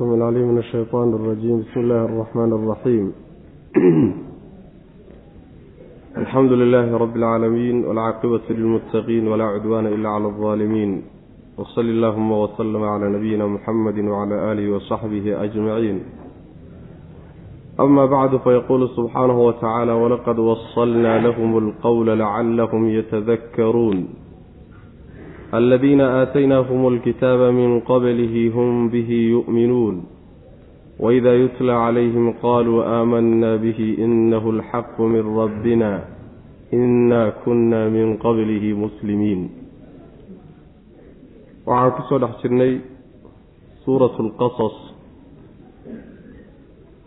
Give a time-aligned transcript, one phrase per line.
[0.00, 3.13] السميع العليم من الشيطان الرجيم بسم الله الرحمن الرحيم
[6.17, 11.01] الحمد لله رب العالمين والعاقبة للمتقين ولا عدوان إلا على الظالمين
[11.57, 16.03] وصل اللهم وسلم على نبينا محمد وعلى آله وصحبه أجمعين
[17.79, 24.07] أما بعد فيقول سبحانه وتعالى ولقد وصلنا لهم القول لعلهم يتذكرون
[25.51, 29.97] aladiina aataynaahum alkitaaba min qablihi hum bihi yu'minuun
[30.99, 35.91] waidaa yutla calayhim qaluu aamanna bihi inahu alxaqu min rabbina
[36.71, 39.41] ina kuna min qablihi muslimiin
[41.67, 42.73] waxaan ku soo dhex jirnay
[43.83, 44.77] suuratu lqasas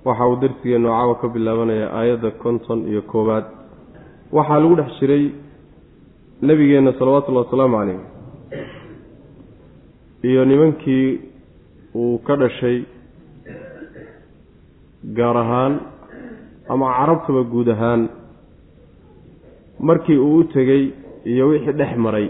[0.05, 3.45] waxa uu darsigeennu caawa ka bilaabanaya aayadda konton iyo koowaad
[4.37, 5.25] waxaa lagu dhex jiray
[6.43, 8.14] nebigeenna salawaatullahi wasalaamu caleyh
[10.29, 11.21] iyo nimankii
[11.95, 12.79] uu ka dhashay
[15.17, 15.75] gaar ahaan
[16.73, 18.09] ama carabtaba guud ahaan
[19.81, 20.83] markii uu u tegey
[21.33, 22.29] iyo wixii dhex maray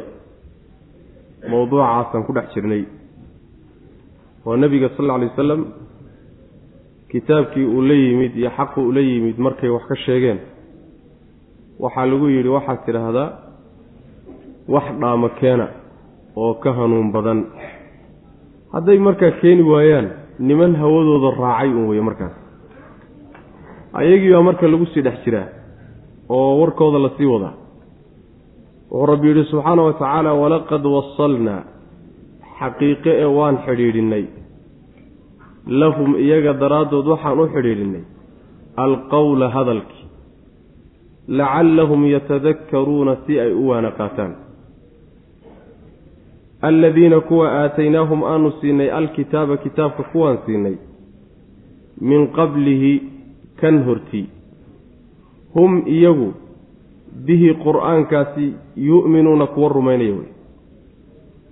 [1.50, 2.82] mowduucaasaan ku dhex jirnay.
[4.46, 5.62] Oo nebiga sal alla alay wasalam
[7.10, 10.38] kitaabkii uu la yimid iyo xaqu ula yimid markay wax ka sheegeen.
[11.78, 13.28] Waxaa lagu yidhi waxaad tidhaahdaa
[14.74, 15.66] wax dhaamo keena
[16.36, 17.40] oo ka hanuun badan.
[18.74, 22.34] Hadday markaa keeni waayaan niman hawadooda raacay un weye markaas.
[23.98, 25.48] Ayagii baa marka lagu sii dhex jiraa
[26.28, 27.54] oo warkooda la sii wadaa.
[28.90, 31.62] Wuxuu rabbi yidhi subxaana wa tacaala walaqad wasalnaa
[32.58, 34.24] xaqiiqe ee waan xidhiidhinnay.
[35.80, 38.04] Lahum iyaga daraaddood waxaan u xidhiidhinnay
[38.84, 40.04] alqowla hadalkii
[41.38, 44.32] lacallahum yatadakkaruuna si ay u waana qaataan
[46.68, 50.76] aladiina kuwa aataynaahum aanu siinay alkitaaba kitaabka kuwaan siinay
[52.00, 52.92] min qablihi
[53.60, 54.26] kan hortii.
[55.54, 56.28] Hum iyagu
[57.26, 58.46] bihi qur'aankaasi
[58.76, 60.30] yu'minuuna kuwa rumaynaya wey.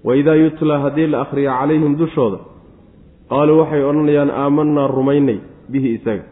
[0.04, 2.38] Waidaa yutlaa haddii la akhriya calayhim dushooda
[3.30, 5.38] qaaluu waxay odhanayaan aamanaa rumaynay
[5.72, 6.24] bihi isaga.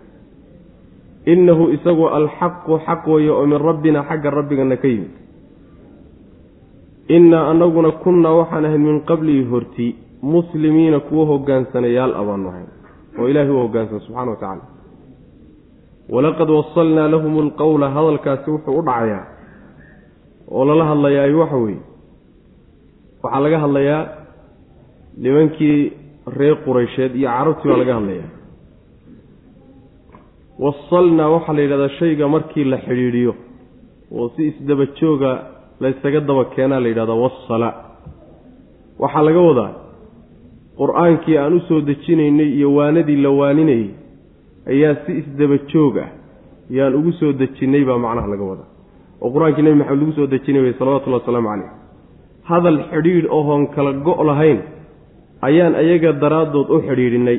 [1.33, 5.13] Innahu isagu alxaqu xaq weeye oo min rabbina xagga rabbigana ka yimid
[7.09, 12.69] innaa anaguna kunnaa waxaan ahayn min qablihi hortii muslimiina kuwa hogaansanayaal a baanu ahayn
[13.19, 14.65] oo ilaahay u hoggaansan subxana wa tacaala.
[16.15, 19.25] Walaqad wasalnaa lahum alqowla hadalkaasi wuxuu u dhacayaa
[20.51, 21.81] oo lala hadlayaa waxa weeye.
[23.23, 24.03] Waxaa laga hadlayaa
[25.23, 25.79] nimankii
[26.39, 28.29] reer quraysheed iyo carabtii baa laga hadlayaa.
[30.65, 33.33] Wasalnaa waxaa la yidhahdaa shayga markii la xidhiidhiyo
[34.19, 35.31] oo si isdaba jooga
[35.83, 37.69] laysaga daba keenaa la yidhahdaa wassala
[39.03, 39.71] waxaa laga wadaa
[40.81, 43.89] qur'aankii aan u soo dejinaynay iyo waanadii la waaninayay
[44.73, 46.11] ayaa si isdaba joog ah
[46.77, 48.69] yaan ugu soo dejinnay baa macnaha laga wadaa.
[49.23, 51.71] Oo qur'aankii nebi maxamed lagu soo dejinay wey salawatullahi wasalaamu caleyh
[52.51, 54.61] hadal xidhiidh ohoon kala go' lahayn
[55.49, 57.39] ayaan ayaga daraaddood u xidhiidhinay.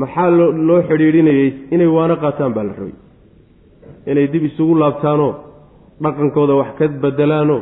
[0.00, 0.30] Maxaa
[0.68, 2.96] loo xidhiidhinayey inay waano qaataan baa la rabay.
[4.10, 5.32] Inay dib isugu laabtaanoo
[6.02, 7.60] dhaqankooda wax ka bedelaanoo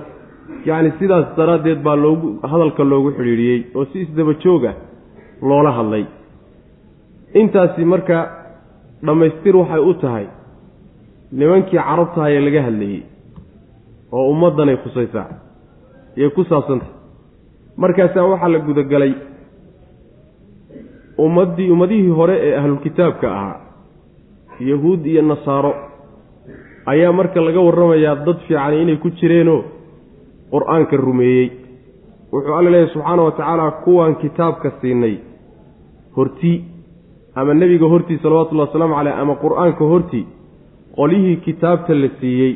[0.69, 4.77] yacni sidaas daraaddeed baa loogu hadalka loogu xidhiidhiyey oo si isdaba joog ah
[5.49, 6.05] loola hadlay.
[7.41, 8.17] Intaasi marka
[9.07, 10.27] dhammaystir waxay u tahay
[11.33, 13.03] nimankii carabtahayee laga hadlayey
[14.13, 15.29] oo ummaddanay khusaysaa
[16.17, 16.91] iyay ku saabsantah
[17.83, 19.13] markaasaa waxaa la gudagalay
[21.25, 23.57] ummaddii ummadihii hore ee ahlulkitaabka ahaa
[24.71, 25.73] yahuud iyo nasaaro
[26.93, 29.61] ayaa marka laga warramayaa dad fiicani inay ku jireenoo
[30.53, 31.47] qur'aanka rumeeyey.
[32.33, 35.15] Wuxuu alla leeyahy subxaana wa tacaala kuwaan kitaabka siinay.
[36.17, 36.57] Hortii
[37.35, 40.25] ama nebiga hortii salawatullahi wasalaamu caleyh ama qur'aanka hortii
[40.97, 42.53] qolyihii kitaabta la siiyey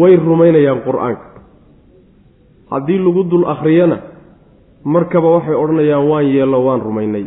[0.00, 1.26] way rumaynayaan qur'aanka.
[2.72, 3.96] Haddii lagu dul akhriyana
[4.94, 7.26] markaba waxay odhanayaan waan yeello waan rumaynay.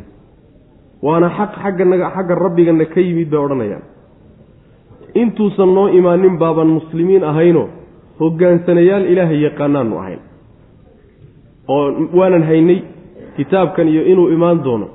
[1.06, 3.84] Waana xaq xagganaga xagga rabbigana ka yimid bay odhanayaan
[5.22, 7.68] intuusan noo imaanin baaban muslimiin ahaynoo
[8.20, 10.20] hoggaansanayaal ilaahay yaqaanaanu ahayn.
[11.68, 11.86] Oo
[12.18, 12.80] waanan haynay
[13.38, 14.88] kitaabkan iyo inuu imaan doono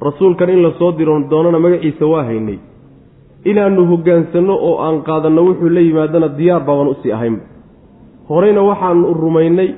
[0.00, 2.58] rasuulkan in la soo diro doonana magaciisa waa haynay.
[3.44, 7.42] Inaannu hoggaansanno oo aan qaadanno wuxuu la yimaadana diyaar baaban u sii ahaynba
[8.28, 9.68] horeyna waxaanu rumaynay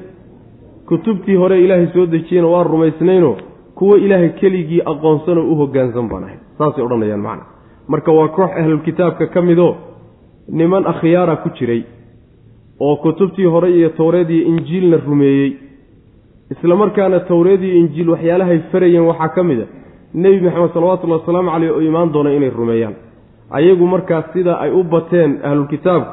[0.88, 3.36] kutubtii hore ilaahay soo dejiyeyna waan rumaysnaynoo
[3.74, 6.38] kuwo ilaahay keligii aqoonsanoo u hoggaansan baan ahay.
[6.58, 7.44] Saasay odhanayaan macna
[7.88, 9.74] marka waa koox ahlulkitaabka ka midoo
[10.48, 11.82] niman akhyaara ku jiray
[12.80, 15.52] oo kutubtii hore iyo towreed iyo injiilna rumeeyey.
[16.52, 19.66] Isla markaana towreed iyo injiil waxyaalahay farayeen waxaa ka mid a
[20.14, 22.94] nebi maxamed salawatullahi wasalaamu caleyh oo imaan doona inay rumeeyaan.
[23.50, 26.12] Ayagu markaas sida ay u bateen ahlulkitaabku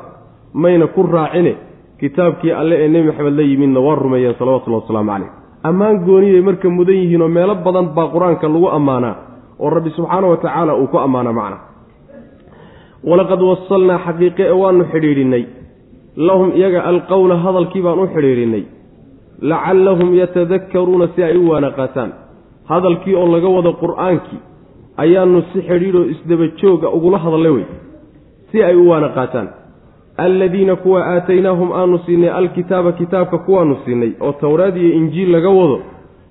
[0.54, 1.56] mayna ku raacine
[2.00, 5.30] kitaabkii alle ee nebi maxamed la yimidna waa rumeeyeen salawatullahi wasalaamu caleyh
[5.64, 9.16] ammaan gooniyay marka mudan yihiin oo meelo badan baa qur'aanka lagu ammaanaa
[9.62, 11.58] oo rabbi subxaana wa tacaala uu ku ammaana macna.
[13.10, 15.44] Walaqad wasalnaa xaqiiqe e waanu xidhiidhinay
[16.28, 18.64] lahum iyaga alqowla hadalkii baan u xidhiidhinay
[19.42, 22.12] lacallahum yatadakkaruuna si ay u waana qaataan
[22.72, 24.40] hadalkii oo laga wado qur'aankii
[25.04, 27.66] ayaanu si xidhiidhoo isdaba jooga ugula hadallay wey.
[28.52, 29.48] Si ay u waana qaataan
[30.18, 35.78] alladiina kuwa aataynaahum aanu siinay alkitaaba kitaabka kuwaanu siinay oo towraad iyo injiil laga wado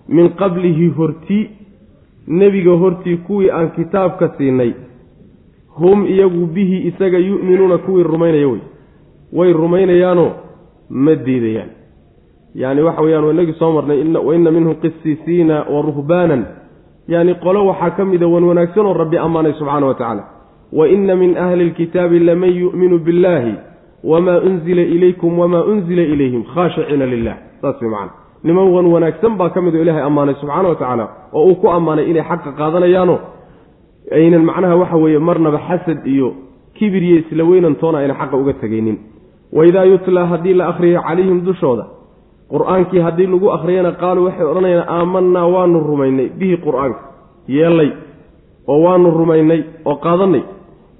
[0.08, 1.50] min qablihi hortii
[2.30, 4.72] nebiga hortii kuwii aan kitaabka siinay.
[5.78, 8.60] Hum iyagu bihi isaga yu'minuuna kuwii rumaynaya wey.
[9.32, 10.30] Way rumaynayaanoo
[10.90, 11.70] ma diidayaan.
[12.54, 16.44] Yacni waxa weyaan waa inagii soo marnay wa inna minhum qisiisiina wa ruhbaanan.
[17.08, 20.24] Yacni qolo waxaa ka mida wan wanaagsan oo rabbi ammaanay subxaana wa tacaala.
[20.72, 23.54] Wa inna min ahli lkitaabi laman yu'minu billahi
[24.04, 29.50] wamaa unzila ilaykum wamaa unzila ilayhim khaashiciina lilah saas wey macana niman wan wanaagsan baa
[29.54, 33.16] ka mid oo ilaahay ammaanay subxaana wa tacaala oo uu ku ammaanay inay xaqa qaadanayaano.
[34.16, 36.28] Aynan macnaha waxa weeye marnaba xasad iyo
[36.76, 38.96] kibir iyo isla weynantoona ayna xaqa uga tegaynin.
[39.56, 41.84] Waidaa yutlaa haddii la akhriyo calayhim dushooda
[42.52, 47.00] qur'aankii haddii lagu akhriyana qaaluu waxay odhanayaan aamanaa waanu rumaynay bihi qur'aanka
[47.56, 47.90] yeellay
[48.72, 49.60] oo waanu rumaynay
[49.90, 50.42] oo qaadanay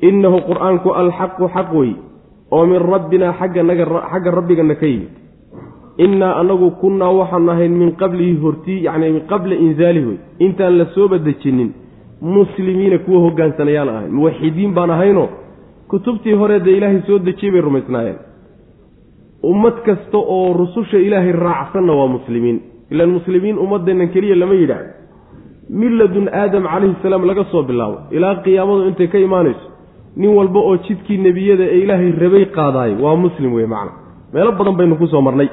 [0.08, 1.90] innahu qur'aanku alxaqu xaq wey
[2.54, 5.10] oo min rabbinaa xagganaga xagga rabbigana ka yimid
[5.98, 10.86] innaa anagu kunnaa waxaanu ahayn min qablihi hortii yacni min qabla inzaalihi wey intaan la
[10.94, 11.70] sooba dejinin
[12.20, 15.28] muslimiina kuwa hogaansanayaan ahayn muwaxidiin baan ahaynoo
[15.88, 18.18] kutubtii hore dee ilaahay soo dejiyey bay rumaysnaayeen.
[19.50, 22.58] Ummad kasta oo rususha ilaahay raacsanna waa muslimiin.
[22.90, 24.84] Ilaan muslimiin ummadeennan keliya lama yidhaah
[25.80, 27.96] milladun aadam calayhi salaam laga soo bilaabo.
[28.10, 29.66] Ilaa qiyaamadu intay ka imaanayso
[30.16, 33.92] nin walba oo jidkii nebiyada ee ilaahay rabay qaadaayo waa muslim wey macna.
[34.32, 35.48] Meelo badan baynu ku soo marnay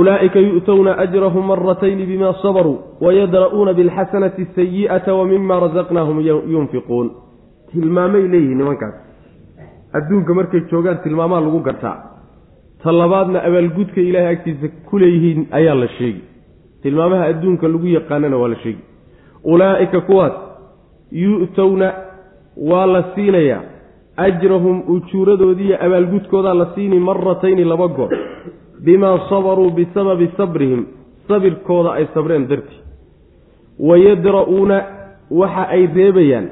[0.00, 6.18] ulaa'ika yu'towna ajrahum maratayni bima sabaruu wayadra'uuna bilxasanati asayi'ata wa mima rasaqnaahum
[6.54, 7.06] yunfiquun
[7.72, 8.94] tilmaamay leeyihiin nimankaas
[9.98, 11.96] adduunka markay joogaan tilmaamaa lagu gartaa
[12.82, 16.22] ta labaadna abaalgudka ilaahay agtiisa ku leeyihiin ayaa la sheegi
[16.82, 18.82] tilmaamaha adduunka lagu yaqaanana waa la sheegi
[19.52, 20.32] ulaa'ika kuwaas
[21.24, 21.88] yu'towna
[22.70, 23.62] waa la siinayaa
[24.16, 28.10] ajrahum ujuuradoodiiyo abaalgudkoodaa la siini maratayni laba goor
[28.84, 30.82] bimaa sabaruu bisababi sabrihim
[31.28, 32.80] sabirkooda ay sabreen dartii.
[33.88, 34.76] Wayadra'uuna
[35.30, 36.46] waxa ay reebayaan.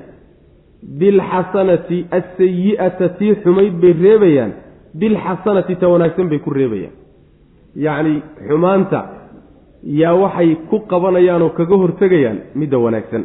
[0.99, 4.53] Bilxasanati asayi'ata tii xumayd bay reebayaan.
[5.01, 6.95] Bilxasanati ta wanaagsan bay ku reebayaan.
[7.77, 9.01] Yacni xumaanta
[10.01, 13.25] yaa waxay ku qabanayaan oo kaga hortegayaan midda wanaagsan.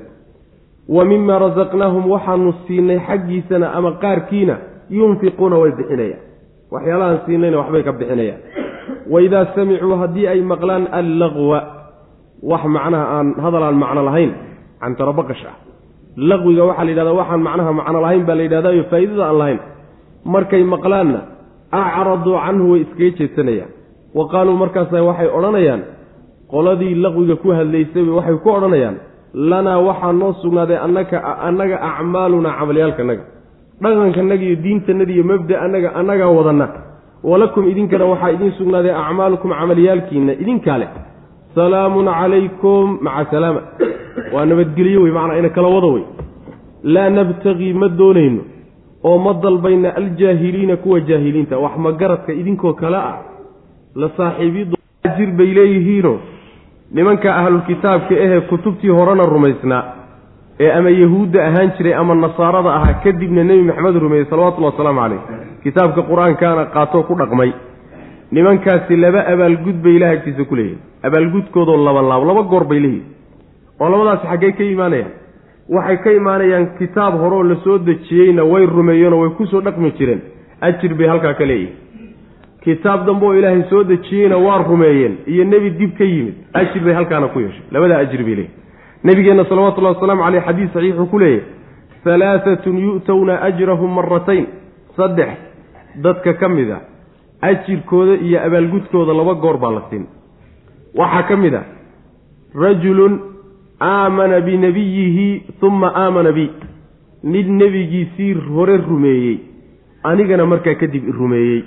[0.90, 4.56] Wa mima rasaqnaahum waxaanu siinay xaggiisana ama qaarkiina
[4.90, 6.22] yunfiquuna way bixinayaan.
[6.74, 8.42] Waxyaalahaan siinayna waxbay ka bixinayaan
[9.14, 11.60] waidaa samicuu haddii ay maqlaan allaqwa
[12.52, 14.32] wax macnaha aan hadal aan macno lahayn
[14.84, 15.56] cantarabaqash ah
[16.30, 19.60] laqwiga waxaa la yidhahdaa waxaan macnaha macno lahayn baa la yidhahdayo faa'iidada aan lahayn
[20.34, 21.20] markay maqlaanna
[21.82, 23.72] acraduu canhu way iskaga jeedsanayaan
[24.18, 25.82] wa qaaluu markaasa waxay odhanayaan
[26.54, 28.96] qoladii laqwiga ku hadlaysayba waxay ku odhanayaan
[29.52, 33.24] lanaa waxaa noo sugnaaday annaka annaga acmaalunaa camalyaalkanaga
[33.84, 36.68] dhaqankanaga iyo diintanada iyo mabda anaga annagaa wadanna
[37.24, 40.90] walakum idinkana waxaa idiin sugnaaday acmaalukum camalyaalkiina idinkaa leh
[41.56, 43.62] salaamun calaykum maca salaama.
[44.34, 46.04] Waa nabadgelyo wey macnaa ina kala wada wey.
[46.84, 48.42] Laa nabtagii ma doonayno
[49.04, 51.58] oo ma dalbayna aljaahiliina kuwa jaahiliinta.
[51.58, 53.18] Wax magaradka idinkoo kale ah
[53.96, 56.14] la saaxiibiajir bay leeyihiino
[56.92, 59.84] nimanka ahlulkitaabka ahee kutubtii horena rumaysnaa
[60.60, 65.22] ee ama yahuudda ahaan jiray ama nasaarada ahaa kadibna nebi maxamed rumeeyey salawatullhi wasalaamu caleyh
[65.64, 67.52] kitaabka qur'aankaana qaatoo ku dhaqmay.
[68.32, 73.06] Nimankaasi laba abaalgud bay ilaah agtiisa ku leeyihiin abaalgudkoodoo laba laab laba goor bay leeyihiin
[73.82, 75.12] oo labadaasi xaggey ka imaanayaan.
[75.76, 80.22] Waxay ka imaanayaan kitaab horeoo la soo dejiyeyna way rumeeyeenoo way ku soo dhaqmi jireen.
[80.62, 81.78] Ajir bay halkaa ka leeyihiin
[82.64, 85.16] kitaab dambe oo ilaahay soo dejiyeyna waa rumeeyeen.
[85.28, 86.36] Iyo nebi dib ka yimid.
[86.54, 87.64] Ajir bay halkaana ku yeeshay.
[87.72, 88.63] Labadaa ajir bay leeyihiin
[89.04, 91.44] nabigeenna salawatullahi wasalaamu caleyh xadiis saxiixuu ku leeyahy
[92.06, 94.46] halaaatun yu'towna ajrahum maratayn
[94.98, 95.30] saddex
[96.04, 96.80] dadka ka mid a
[97.42, 100.06] ajirkooda iyo abaalgudkooda laba goor baa la siin.
[100.96, 101.64] Waxaa ka mid a
[102.56, 103.20] rajulun
[103.82, 105.28] aamana binabiyihi
[105.62, 106.50] uma aamana bi.
[107.24, 109.38] Mid nebigiisii hore rumeeyey
[110.04, 111.64] anigana markaa kadib rumeeyey.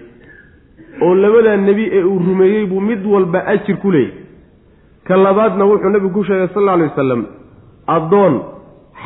[1.03, 4.13] Oo labadaa nebi ee uu rumeeyey buu mid walba ajir ku leeyahy
[5.09, 7.23] ka labaadna wuxuu nebigu ku sheegay sal alla alay wasalam
[7.97, 8.35] addoon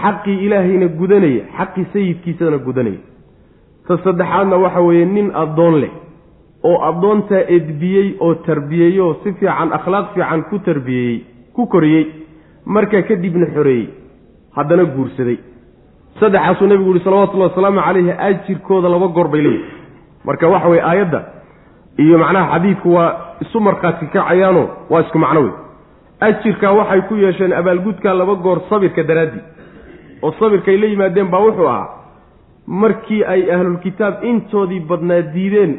[0.02, 3.00] xaqii ilaahayna gudanaya xaqii sayidkiisana gudanaya
[3.88, 5.92] ta saddexaadna waxa weeye nin addoon leh
[6.68, 11.18] oo addoontaa edbiyey oo tarbiyeeyey oo si fiican akhlaaq fiican ku tarbiyeeyey
[11.54, 12.04] ku koriyey
[12.64, 13.88] markaa kadibna xoreeyey
[14.56, 15.38] haddana guursaday.
[16.20, 19.64] Saddexaasuu nebigu yihi salawatullahi wasalaamu calayhi ajirkooda laba goor bay leeyihi
[20.24, 21.20] marka waxa weye aayadda
[21.98, 25.52] iyo macnaha xadiidku waa isu markhaati kacayaano waa isku macno wey
[26.20, 29.42] ajirkaa waxay ku yeesheen abaalgudkaa laba goor sabirka daraaddii
[30.22, 31.88] oo sabirkay la yimaadeen baa wuxuu ahaa
[32.66, 35.72] markii ay ahlulkitaab intoodii badnaa diideen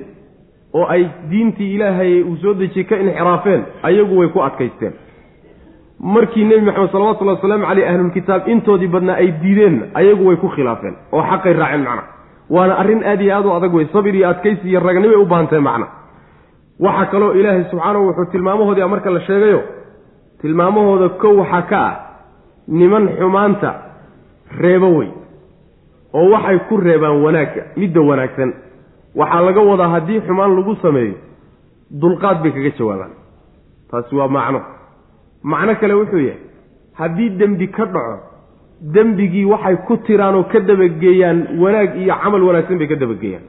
[0.74, 4.94] oo ay diintii ilaahay uu soo dejiyey ka inxiraafeen ayagu way ku adkaysteen.
[6.00, 10.96] Markii nebi maxamed salawatullahi wasalaamu caleyh ahlulkitaab intoodii badnaa ay diideen ayagu way ku khilaafeen
[11.12, 12.04] oo xaqay raaceen macna.
[12.50, 15.62] Waana arrin aad iyo aad u adag wey sabir iyo adkaysi iyo ragnimay u baahantahay
[15.70, 15.88] macna.
[16.80, 19.62] Waxaa kaloo ilaahay subxaanahu wuxuu tilmaamahoodii marka la sheegayo
[20.42, 21.96] tilmaamahooda kow waxaa ka ah
[22.68, 23.72] niman xumaanta
[24.62, 25.10] reebo wey
[26.14, 28.52] oo waxay ku reebaan wanaagga midda wanaagsan.
[29.16, 31.16] Waxaa laga wadaa haddii xumaan lagu sameeyo
[32.02, 33.14] dulqaad bay kaga jawaabaan.
[33.92, 34.62] Taasi waa macno.
[35.44, 36.40] Macno kale wuxuu yahay
[37.00, 38.18] haddii dembi ka dhaco
[38.94, 43.44] dembigii waxay ku tiraan oo ka dabageeyaan wanaag iyo camal wanaagsan bay ka dabageeyaan.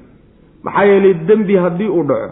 [0.65, 2.29] Maxaa yeelay dembi haddii uu dhaco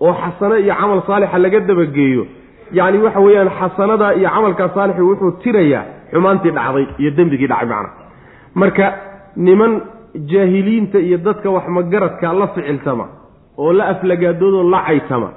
[0.00, 2.24] oo xasano iyo camal saalixa laga dabageeyo
[2.72, 7.90] yacni waxa weeyaan xasanada iyo camalkaa saalixi wuxuu tirayaa xumaantii dhacday iyo dembigii dhacay macna.
[8.54, 8.86] Marka
[9.36, 9.72] niman
[10.30, 13.06] jaahiliinta iyo dadka wax magaradka la ficiltama
[13.58, 15.28] oo la aflagaadoodo la caytama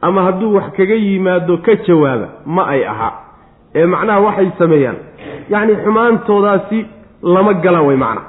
[0.00, 3.10] ama hadduu wax kaga yimaado ka jawaaba ma ay aha.
[3.74, 4.96] Ee macnaha waxay sameeyaan.
[5.50, 6.78] Yacni xumaantoodaasi
[7.22, 8.22] lama galaan wey macna.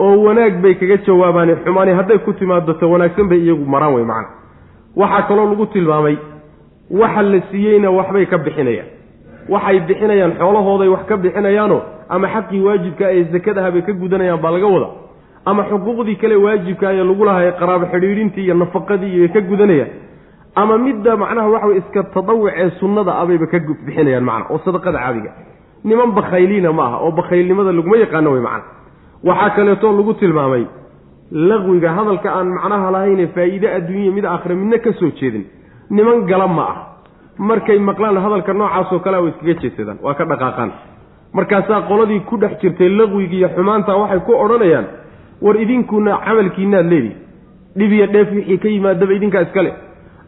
[0.00, 4.04] Oo wanaag bay kaga jawaabaane xumaani hadday ku timaado ta wanaagsan bay iyagu maraan wey
[4.04, 4.28] macna.
[4.96, 6.16] Waxaa kaloo lagu tilmaamay
[6.90, 8.88] waxa la siiyeyna waxbay ka bixinayaan.
[9.48, 14.50] Waxay bixinayaan xoolahooday wax ka bixinayaanoo ama xaqii waajibka ee sakadaha bay ka gudanayaan baa
[14.50, 14.88] laga wada
[15.46, 19.90] ama xuquuqdii kale waajibka ee lagu lahay qaraabo xidhiidhintii iyo nafaqadii iyo ka gudanayaan.
[20.54, 24.98] Ama midda macnaha waxa wey iska tadawuc ee sunnada abayba ka bixinayaan macna oo sadaqada
[24.98, 25.30] caadiga.
[25.84, 28.64] Niman bakhayliina ma aha oo bakhaylnimada laguma yaqaano wey macna.
[29.24, 30.64] Waxaa kaleeto lagu tilmaamay
[31.32, 35.44] laqwiga hadalka aan macnaha lahayne faa'iide adduunya mid aakhira midna ka soo jeedin
[35.90, 36.76] niman gala ma ah.
[37.38, 40.70] Markay maqlaan hadalka noocaasoo kale way iskaga jeedsadaan waa ka dhaqaaqaan.
[41.32, 44.86] Markaasaa qoladii ku dhex jirtay laqwigi iyo xumaanta waxay ku odhanayaan
[45.42, 47.16] war idinkuna camalkiinaad leedihi
[47.76, 49.72] dhib iyo dheef wixii ka yimaadaba idinkaa iskale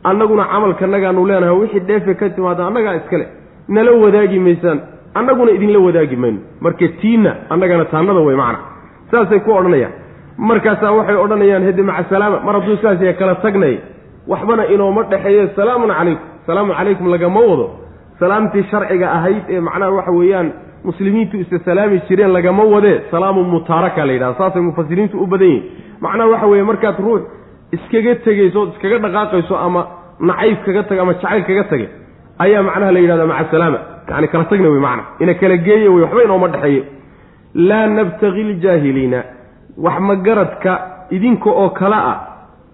[0.02, 3.26] annaguna camalkanagaanu leenahay wixii dheefe ka timaada annagaa iskale
[3.68, 4.80] nala wadaagi maysaan
[5.14, 6.40] annaguna idinla wadaagi mayno.
[6.60, 8.58] Marka tiinna annagana taannada wey macna.
[9.10, 9.92] Saasay ku odhanayaan.
[10.38, 12.40] Markaasaa waxay odhanayaan hede maca salaama.
[12.40, 13.78] Mar hadduu saas kala tagnay
[14.28, 16.24] waxbana inooma dhexeeye salaamun calaykum.
[16.46, 17.66] Salaamu calaykum lagama wado.
[18.20, 20.52] Salaamtii sharciga ahayd ee macnaha waxa weeyaan
[20.84, 25.64] muslimiintu isa salaami jireen lagama wadee salaamu mutaaraka la yidhahda saasay mufasiriintu u badan yihiin
[26.00, 27.22] macnaha waxa weeye markaad ruux
[27.72, 29.80] iskaga tegayso ood iskaga dhaqaaqayso ama
[30.20, 31.88] nacayb kaga taga ama jacayl kaga tage
[32.38, 33.78] ayaa macnaha la yidhahda maca salaama.
[34.10, 36.82] Yani kala tagna wey macna ina kala geeye wey waxba inooma dhexeeye
[37.54, 39.20] laa nabtagi ljaahiliina
[39.84, 40.72] wax magaradka
[41.10, 42.16] idinka oo kale ah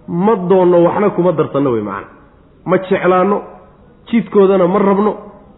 [0.07, 2.07] ma doonno waxna kuma darsanno wey macna.
[2.65, 3.41] Ma jeclaanno
[4.07, 5.11] jidkoodana ma rabno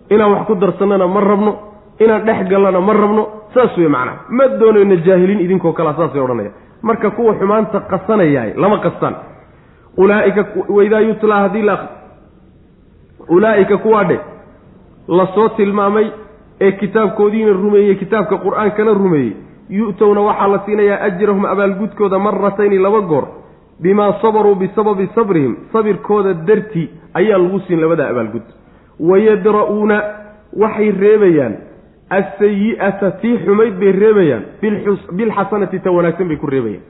[0.10, 1.52] inaan wax ku darsannana ma rabno
[2.00, 3.24] inaan dhex gallana ma rabno
[3.54, 6.52] saas wey macnaha ma doonayno jaahiliin idinkoo kalea saasay odhanaya.
[6.82, 9.16] Marka kuwa xumaanta qasanayaay lama qastaan.
[9.98, 11.75] Ulaaika waidaa yutlaa haddii la
[13.30, 14.20] ulaa'ika kuwaa dhe
[15.08, 16.08] la soo tilmaamay
[16.62, 19.34] ee kitaabkoodiina rumeeyey kitaabka qur'aankana rumeeyey
[19.70, 23.25] yu'towna waxaa la siinayaa ajrahum abaalgudkooda maratayni laba goor
[23.82, 28.46] bimaa sabaruu bisababi sabrihim sabirkooda dartii ayaa lagu siin labadaa abaalgud
[29.00, 29.98] wayadra'uuna
[30.58, 31.55] waxay reebayaan.
[32.10, 34.44] Asayi'ata tii xumayd bay reebayaan.
[35.17, 36.84] Bilxasanati ta wanaagsan bay ku reebayaan.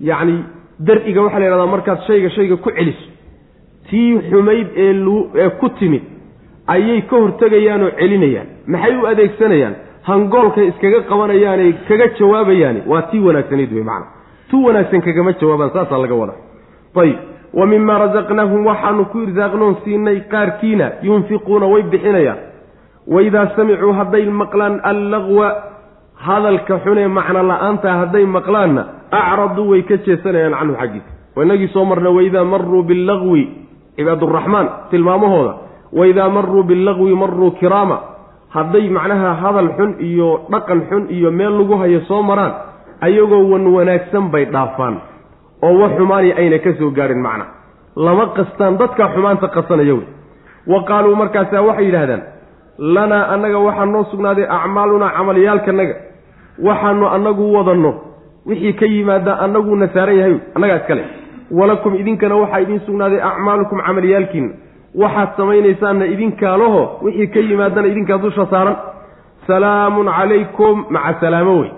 [0.00, 0.36] Yacni
[0.80, 3.06] dar-iga waxaa la yhahdaa markaad shayga shayga ku celiso.
[3.90, 4.92] Tii xumayd ee
[5.42, 6.02] ee ku timid
[6.66, 8.48] ayay ka hortegayaanoo celinayaan.
[8.66, 9.74] Maxay u adeegsanayaan?
[10.02, 14.15] Hangoolkay iskaga qabanayaanay kaga jawaabayaani waa tii wanaagsanayd wey macana
[14.50, 16.38] tu wanaagsan kagama jawaabaan saasaa laga wadaa.
[17.02, 17.18] Ayib
[17.58, 22.38] wa mimaa rasaqnaahum waxaanu ku irsaaqnoon siinay qaarkiina yunfiquuna way bixinayaan.
[23.14, 25.46] Waidaa samicuu hadday maqlaan allaqwa
[26.26, 31.10] hadalka xunee macno la'aantaa hadday maqlaanna acraduu way ka jeesanayaan canhu xaggiisa.
[31.42, 33.42] Inagii soo marna waidaa maruu billaqwi
[33.96, 35.54] cibaaduraxmaan tilmaamahooda.
[35.92, 37.98] Waidaa maruu billaqwi maruu kiraama
[38.56, 42.52] hadday macnaha hadal xun iyo dhaqan xun iyo meel lagu hayo soo maraan
[43.00, 44.96] ayagoo wan wanaagsan bay dhaafaan
[45.62, 47.44] oo wax xumaani ayna ka soo gaadhin macna.
[47.96, 50.06] Lama qastaan dadkaa xumaanta qasanaya wey.
[50.66, 52.22] Wa qaaluu markaasaa waxay yidhahdaan
[52.78, 55.94] lanaa annaga waxaa noo sugnaaday acmaalunaa camalyaalkanaga
[56.66, 57.92] waxaanu annagu wadanno.
[58.46, 61.04] Wixii ka yimaada annaguuna saaran yahay annagaa iskale.
[61.50, 64.50] Walakum idinkana waxaa idiin sugnaaday acmaalukum camalyaalkiina
[65.02, 68.76] waxaad samaynaysaanna idinkaalaho wixii ka yimaadana idinkaa dusha saaran.
[69.46, 71.70] Salaamun calaykum maca salaamo wey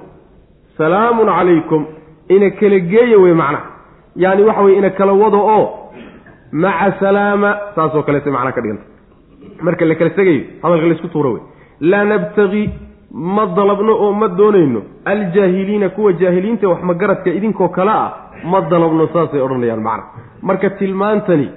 [0.78, 1.82] salaamun calaykum
[2.28, 3.66] ina kala geeya wey macnaha
[4.16, 5.66] yaani waxa weye ina kala wado oo
[6.52, 8.84] maca salaama saasoo kaleeta macnaa ka dhiganta.
[9.62, 11.42] Marka la kala tegayo hadalka laysku tuuro wey.
[11.80, 12.70] Laa nabtagi
[13.12, 14.82] ma dalabno oo ma doonayno.
[15.04, 18.12] Aljaahiliina kuwa jaahiliinta wax magaradka idinkoo kale ah
[18.44, 20.04] ma dalabno saasay odhanayaan macna.
[20.42, 21.48] Marka tilmaantani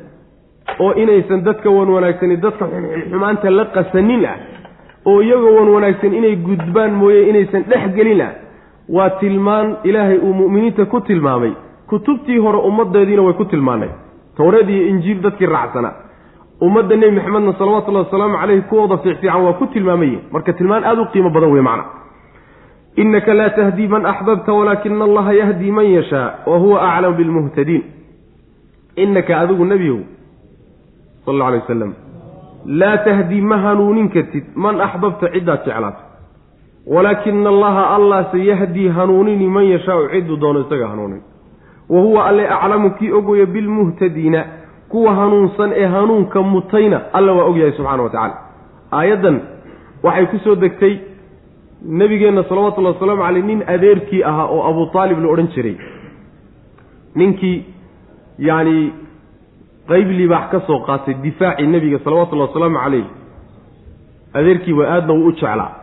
[0.79, 2.65] oo inaysan dadka wan wanaagsani dadka
[3.11, 4.37] xumaanta la qasanin ah
[5.05, 8.31] oo iyagoo wan wanaagsan inay gudbaan mooye inaysan dhex gelin ah
[8.91, 11.51] waa tilmaan ilaahay uu mu'miniinta ku tilmaamay.
[11.89, 13.89] Kutubtii hore ummaddeediina way ku tilmaanay.
[14.37, 15.93] Towreed iyo injiil dadkii raacsanaa
[16.61, 21.05] ummadda nebi maxamedna salawatullahi wasalaamu caleyhi kuwooda fiicfiican waa ku tilmaamaye marka tilmaan aada u
[21.13, 21.85] qiimo badan wey macna.
[22.95, 27.83] Inaka laa tahdii man axbabta walaakina allaha yahdii man yashaa wa huwa aclamu bilmuhtadiin.
[28.95, 29.99] Inaka adigu nebiyow
[31.25, 31.93] sal alla alay wasalam
[32.65, 36.01] laa tahdii ma hanuunin kartid man axbabta ciddaad jeclaato
[36.87, 41.21] walaakina allaha allase yahdii hanuunini man yashaau cidduu doono isaga hanuunin.
[41.89, 44.45] Wa huwa alle aclamu kii ogoya bilmuhtadiina
[44.89, 48.37] kuwa hanuunsan ee hanuunka mutayna alla waa ogyahay subxana wa tacaala.
[48.91, 49.41] Aayaddan
[50.03, 50.97] waxay ku soo degtay
[51.85, 55.75] nebigeenna salawatullahi wasalaamu caleyh nin adeerkii ahaa oo abu taalib la odhan jiray.
[57.15, 57.65] Ninkii
[58.39, 58.93] yacni
[59.87, 63.05] qeyb libaax ka soo qaatay difaacii nebiga salawatullahi wasalaamu caleyh
[64.33, 65.80] adeerkii waa aadna wuu u jeclaa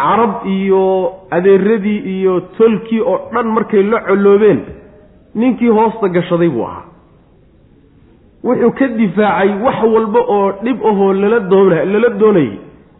[0.00, 0.82] carab iyo
[1.30, 4.60] adeeradii iyo tolkii oo dhan markay la colloobeen
[5.34, 6.84] ninkii hoosta gashaday buu ahaa.
[8.44, 12.52] Wuxuu ka difaacay wax walba oo dhib ahoo lala doona lala doonayay.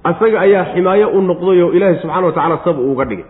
[0.04, 3.24] Asaga ayaa ximaayo u noqday oo ilaahay subxana wa tacala sab uuga dhigay.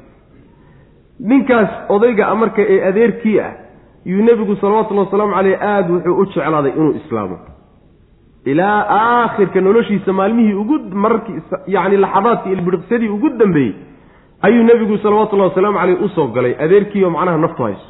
[1.20, 3.52] Ninkaas odayga marka ee adeerkii ah
[4.06, 7.36] yuu nebigu salawatullahi wasalaamu caleyh aada wuxuu u jeclaaday inuu islaamo
[8.44, 13.74] ilaa aakhirka noloshiisa maalmihii ugu mararkii yacni laxadaadkii ilbiriqsadii ugu dambeeyey
[14.42, 17.88] ayuu nebigu salawatullahi wasalaamu caleyh u soo galay adeerkiioo macnaha naftu hayso.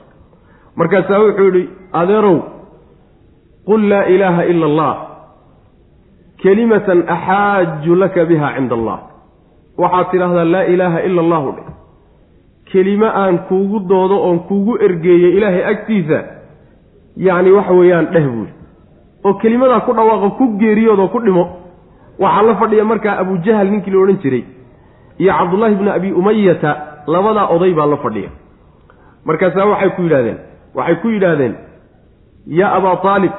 [0.77, 2.39] Markaasaa wuxuu yidhi adeerow
[3.67, 4.95] qul laa ilaaha ila allah
[6.43, 8.99] kelimatan axaaju laka biha cinda allah.
[9.79, 11.65] Waxaad tidhaahdaa laa ilaaha ila allahu dhe
[12.73, 16.19] kelimo aan kuugu doodo oon kuugu ergeeyey ilaahay agtiisa
[17.17, 18.53] yacni waxa weeyaan dheh buuli
[19.25, 21.45] oo kelimadaa ku dhawaaqo ku geeriyoodoo ku dhimo
[22.19, 24.45] waxaa la fadhiya markaa abujahal ninkii la odhan jiray
[25.19, 26.71] iyo cabdullaahi bni abi umayata
[27.07, 28.31] labadaa oday baa la fadhiya.
[29.25, 30.39] Markaasaa waxay ku yidhahdeen
[30.75, 31.55] waxay ku yidhaahdeen
[32.59, 33.33] yaa abaa aalib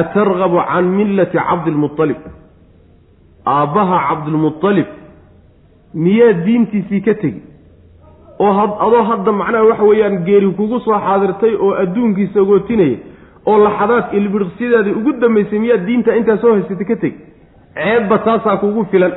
[0.00, 2.20] atargabu can millati cabdilmualib
[3.46, 4.88] aabbaha cabdilmualib
[6.04, 7.42] miyaa diintiisii ka tegi?
[8.38, 8.52] Oo
[8.86, 12.98] adoo hadda macnaha waxa weeyaan geeri kugu soo xaadirtay oo adduunkiisa gootinaya
[13.50, 17.18] oo laxadaad ilbiriqsyadeedii ugu dambaysay miyaad diinta intaa soo haysatay ka tegi
[17.78, 19.12] ceebba taasaa kugu filan.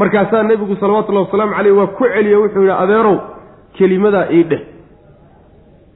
[0.00, 3.16] Markaasaa nebigu salawatullahi wasalaamu caleyh waa ku celiya wuxuu yidhi adeerow
[3.76, 4.62] kelimadaa ii dheh.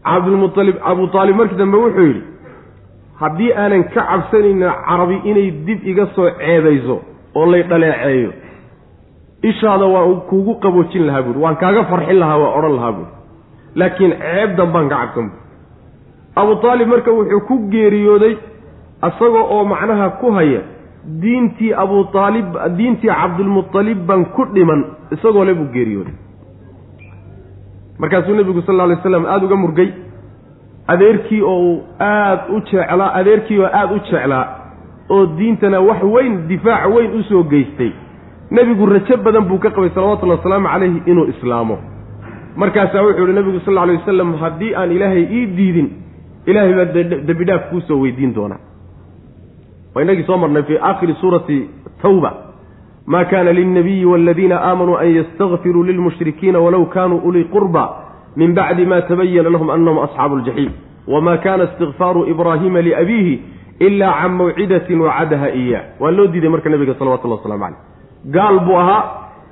[0.04, 2.22] Cabdilmualib abu aalib markii dambe wuxuu yidhi
[3.20, 6.96] haddii aanan ka cabsanaynin carabi inay dib iga soo ceebayso
[7.38, 8.30] oo lay dhaleeceeyo
[9.50, 13.12] ishaada waan kuugu qaboojin lahaa buuri waan kaaga farxin lahaa waa odhan lahaa buuri
[13.80, 15.42] laakiin ceeb danbaan ka cabsan buuri
[16.36, 18.36] abu aalib marka wuxuu ku geeriyooday
[19.08, 20.60] isaga oo macnaha ku haya
[21.22, 26.14] diintii abu aalib diintii cabdilmualib baan ku dhiman isagoo le buu geeriyooday.
[27.98, 29.90] Markaasuu nebigu sal alay slam aada uga murgay
[30.86, 34.46] adeerkii oo aada u jeclaa adeerkii oo aada u jeclaa
[35.10, 37.92] oo diintana wax weyn difaac weyn u soo geystay.
[38.50, 41.78] Nebigu rajo badan buu ka qabay salawatullhi wasalaamu calayhi inuu islaamo.
[42.56, 45.88] Markaasaa wuxuu yihi nebigu sal lla alay wasalam haddii aan ilaahay ii diidin
[46.50, 46.92] ilaahay baa
[47.28, 48.60] dembi dhaaf kuusoo weydiin doonaa
[49.94, 51.58] waa inagii soo marnay fii aakhiri suurati
[52.02, 52.32] tawba.
[53.06, 57.84] Ma kana lilnabiyi waladiina aamanuu an yastakfiruu lilmushrikiina walow kanuu ulii qurba
[58.36, 60.72] min bacdi ma tabayana lahum anahum asxaabu ljaxiim
[61.06, 63.42] wama kana istikfaaru ibraahima liabiihi
[63.78, 67.80] ila can mawcidatin wacadaha iya waa loo diiday marka nabiga salawatullah waslamu caleyh
[68.24, 69.02] gaal buu ahaa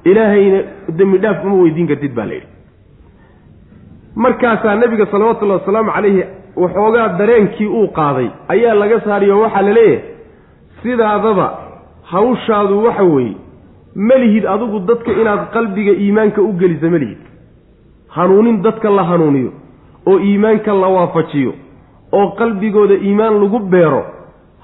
[0.05, 2.59] ilaahayna dembi uma weydiin kartid baa layidhi
[4.19, 6.25] markaasaa nebiga salawatullahi wasalaamu calayhi
[6.63, 8.29] waxoogaa dareenkii uu qaaday.
[8.49, 10.03] Ayaa laga saariyo waxaa la leeyahay.
[10.83, 11.59] Sidaadaba
[12.03, 13.37] hawshaadu waxa weeye
[13.95, 17.19] melihid adigu dadka inaad qalbiga iimaanka u gelisa melihid
[18.09, 19.53] hanuunin dadka la hanuuniyo
[20.07, 21.53] oo iimaanka la waafajiyo
[22.13, 24.05] oo qalbigooda iimaan lagu beero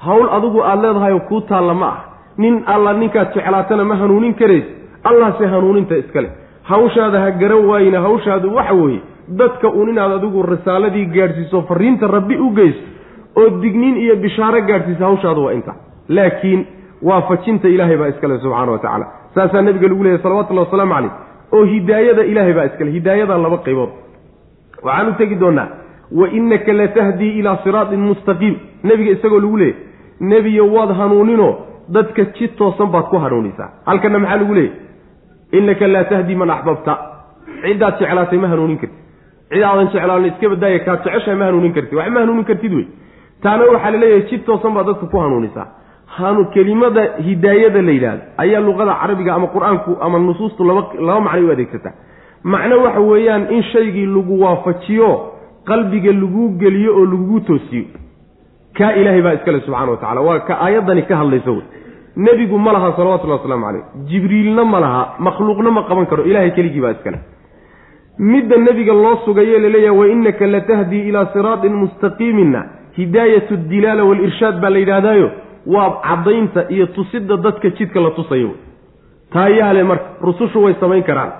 [0.06, 1.98] hawl adigu aada leedahay oo kuu taalla ma ah.
[2.38, 4.64] Nin alla ninkaad jeclaatana ma hanuunin karays
[5.04, 6.30] allahse hanuuninta iskale
[6.62, 12.36] hawshaada ha garan waayina hawshaadu waxa weeye dadka uun inaad adigu risaaladii gaadhsiiso fariinta rabbi
[12.36, 12.80] u geyso
[13.36, 15.74] oo digniin iyo bishaaro gaadhsiisa hawshaadu waa inta
[16.08, 16.66] laakiin
[17.02, 19.06] waafajinta ilaahay baa iskale subxaana wa tacaala.
[19.34, 21.12] Saasaa nabiga lagu leeyahy salawatullahi wasalaamu calayh
[21.52, 23.90] oo hidaayada ilaahay baa iskale hidaayada laba qaybood.
[24.82, 25.68] Waxaan u tegi doonaa
[26.20, 28.54] wa innaka latahdii ilaa siraatin mustaqiim.
[28.82, 29.76] Nebiga isagoo lagu leeyay
[30.20, 31.48] nebiyo waad hanuunino
[31.88, 33.70] dadka jid toosan baad ku hanuunisaa.
[33.86, 34.72] Halkana maxaa lagu leeyay
[35.52, 36.92] innaka laa tahdii man axbabta
[37.62, 39.03] ciddaad jeclaatay ma hanuunin kartid
[39.54, 41.94] cid aadan jeclaan iska badaaya kaad jeceshahay ma hanuunin kartid.
[41.98, 42.86] Wax ma hanuunin kartid wey.
[43.42, 45.66] Taana waxaa la leeyahay jid toosan baad dadka ku hanuunisaa
[46.16, 51.44] hanu kelimada hidaayada la yidhaahdo ayaa luqada carabiga ama qur'aanku ama nusuustu laba laba macnay
[51.46, 51.94] u adeegsataa
[52.52, 55.10] macno waxa weeyaan in shaygii lagu waafajiyo
[55.70, 57.84] qalbiga laguu geliyo oo lagugu toosiyo.
[58.78, 61.64] Kaa ilaahay baa iskale subxana wa tacala waa ka aayaddani ka hadlaysa wey.
[62.16, 66.80] Nebigu ma laha salawatullahi waslamu caleyh jibriilna ma laha makhluuqna ma qaban karo ilahay keligii
[66.84, 67.18] baa iskale
[68.18, 72.60] midda nebiga loo sugaye la leeyahay wa innaka latahdii ilaa siraatin mustaqiiminna
[72.98, 75.30] hidaayatu dilaala waalirshaad baa la yidhaahdaayo.
[75.66, 78.50] Waa caddaynta iyo tusidda dadka jidka la tusayo.
[79.32, 81.32] Taa yaale marka rusushu way samayn karaan.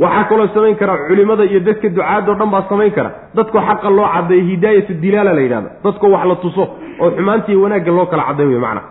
[0.00, 4.06] Waxaa kaloo samayn karaa culimada iyo dadka ducaadoo dhan baa samayn kara dadkoo xaqa loo
[4.14, 6.62] caddeeyo hidaayatu dilaala la yidhahda dadkoo wax la tuso
[7.00, 8.82] oo xumaantiiyo wanaagga loo kala cadday wey macana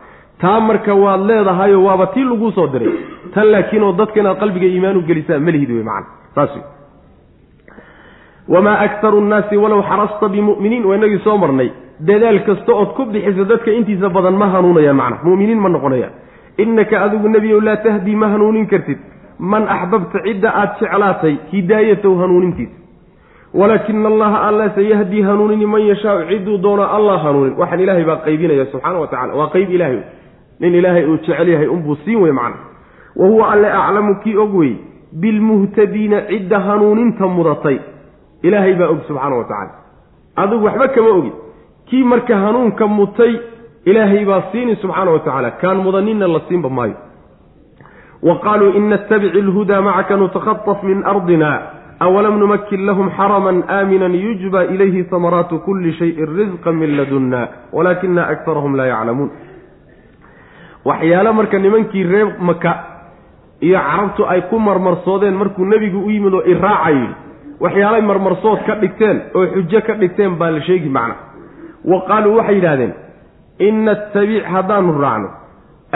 [0.42, 2.92] taa marka waad leedahayo waaba tii laguu soo diray.
[3.34, 6.64] Tan laakiin oo dadka inaad qalbiga iimaan u gelisaa malihid wey macana saas wey
[8.54, 11.70] wamaa aktaru nnaasi walow xarasta bimu'miniin waa inagii soo marnay
[12.10, 16.14] dadaal kasta ood ku bixiso dadka intiisa badan ma hanuunayaan macna mu'miniin ma noqonayaan
[16.64, 18.98] innaka adigu nebiyow laa tahdii ma hanuunin kartid
[19.40, 22.76] man axbabta cidda aad jeclaatay hidaayatahu hanuunintiisa
[23.60, 28.66] walaakina allaha alla sayahdii hanuunini man yashaau cidduu doono allah hanuunin waxaan ilaahay baa qaybinaya
[28.72, 30.00] subxaana wa tacala waa qayb ilaahay
[30.60, 32.58] nin ilaahay uu jecel yahay unbuu siin wey macna
[33.16, 34.74] wa huwa alle aclamu kii og wey
[35.22, 37.78] bilmuhtadiina cidda hanuuninta mudatay
[38.44, 39.72] ilaahay baa og subxaana wa tacala
[40.36, 41.32] adigu waxba kama ogi.
[41.90, 43.34] Kii marka hanuunka mutay
[43.86, 45.52] ilaahay baa siini subxaana wa tacaala.
[45.62, 46.96] Kaan mudaninna la siinba maayo.
[48.24, 51.52] Wa qaaluu in nattabici alhudaa macaka nutakhataf min ardina
[52.00, 57.48] awalam numakin lahum xaraman aaminan yujba ilayhi samaraatu kulli shayin risqan min ladunna.
[57.74, 59.30] Walaakina akarahum laa yaclamuun.
[60.86, 62.72] Waxyaale marka nimankii reer maka
[63.62, 67.16] iyo carabtu ay ku marmarsoodeen markuu nebigu u yimid oo iraaca yidhi
[67.64, 71.16] waxyaalay marmarsood ka dhigteen oo xujo ka dhigteen baa la sheegi macna.
[71.92, 72.94] Wa qaaluu waxay yidhahdeen
[73.68, 75.30] in nattabic haddaanu raacno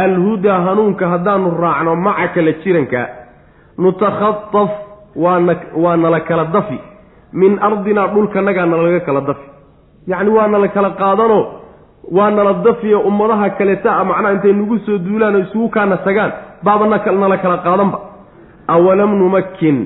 [0.04, 3.02] alhudaa hanuunka haddaanu raacno macaka la jiranka
[3.78, 4.70] nutakhataf
[5.16, 6.80] waana waa nala kala dafi.
[7.34, 9.48] Min ardinaa dhulkanagaa nalaga kala dafi.
[10.08, 11.40] Yacni waa nala kala qaadano
[12.12, 16.32] waa nala dafiyo ummadaha kaleta a macnaha intay nagu soo duulaan oo isugu kaana tagaan
[16.64, 18.00] baaba nala kala qaadanba.
[18.68, 19.78] Awalam numakin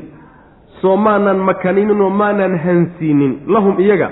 [0.82, 3.34] soo maanan makaninoo maanan hansiinin.
[3.48, 4.10] Lahum iyaga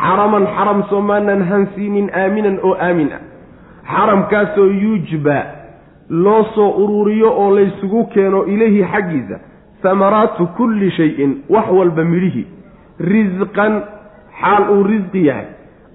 [0.00, 3.22] xaraman xaram soo maanan hansiinin aaminan oo aamin ah.
[3.92, 5.38] Xaramkaasoo yuujba
[6.10, 9.36] loo soo ururiyo oo laysugu keeno ilayhi xaggiisa.
[9.82, 12.46] Samaraatu kulli shayin wax walba midhihii
[13.12, 13.82] risqan
[14.40, 15.46] xaal uu risqi yahay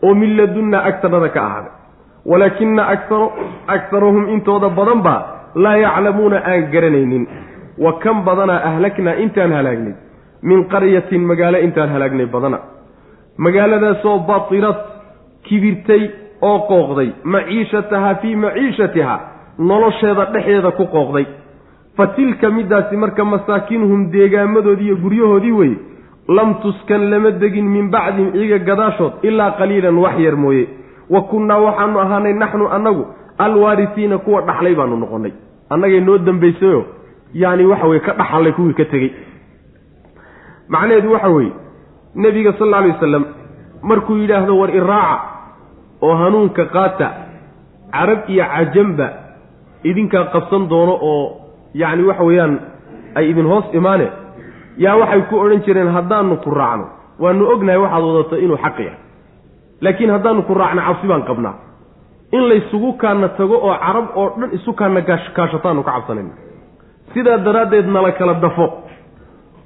[0.04, 1.74] oo min ladunna agtanada ka ahaaday.
[2.26, 3.28] Walaakina akaro
[3.68, 5.22] akarahum intooda badan baa
[5.56, 7.28] laa yaclamuuna aan garanaynin.
[7.78, 9.94] Wa kan badanaa ahlaknaa intaan halaagnay
[10.50, 12.60] min qaryatin magaalo intaan halaagnay badana.
[13.38, 14.80] Magaaladaasoo batirad
[15.48, 16.04] kibirtay
[16.42, 17.10] oo qooqday.
[17.24, 19.16] Maciishatahaa fii maciishatiha
[19.70, 21.26] nolosheeda dhexdeeda ku qooqday.
[21.98, 25.78] Fa tilka middaasi marka masaakinuhum deegaamadoodii iyo guryahoodii weye
[26.28, 30.68] lam tuskan lama degin min bacdihim iyaga gadaashood ilaa qaliilan wax yar mooye.
[31.10, 33.06] Wa kunnaa waxaanu ahaanay naxnu annagu
[33.38, 35.32] alwaarisiina kuwa dhaxlay baanu noqonnay.
[35.70, 36.86] Annagay noo dambaysayo
[37.34, 39.12] yacni waxa weye ka dhaxallay kuwii ka tegey
[40.74, 41.54] macnaheedu waxa weeye
[42.16, 43.24] nebiga sal alla alay wasalam
[43.90, 45.22] markuu yidhaahdo war iraaca
[46.02, 47.08] oo hanuunka qaata
[47.96, 49.08] carab iyo cajamba
[49.90, 51.24] idinkaa qabsan doono oo
[51.82, 52.54] yacni waxa weeyaan
[53.18, 54.12] ay idin hoos imaaneen
[54.84, 56.86] yaa waxay ku odhan jireen haddaanu ku raacno.
[57.20, 59.00] Waanu ognahay waxaad wadato inuu xaq yahay.
[59.82, 61.54] Laakiin haddaanu ku raacno cabsi baan qabnaa.
[62.36, 66.34] In laysugu kaana tago oo carab oo dhan isu kaana kaashataanu ka cabsanayna
[67.14, 68.66] sidaa daraaddeed nala kala dafo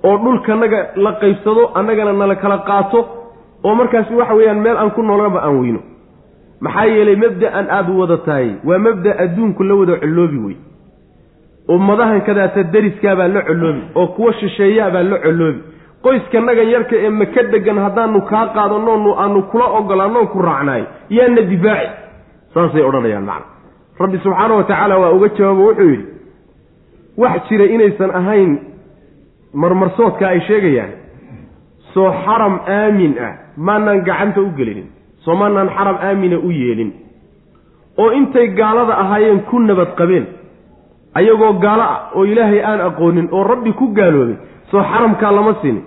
[0.04, 3.00] oo dhulkanaga la qaybsado annagana nala kala qaato
[3.64, 5.80] oo markaasi waxa weeyaan meel aan ku noolaba aan weyno.
[6.62, 8.50] Maxaa yeelay mabda'an aada wada tahay.
[8.64, 10.58] Waa mabda adduunku la wada colloobi wey.
[11.70, 15.62] Ummadahan kadaata dariskaabaa la colloobi oo kuwa shisheeyaabaa la colloobi
[16.04, 20.84] qoyskanagan yarka ee maka degan haddaanu kaa qaadanoonu aanu kula ogolaannoon ku raacnaay
[21.18, 21.90] yaana difaaci
[22.54, 23.46] saasay odhanayaan macna.
[24.00, 26.06] Rabbi subxaana wa tacaala waa uga jawaabo wuxuu yidhi
[27.18, 28.52] wax jira inaysan ahayn
[29.54, 30.92] marmarsoodka ay sheegayaan
[31.94, 34.88] soo xaram aamin ah maanaan gacanta u gelinin
[35.26, 36.92] soo maanaan xaram aamina u yeelin.
[37.98, 40.26] Oo intay gaalada ahaayeen ku nabad qabeen
[41.16, 44.36] ayagoo gaalo ah oo ilaahay aan aqoonin oo rabbi ku gaaloobay
[44.72, 45.84] soo xaramkaa lama sinin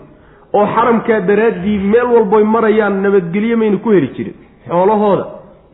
[0.52, 4.34] oo xaramkaa daraaddii meel walboy marayaan nabadgelyo mayna ku heli jirin.
[4.68, 5.24] Xoolahooda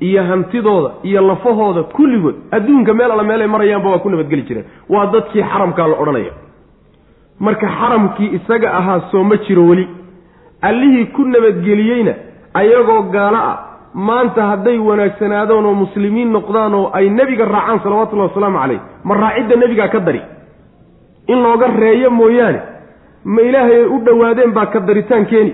[0.01, 4.67] iyo hantidooda iyo lafahooda kulligood adduunka meel alla meelay marayaanba waa ku nabadgeli jireen.
[4.89, 6.33] Waa dadkii xaramkaa la odhanaya
[7.41, 9.89] marka xaramkii isaga ahaa soo ma jiro weli.
[10.63, 12.13] Allihii ku nabadgeliyeyna
[12.55, 13.57] ayagoo gaalo ah
[13.95, 19.57] maanta hadday wanaagsanaadaan oo muslimiin noqdaan oo ay nebiga raacaan salawatullahi wasalaamu calayh ma raacidda
[19.57, 20.21] nebigaa ka dari?
[21.29, 22.61] In looga reeyo mooyaane
[23.25, 25.53] ma ilaahay ay u dhowaadeen baa ka daritaan keeni?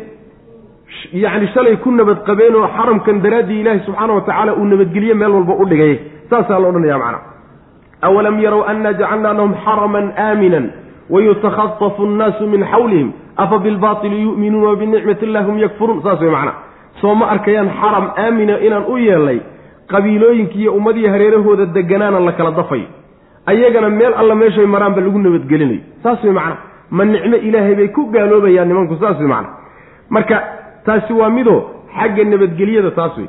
[1.13, 5.31] Yacni shalay ku nabad qabeen oo xaramkan daraaddii ilaahi subxaana wa tacaala uu nabadgeliye meel
[5.37, 5.95] walba u dhigay.
[6.31, 7.19] Saasaa la odhanaya macna.
[8.03, 10.67] Awalam yarow anna jacalnaa lahum xaraman aaminan
[11.11, 16.53] wayutakhatafu annaasu min xawlihim afa bilbaili yu'minuuna wa binicmati illahi hum yakfuruun saas way macna
[17.01, 19.39] soo ma arkayaan xaram aamina inaan u yeelnay
[19.93, 22.87] qabiilooyinkii iyo ummadii hareerahooda deganaana la kala dafayo
[23.47, 26.57] ayagana meel alla meeshay maraanba lagu nabadgelinayo saas way macna
[26.91, 29.49] ma nicmo ilaahay bay ku gaaloobayaan nimanku saas way macna
[30.11, 30.43] marka
[30.87, 31.61] taasi waa midoo
[31.99, 33.29] xagga nabadgelyada taas wey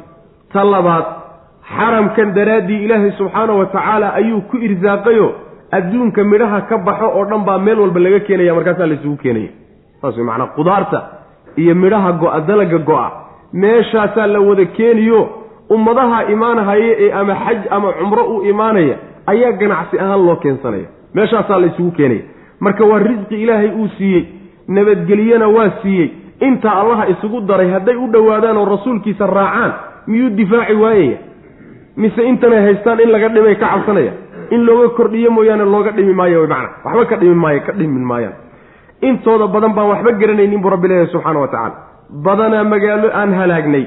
[0.54, 1.06] ta labaad
[1.78, 5.28] xaramkan daraaddii ilaahay subxaanahu wa tacaala ayuu ku irsaaqayo
[5.78, 9.50] adduunka midhaha ka baxo oo dhan baa meel walba laga keenaya markaasaa laysugu keenaya.
[10.02, 11.00] Saas wey macnaa qudaarta
[11.62, 13.08] iyo midhaha go-a dalaga go-a.
[13.54, 15.20] Meeshaasaa la wada keeniyo
[15.70, 18.96] ummadaha imaanahaya ee ama xaj ama cumro u imaanaya
[19.32, 20.88] ayaa ganacsi ahaan loo keensanaya.
[21.16, 22.24] Meeshaasaa la ysugu keenaya.
[22.60, 24.24] Marka waa risqi ilaahay uu siiyey
[24.68, 26.10] nabadgelyena waa siiyey.
[26.40, 29.74] Intaa allaha isugu daray hadday u dhowaadaan oo rasuulkiisa raacaan
[30.08, 31.18] miyuu difaaci waayaya?
[31.98, 34.12] Mise intanay haystaan in laga dhimay ka cabsanaya
[34.52, 36.48] in looga kordhiyo mooyaane looga dhimi maayo wy
[36.86, 38.34] waxba ka dhimi maayo ka dhimin maayaan.
[39.02, 41.76] Intooda badan baan waxba garanaynin buu rabbi leeyahay subxaana wa tacaala.
[42.26, 43.86] Badanaa magaalo aan halaagnay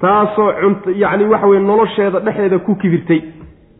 [0.00, 3.20] taasoo cunt yacni waxa weye nolosheeda dhexeeda ku kibirtay.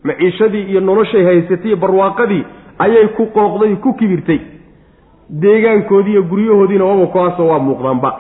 [0.05, 2.45] Maciishadii iyo noloshay haysatay iyo barwaaqadii
[2.79, 4.41] ayay ku qooqday ku kibirtay.
[5.31, 8.11] Deegaankoodii iyo guryahoodiina waba kuwaasoo waa muuqdaanba.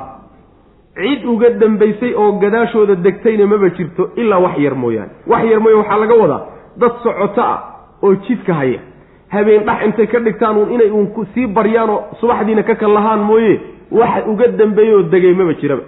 [0.96, 5.10] Cid uga dambaysay oo gadaashooda degtayna maba jirto ilaa wax yar mooyaane.
[5.26, 6.42] Wax yar mooya waxaa laga wadaa
[6.76, 7.58] dad socoto ah
[8.02, 8.80] oo jidka haya
[9.28, 13.60] habeen dhax intay ka dhigtaan uun inay uun sii baryaanoo subaxdiina ka kal lahaan mooye
[13.90, 15.82] wax uga dambeeyoo degay maba jiraba.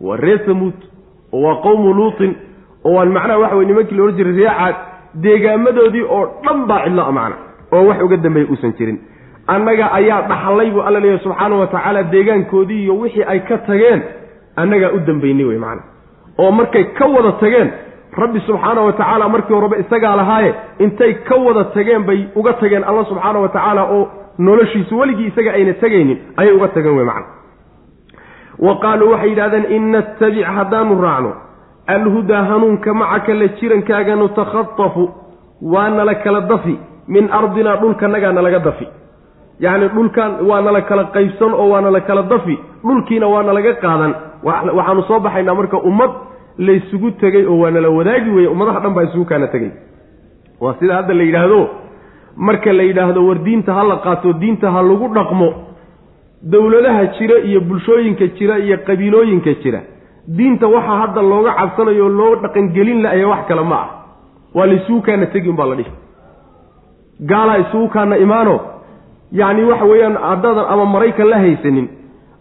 [0.00, 0.74] Waa reer samuud
[1.32, 2.34] oo waa qowmu luutin
[2.84, 4.76] oo waan macnaha waxa weye nimankii la odhan jiray reecaad
[5.14, 7.36] deegaamadoodii oo dhan baa cidlo a macna
[7.72, 8.98] oo wax uga dambeeya uusan jirin.
[9.46, 14.02] Annaga ayaa dhaxallay buu alla subxaana wa tacaala deegaankoodii iyo wixii ay ka tageen
[14.56, 15.82] annagaa u dambaynay wey macana
[16.38, 17.70] oo markay ka wada tageen
[18.16, 22.84] rabbi subxaana wa tacaala markii horeba isagaa lahaaye intay ka wada tageen bay uga tageen
[22.84, 27.26] alla subxaana wa tacaala oo noloshiisu weligii isaga ayna tegaynin ayay uga tageen wey macana
[28.66, 31.32] wa qaaluu waxay yidhahdeen in nattabic haddaanu raacno.
[31.86, 35.04] Alhudaa hanuunka macaka la jirankaaga nutakhatafu
[35.62, 36.78] waa nala kala dafi.
[37.08, 38.86] Min ardinaa dhulkanagaa nalaga dafi.
[39.60, 42.58] Yacni dhulkan waa nala kala qaybsan oo waa nala kala dafi.
[42.84, 44.12] Dhulkiina waa nalaga qaadan.
[44.44, 46.10] Waxaanu soo baxaynaa marka ummad
[46.58, 49.70] laysugu tegey oo waa nala wadaagi weeye ummadaha dhan baa isugu kaana tegey
[50.60, 51.60] waa sida hadda la yidhaahdo
[52.36, 55.48] marka la yidhaahdo war diinta ha la qaato diinta ha lagu dhaqmo
[56.42, 59.80] dowladaha jira iyo bulshooyinka jira iyo qabiilooyinka jira
[60.28, 63.88] diinta waxaa hadda looga cabsanayo oo loo dhaqangelin la-aya wax kale ma ah.
[64.54, 65.90] Waa laysugu kaana tegi umbaa la dhihi.
[67.30, 68.60] Gaalaa isugu kaana imaano
[69.32, 71.88] yacni waxa weeyaan haddaadan ama maraykan la haysanin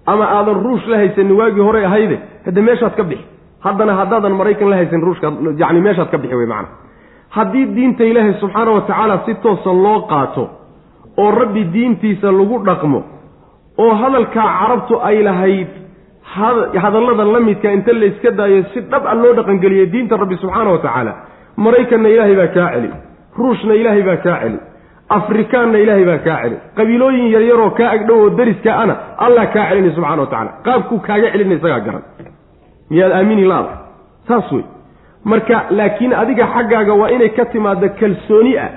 [0.06, 3.26] ama aadan ruush la haysanin waagii horey ahayde hadde meeshaad ka bixi
[3.66, 5.28] haddana haddaadan maraykan la haysanin ruushka
[5.62, 6.70] yacni meeshaad ka bixi wey macana
[7.38, 10.44] haddii diinta ilaahay subxaana wa tacaala si toosa loo qaato
[11.24, 13.00] oo rabbi diintiisa lagu dhaqmo
[13.84, 15.70] oo hadalkaa carabtu ay lahayd
[16.84, 20.78] hadallada la midka inta layska daayo si dhab a loo dhaqangeliyo diinta rabbi subxaana wa
[20.86, 21.14] tacaala
[21.66, 22.90] maraykanna ilaahay baa kaa celi
[23.40, 24.60] ruushna ilaahay baa kaa celi
[25.18, 28.96] afrikaanna ilaahay baa kaa celi qabiilooyin yaryaroo kaa agdhow oo dariska ana
[29.26, 32.04] allah kaa celinay subxana wa tacala qaabkuu kaaga celinay isagaa garan
[32.90, 33.74] miyaad aamini laada
[34.28, 34.64] saas wey
[35.24, 38.70] marka laakiin adiga xaggaaga waa inay ka timaado kalsooni ah.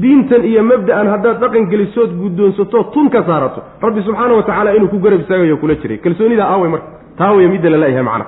[0.00, 3.60] Diintan iyo mabda'an haddaad dhaqan gelisood guddoonsato tun ka saarato.
[3.82, 5.98] Rabbi subxaana wa tacaala inuu ku garab istaagayo kula jiray.
[5.98, 6.86] Kalsoonida aawey marka.
[7.18, 8.24] Taa wey midda lalayahay macna.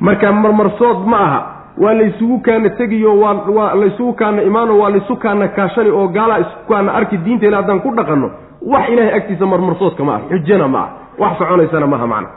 [0.00, 1.40] Marka marmarsood ma aha.
[1.78, 6.72] Waa laysugu kaana tegiyo waa laysugu kaana imaano waa laysu kaana kaashani oo gaalaa isku
[6.72, 8.30] kaana arki diinteena haddaan ku dhaqanno.
[8.72, 12.28] Wax ilaahay agtiisa marmarsoodka ma ah xujana ma ah wax soconaysana maaha macna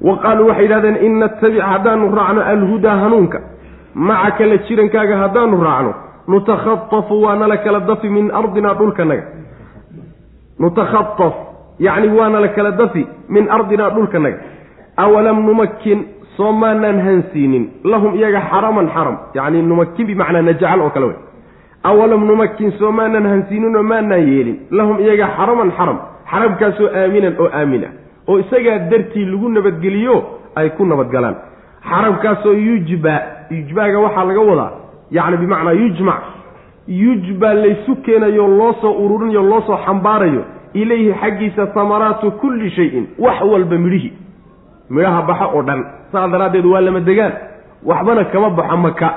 [0.00, 3.40] wa qaaluu waxay yidhahdeen in nattabic haddaanu raacno alhudaa hanuunka.
[3.94, 5.94] Macaka la jirankaaga haddaanu raacno.
[6.28, 9.24] Nutakhatafu waa nala kala dafi min ardina dhulkanaga
[10.58, 11.34] nutakhataf
[11.78, 14.38] yacni waa nala kala dafi min ardina dhulkanaga
[14.96, 15.98] awalam numakin
[16.36, 17.64] soo maanaan hansiinin.
[17.84, 19.16] Lahum iyaga xaraman xaram.
[19.34, 21.16] Yacni numakin bimacnaa najcal oo kale wey.
[21.84, 24.56] Awalam numakin soo maanaan hansiininoo maanaan yeelin.
[24.70, 25.98] Lahum iyaga xaraman xaram.
[26.30, 27.92] Xaramkaasoo aaminan oo aamin ah
[28.28, 30.16] oo isagaa dartii lagu nabadgeliyo
[30.56, 31.36] ay ku nabadgalaan.
[31.90, 33.14] Xaramkaasoo yujba
[33.50, 34.70] yujbaaga waxaa laga wadaa
[35.10, 36.20] yacni bimacnaa yujmac
[36.88, 40.42] yujba laysu keenayo loo soo ururinayo loo soo xambaarayo
[40.74, 44.12] ilayhi xaggiisa hamaraatu kulli shayin wax walba midhihii
[44.90, 47.32] midhaha baxa oo dhan saas daraaddeed waa lama degaan.
[47.84, 49.08] Waxbana kama baxo maka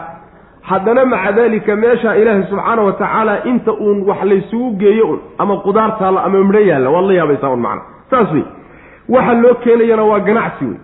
[0.61, 5.57] haddana maca daalika meesha ilaahay subxaana wa tacaala inta uun wax laysugu geeyo un ama
[5.65, 7.81] qudaar taalla ama midho yaalla waad la yaabaysaa un macna.
[8.09, 8.43] Saas wey
[9.09, 10.77] waxa loo keenayana waa ganacsi wey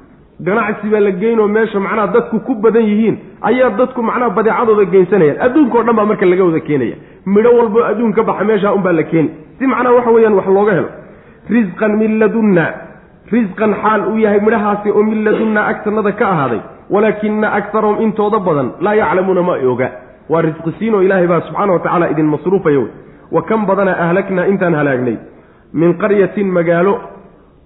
[0.48, 3.16] ganacsi baa la geynoo meesha macnaha dadku ku badan yihiin
[3.50, 5.38] ayaa dadku macnaha badeecadooda geysanayaan.
[5.46, 8.94] Adduunka o dhan baa marka laga wada keenaya midho walbo adduun ka baxa meeshaa unbaa
[9.00, 10.90] la keeni si macnaha waxa weeyaan wax looga helo.
[11.50, 12.66] Risqan min ladunna.
[13.32, 16.62] Risqan xaal uu yahay midhahaasi oo min ladunna agtanada ka ahaaday.
[16.90, 19.88] Walaakina akarahum intooda badan laa yaclamuuna ma oga
[20.30, 22.92] waa risqisiinoo ilaahay baa subxaana wa tacaala idin masruufaya wey
[23.32, 25.18] wa kan badana ahlaknaa intaan halaagnay?
[25.74, 26.94] Min qaryatin magaalo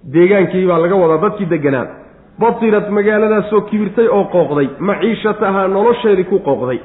[0.04, 1.86] deegaankii baa laga wadaa dadkii deganaa
[2.40, 4.68] batirat magaaladaasoo kibirtay oo qooqday.
[4.78, 6.80] Maciishatahaa nolosheedii ku qooqday.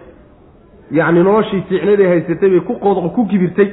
[0.92, 2.60] Yacni noloshii fiicnaday haysatay bay
[3.16, 3.70] ku kibirtay.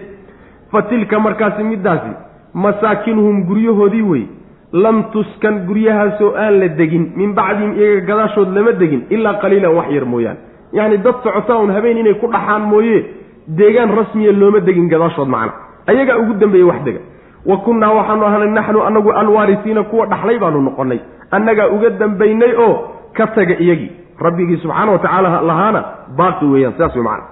[0.71, 2.13] Fa tilka markaasi middaasi
[2.55, 4.27] masaakinuhum guryahoodii wey
[4.73, 7.13] lam tuskan guryahaasoo aan la degin.
[7.17, 9.07] Min bacdihim iyaga gadaashood lama degin.
[9.11, 10.39] Ilaa qaliilan wax yar mooyaane
[10.73, 13.05] yacni dad socotaa un habeen inay ku dhaxaan mooye.
[13.49, 15.53] Deegaan rasmiya looma degin gadaashood macna.
[15.87, 17.01] Ayagaa ugu dambeeyey wax dega
[17.47, 21.01] wa kunnaa waxaanu ahanay naxnu anagu alwaarisiina kuwa dhaxlay baanu noqonnay
[21.31, 22.75] annagaa uga dambaynay oo
[23.17, 23.91] ka taga iyagii.
[24.21, 25.81] Rabbigii subxaana wa tacaala lahaana
[26.17, 27.25] baaqi weeyaan sidaas wey macana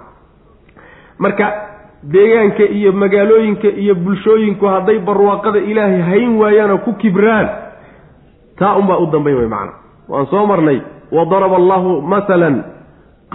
[1.19, 1.45] marka
[2.03, 7.47] deegaanka iyo magaalooyinka iyo bulshooyinku hadday barwaaqada ilaahay hayn waayaan oo ku kibraan
[8.59, 9.71] taa unbaa u dambayn wey macana
[10.09, 12.63] waan soo marnay wadaraba allahu masalan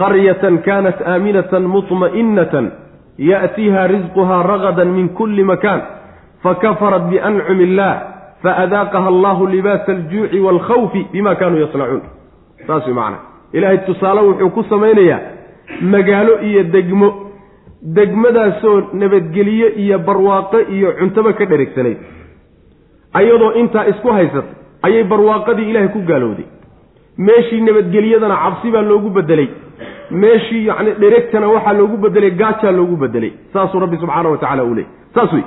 [0.01, 2.65] qaryatan kanat aaminatan mutma'inatan
[3.17, 5.81] ya'tiiha risquha ragadan min kulli makan
[6.43, 7.93] fakafarat biancumi illah
[8.43, 12.01] faadaaqaha allahu libaasa aljuuci waalkhawfi bima kaanuu yasnacuun
[12.67, 13.17] saas way macana
[13.53, 15.19] ilaahay tusaale wuxuu ku samaynayaa
[15.81, 17.09] magaalo iyo degmo
[17.97, 21.97] degmadaasoo nabadgelye iyo barwaaqo iyo cuntaba ka dheregsanayd
[23.19, 24.51] ayadoo intaa isku haysata
[24.87, 26.47] ayay barwaaqadii ilaahay ku gaalowday
[27.27, 29.49] meeshii nabadgelyadana cabsi baa loogu bedelay
[30.11, 34.75] meeshii yacni dheregtana waxaa loogu bedelay gaajaa loogu bedelay saasuu rabbi subxaana wa tacala uu
[34.79, 35.45] leey saas wey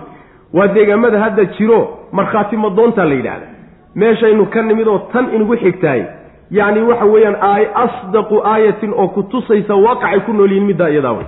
[0.55, 1.81] waa deegaamada hadda jiro
[2.13, 3.47] markhaati madoontaa la yidhaahda.
[3.95, 6.03] Meeshaynu ka nimid oo tan inugu xigtaay
[6.51, 11.13] yacni waxa weeyaan aay asdaqu aayatin oo ku tusaysa waaqacay ku nool yihiin middaa iyadaa
[11.13, 11.27] wey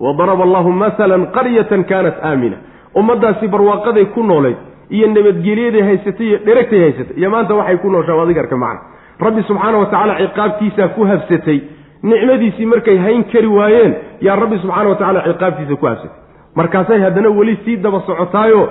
[0.00, 2.56] wadaraba allahu masalan qaryatan kaanat aamina.
[2.94, 4.56] Ummaddaasi barwaaqaday ku noolayd
[4.90, 8.80] iyo nabadgelyaday haysatay iyo dheregtay haysatay iyo maanta waxay ku nooshaa adiga arka macna.
[9.20, 11.58] Rabbi subxaana wa tacaala ciqaabtiisaa ku habsatay.
[12.02, 16.23] Nicmadiisii markay hayn kari waayeen yaa rabbi subxaana wa tacala ciqaabtiisa ku habsatay
[16.56, 18.62] markaasay haddana weli sii daba socotaayo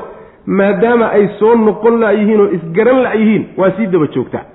[0.47, 4.45] maadaama ay soo noqon la'yihiin oo isgaran la'yihiin waa sii daba joogtaa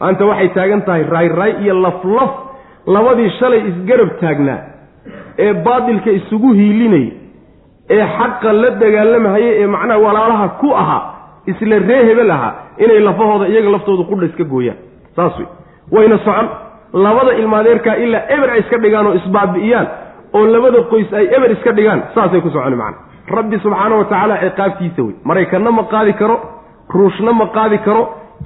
[0.00, 2.30] maanta waxay taagan tahay raayraay iyo laflaf
[2.86, 4.60] labadii shalay isgarab taagnaa
[5.38, 7.10] ee baadilka isugu hiilinayay
[7.96, 11.02] ee xaqa la dagaalamahayay ee macnaha walaalaha ku ahaa
[11.52, 12.52] isla ree hebel ahaa
[12.84, 14.78] inay lafahooda iyaga laftooda qudha iska gooyaan.
[15.16, 15.46] Saas wey
[15.94, 16.48] wayna socon.
[17.04, 19.86] Labada ilmaadeerkaa ilaa eber ay iska dhigaan oo isbaabi'iyaan
[20.34, 22.98] oo labada qoys ay eber iska dhigaan saasay ku soconi macana
[23.36, 26.36] rabbi subxaana wa tacaala ciqaabtiisa wey maraykanna ma qaadi karo
[26.94, 28.02] ruushna ma qaadi karo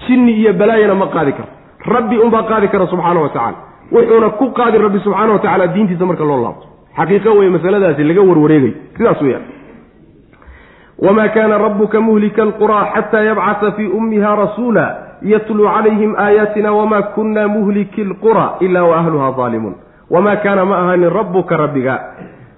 [0.06, 1.48] jinni iyo balaayana ma qaadi karo.
[1.86, 3.56] Rabbi unbaa qaadi kara subxaana wa tacala
[3.92, 6.66] wuxuuna ku qaadi rabbi subxaana wa tacala diintiisa marka loo laabto.
[6.96, 9.44] Xaqiiqo wey masaladaasi laga warwareegayo sidaas weyaan
[10.98, 14.84] wamaa kaana rabuka muhlika alquraa xataa yabcata fii ummiha rasuula
[15.22, 19.74] yatluu calayhim aayaatina wamaa kunna muhliki lqura ila wa ahluha aalimuun
[20.10, 21.94] wamaa kaana ma ahaanin rabbuka rabbiga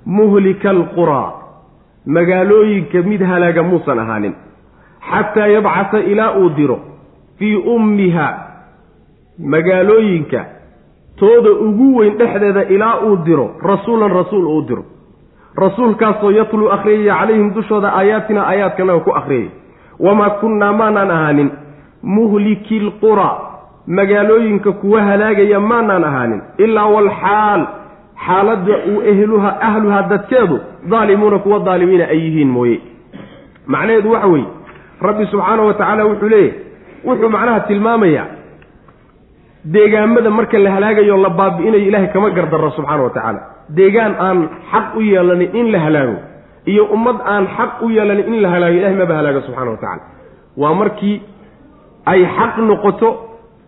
[0.07, 1.33] muhlika alquraa
[2.07, 4.35] magaalooyinka mid halaaga muusan ahaanin
[5.11, 6.79] xataa yabcata ilaa uu diro
[7.39, 8.29] fii ummiha
[9.39, 10.45] magaalooyinka
[11.17, 14.85] tooda ugu weyn dhexdeeda ilaa uu diro rasuulan rasuul uu diro
[15.57, 19.49] rasuulkaasoo yatluu akhriyaya calayhim dushooda aayaatina aayaadkanaga ku akhriyay
[20.01, 21.51] wamaa kunnaa maanaan ahaanin
[22.03, 23.48] muhliki lqura
[23.97, 26.41] magaalooyinka kuwa halaagaya maanaan ahaanin.
[26.65, 27.63] Ilaa walxaal
[28.27, 30.57] xaaladda uu ehluha ahluha dadkeedu
[30.91, 32.81] daalimuuna kuwa daalimiina ay yihiin mooye.
[33.67, 34.47] Macnaheedu waxa weeye
[35.07, 36.53] rabbi subxaana wa tacaala wuxuu leeyahy
[37.05, 38.27] wuxuu macnaha tilmaamayaa
[39.65, 43.41] deegaamada marka la halaagayo la baabi'inayo ilaahay kama gardarro subxaana wa tacaala.
[43.79, 44.39] Deegaan aan
[44.73, 46.17] xaq u yeelanin in la halaago
[46.67, 50.03] iyo ummad aan xaq u yeelanin in la halaago ilahay maba halaago subxana wa tacala
[50.57, 51.17] waa markii
[52.07, 53.09] ay xaq noqoto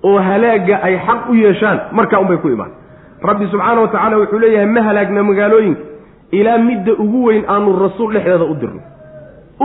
[0.09, 2.71] oo halaagga ay xaq u yeeshaan markaa unbay ku imaan.
[3.29, 5.81] Rabbi subxaana wa tacaala wuxuu leeyahay ma halaagna magaalooyinka
[6.39, 8.81] ilaa midda ugu weyn aanu rasuul dhexdeeda u dirno.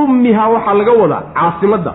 [0.01, 1.93] Ummihaa waxaa laga wadaa caasimadda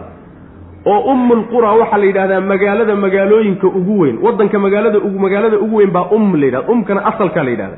[0.92, 4.16] oo ummulqura waxaa la yidhahdaa magaalada magaalooyinka ugu weyn.
[4.24, 7.76] Waddanka magaalada magaalada ugu weyn baa um la yidhahda umkana asalkaa la yidhahda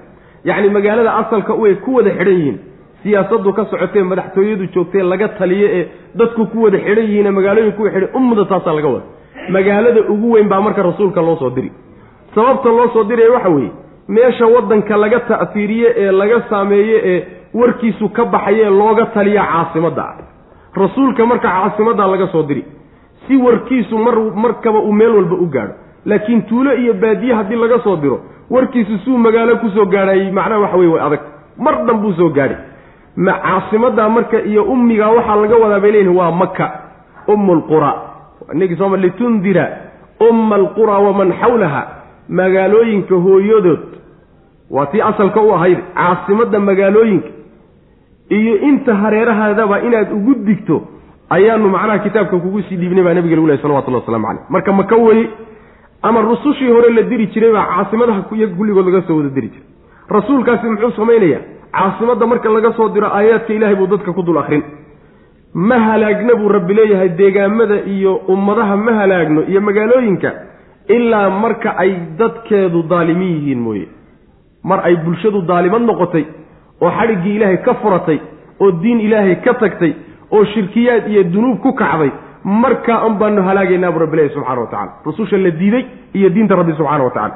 [0.49, 2.59] yacni magaalada asalka way ku wada xidhan yihiin
[3.03, 5.85] siyaasaddu ka socotee madaxtooyadu joogtee laga taliyo ee
[6.21, 9.05] dadku ku wada xidhan yihiine magaalooyinku way xidhan ummada taasaa laga wada
[9.49, 11.73] magaalada ugu weyn baa marka rasuulka loo soo diri.
[12.35, 13.71] Sababta loo soo diraya waxa weeye
[14.09, 17.25] meesha waddanka laga ta'fiiriye ee laga saameeye ee
[17.55, 20.17] warkiisu ka baxaye looga taliya caasimadda ah
[20.77, 22.65] rasuulka marka caasimaddaa laga soo diri
[23.27, 25.75] si warkiisu mar markaba uu meel walba u gaadho
[26.07, 28.21] laakiin tuulo iyo baadiye haddii laga soo diro
[28.51, 31.21] warkiisu suu magaalo ku soo gaadhayey macnaha waxa weye way adag.
[31.59, 32.57] Mar dhan buu soo gaadhay.
[33.17, 36.67] Ma caasimaddaa marka iyo ummigaa waxaa laga wadaa bay leeyihiin waa maka
[37.29, 37.53] ummu
[38.55, 39.65] inagii sooma litundira
[40.29, 41.83] umma alqura waman xawlaha
[42.29, 43.81] magaalooyinka hooyadood.
[44.71, 47.29] Waa tii asalka u ahayd caasimadda magaalooyinka.
[48.31, 50.83] Iyo inta hareerahaadaba inaad ugu digto
[51.31, 54.97] ayaanu macnaha kitaabka kugu sii dhiibnay baa nabiga lagu lehy salawatullah waslamu caleyh marka maka
[54.97, 55.29] weye
[56.03, 59.67] ama rusushii hore la diri jiray baa caasimadaha iyaga kulligood laga soo wada diri jiray.
[60.09, 61.41] Rasuulkaasi muxuu samaynayaa
[61.73, 64.63] caasimadda marka laga soo diro aayaadka ilaahay buu dadka ku dul akrin
[65.55, 70.31] ma halaagna buu rabbi leeyahay deegaamada iyo ummadaha ma halaagno iyo magaalooyinka
[70.89, 73.87] ilaa marka ay dadkeedu daalimiin yihiin mooye.
[74.65, 76.25] Mar ay bulshadu daalimad noqotay
[76.81, 78.19] oo xadhiggii ilaahay ka furatay
[78.61, 79.93] oo diin ilaahay ka tagtay
[80.31, 82.11] oo shirkiyaad iyo dunuub ku kacday
[82.45, 85.85] markaa un baanu halaagaynaa bu rabbilahi subxana wa tacala rususha la diiday
[86.15, 87.35] iyo diinta rabbi subxana wa tacala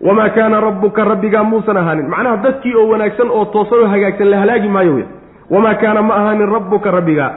[0.00, 2.08] wamaa kaana rabbuka rabbigaa muusan ahaanin.
[2.08, 5.04] Macnaha dadkii oo wanaagsan oo toosan oo hagaagsan la halaagi maayo wey
[5.50, 7.30] wamaa kaana ma ahaanin rabbuka rabbigaa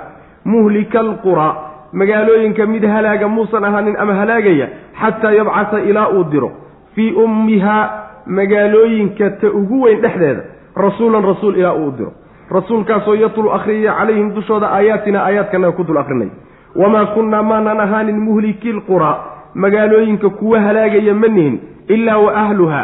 [0.45, 1.55] muhlika alquraa
[1.93, 4.67] magaalooyinka mid halaaga muusan ahaanin ama halaagaya
[5.01, 6.51] xataa yabcasa ilaa uu diro.
[6.95, 7.89] Fii ummihaa
[8.25, 10.41] magaalooyinka ta ugu weyn dhexdeeda
[10.75, 12.11] rasuulan rasuul ilaa uu diro.
[12.51, 16.29] Rasuulkaasoo yatlu akhriyaya calayhim dushooda aayaatina aayaadkanaga ku dul akhrinay.
[16.75, 19.17] Wamaa kunnaa maanaan ahaanin muhliki lquraa
[19.55, 22.81] magaalooyinka kuwa halaagaya ma nihin ilaa wa ahluha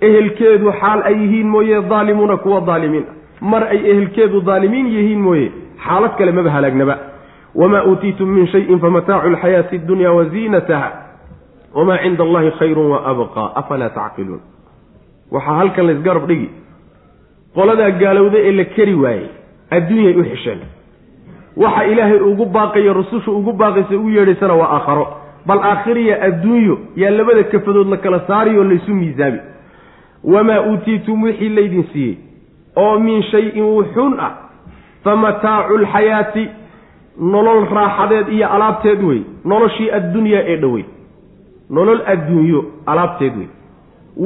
[0.00, 3.04] ehelkeedu xaal ay yihiin mooye daalimuuna kuwa daalimiin
[3.40, 5.52] mar ay ehelkeedu daalimiin yihiin mooye
[5.84, 6.98] xaalad kale maba halaagnaba
[7.54, 10.90] wamaa uutiitum min shayin famataacu lxayaati addunya waziinataha
[11.74, 13.52] wamaa cinda allahi khayrun wa abqaa.
[13.60, 14.40] Afalaa tacqiluun?
[15.32, 16.48] Waxaa halkan laysgarab dhigi.
[17.54, 19.28] Qoladaa gaalowda ee la keri waayey
[19.70, 20.60] adduunyay u xisheen.
[21.56, 25.06] Waxa ilaahay ugu baaqayo rusushu ugu baaqaysa ugu yeedhaysana waa aakharo.
[25.46, 29.40] Bal aakhiriya adduunyo yaa labada kafadood la kala saarayoo laysu miisaami.
[30.24, 32.16] Wamaa uutiitum wixii laydin siiyey
[32.76, 34.32] oo min shay-in wuxuun ah
[35.08, 36.44] fa mataacu lxayaati
[37.34, 40.84] nolol raaxadeed iyo alaabteed wey noloshii addunyaa ee dhowey
[41.70, 43.48] nolol adduunyo alaabteed wey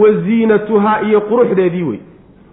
[0.00, 2.00] wa ziinatuhaa iyo quruxdeedii wey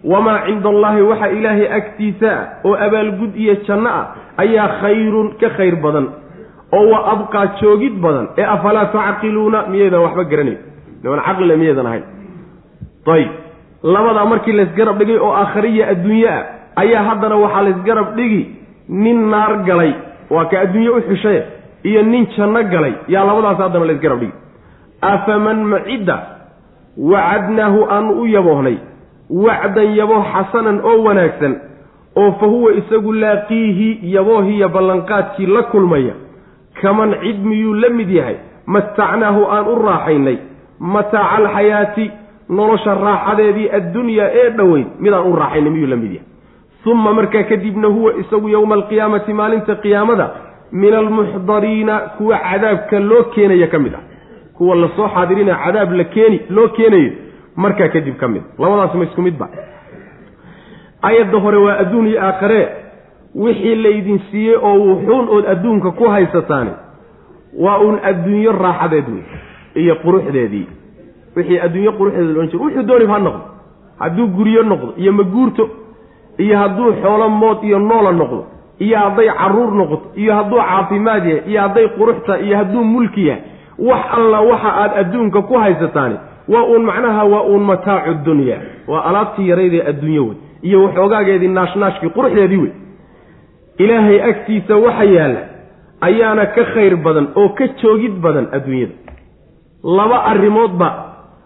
[0.04, 4.06] wamaa cinda allaahi waxa ilaahay agtiisa ah oo abaalgud iyo janno ah
[4.44, 6.08] ayaa khayrun ka khayr badan.
[6.72, 8.28] Oo wa abqaa joogid badan.
[8.38, 10.58] Ee afalaa tacqiluuna miyaydan waxba garanayn.
[11.04, 12.04] Niman caqlile miyaydan ahayn.
[13.16, 13.32] Ayib
[13.84, 16.44] labadaa markii laysgarab dhigay oo aakhariya adduunye ah
[16.82, 18.42] ayaa haddana waxaa laysgarab dhigi
[19.04, 19.94] nin naar galay
[20.30, 21.42] waa ka adduunye u xishaye
[21.84, 24.34] iyo nin janno galay yaa labadaas haddana laysgarab dhigi.
[25.02, 26.16] Afaman macidda
[27.12, 28.78] wacadnaahu aanu u yaboohnay
[29.30, 31.54] wacdan yabooh xasanan oo wanaagsan
[32.16, 36.14] oo fa huwa isagu laaqiihi yaboohiya ballanqaadkii la kulmaya
[36.82, 40.38] kaman cid miyuu la mid yahay matacnaahu aan u raaxaynay
[40.80, 42.12] mataaca alxayaati
[42.50, 46.29] nolosha raaxadeedii addunyaa ee dhoweyd midaan u raaxaynay miyuu la mid yahay
[46.92, 50.28] uma markaa kadibna huwa isagu yowma alqiyaamati maalinta qiyaamada
[50.72, 54.04] min almuxdariina kuwa cadaabka loo keenaya ka mid ah
[54.58, 57.12] kuwa la soo xaadirina cadaab la keeni loo keenayo
[57.56, 59.48] markaa kadib ka mid labadaas ma isku midba
[61.02, 62.62] ayadda hore waa adduun iyo aakhare
[63.36, 66.72] wixii laydin siiyey oo wuxuun ood adduunka ku haysataani
[67.60, 69.24] waa uun adduunyo raaxadeed wey
[69.84, 70.68] iyo quruxdeedii
[71.36, 73.42] wixii adduunyo quruxdeeda loodhan jiro wuxuu doonib ha noqdo
[74.00, 75.70] hadduu guryo noqdo iyo maguurto
[76.44, 78.44] iyo hadduu xoolo mood iyo noola noqdo
[78.86, 83.44] iyo hadday carruur noqoto iyo hadduu caafimaad yahay iyo hadday quruxta iyo hadduu mulki yahay
[83.90, 86.18] wax alla waxa aad adduunka ku haysataani
[86.54, 88.58] waa uun macnaha waa uun mataacu dunya.
[88.88, 92.72] Waa alaabtii yaraydee adduunyo wey iyo waxoogaageedii naashnaashkii quruxdeedii wey
[93.78, 95.42] ilaahay agtiisa waxa yaalla
[96.02, 98.94] ayaana ka khayr badan oo ka joogid badan adduunyada.
[99.84, 100.88] Laba arrimoodba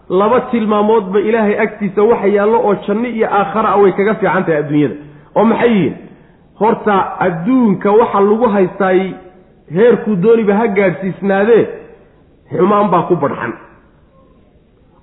[0.08, 4.58] laba tilmaamoodba ilaahay agtiisa waxa yaallo oo janno iyo aakhara ah way kaga fiican tahay
[4.62, 4.94] adduunyada.
[5.36, 5.94] oo maxay yihiin?
[6.60, 6.96] Horta
[7.26, 9.00] adduunka waxa lagu haystaay
[9.76, 11.62] heerkuu dooniba ha gaadhsiisnaadee
[12.56, 13.52] xumaan baa ku badhxan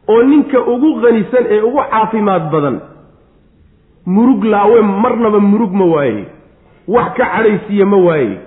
[0.08, 2.78] oo ninka ugu qanisan ee ugu caafimaad badan
[4.06, 6.26] murug laawe marnaba murug ma waaye.
[6.88, 8.38] wax ka cadhaysiiya ma waaye.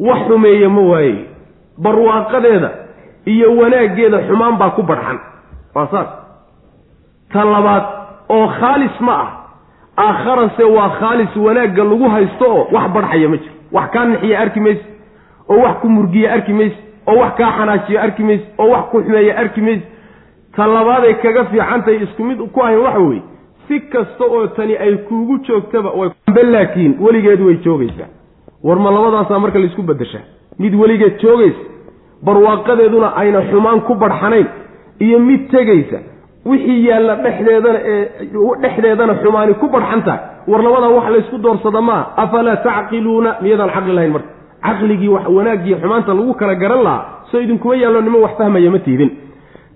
[0.00, 1.16] wax xumeeya ma waaye.
[1.84, 2.70] barwaaqadeeda
[3.32, 5.18] iyo wanaaggeeda xumaan baa ku badhxan
[5.78, 6.08] waa saas.
[7.32, 7.84] Ta labaad
[8.28, 9.28] oo khaalis ma ah.
[9.98, 13.54] Aakharase waa khaalis wanaagga lagu haysto oo wax badhxaya ma jiro.
[13.72, 14.84] Wax kaa nixiya arki mayse
[15.48, 16.76] oo wax ku murgiya arki mayse
[17.06, 19.84] oo wax kaa xanaajiya arki mayse oo wax ku xumeeya arki mayse
[20.56, 23.22] ta labaaday kaga fiicantahay isku mid ku ahayn waxa weeye
[23.68, 28.08] si kasta oo tani ay kuugu joogtaba waybe laakiin weligeed way joogaysaa.
[28.64, 30.24] War ma labadaasaa marka laysku beddeshaa.
[30.58, 31.62] Mid weligeed joogaysa
[32.24, 34.46] barwaaqadeeduna ayna xumaan ku badhxanayn
[35.06, 35.98] iyo mid tegaysa
[36.50, 38.04] wixii yaalla dhexdeedana ee
[38.62, 40.20] dhexdeedana xumaani ku badhxan tahay
[40.50, 43.30] war labadaa wax laysku doorsada maa afalaa tacqiluuna?
[43.42, 44.28] Miyadaan caqli lahayn marka.
[44.66, 48.78] Caqligii wax wanaaggii xumaanta lagu kala garan lahaa soo idinkuma yaallo nimo wax fahmaya ma
[48.86, 49.10] tiidin.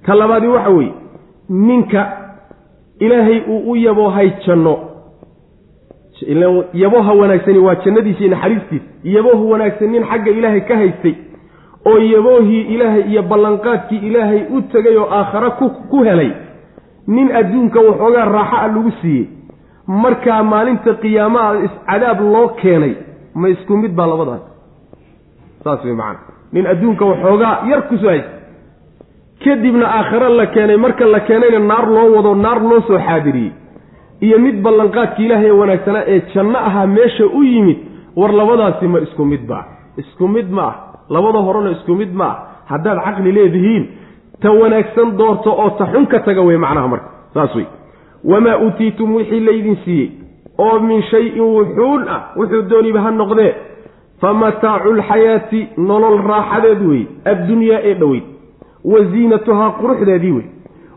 [0.07, 0.93] Ta labaadii waxa weeye
[1.68, 2.01] ninka
[3.05, 4.75] ilaahay uu u yaboohay janno
[6.75, 11.14] yaboha wanaagsani waa jannadiisa iyo naxariistiisa yabooha wanaagsan nin xagga ilaahay ka haystay
[11.87, 15.51] oo yaboohii ilaahay iyo ballanqaadkii ilaahay u tegay oo aakhare
[15.91, 16.33] ku helay.
[17.07, 19.26] Nin adduunka waxoogaa raaxa a lagu siiyey.
[19.87, 22.95] Markaa maalinta qiyaamaha iscadaab loo keenay
[23.35, 24.43] ma isku mid baa labadaas
[25.64, 26.18] saas wey macana
[26.53, 28.30] nin adduunka waxoogaa yar ku soo haysta.
[29.45, 33.53] Kadibna aakhare la keenay marka la keenayna naar loo wado naar loo soo xaadiriyey.
[34.20, 37.78] Iyo mid ballanqaadki ilaahay wanaagsanaa ee janno ahaa meesha u yimid
[38.16, 39.64] war labadaasi ma isku mid baa.
[39.97, 40.76] Isku mid ma ah
[41.09, 42.36] labada horena isku mid ma ah
[42.70, 43.84] haddaad caqli leedihiin
[44.42, 47.66] ta wanaagsan doorto oo ta xun ka taga wey macnaha marka saas wey
[48.24, 50.11] wamaa uutiitum wixii laydin siiyey
[50.59, 53.55] oo min shayin wuxuun ah wuxuu dooniba ha noqdee.
[54.20, 58.22] Fa mataacu lxayaati nolol raaxadeed wey addunyaa ee dhoweyd
[58.84, 60.46] wa ziinatuhaa quruxdeedii wey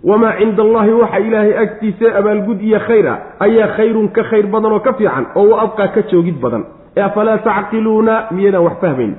[0.03, 4.71] wamaa cinda allaahi waxa ilaahay agtiisa abaalgud iyo khayr ah ayaa khayrun ka khayr badan
[4.71, 6.63] oo ka fiican oo wa abqaa ka joogid badan.
[6.97, 9.15] Ee afalaa tacqiluuna miyadaan wax fahmayn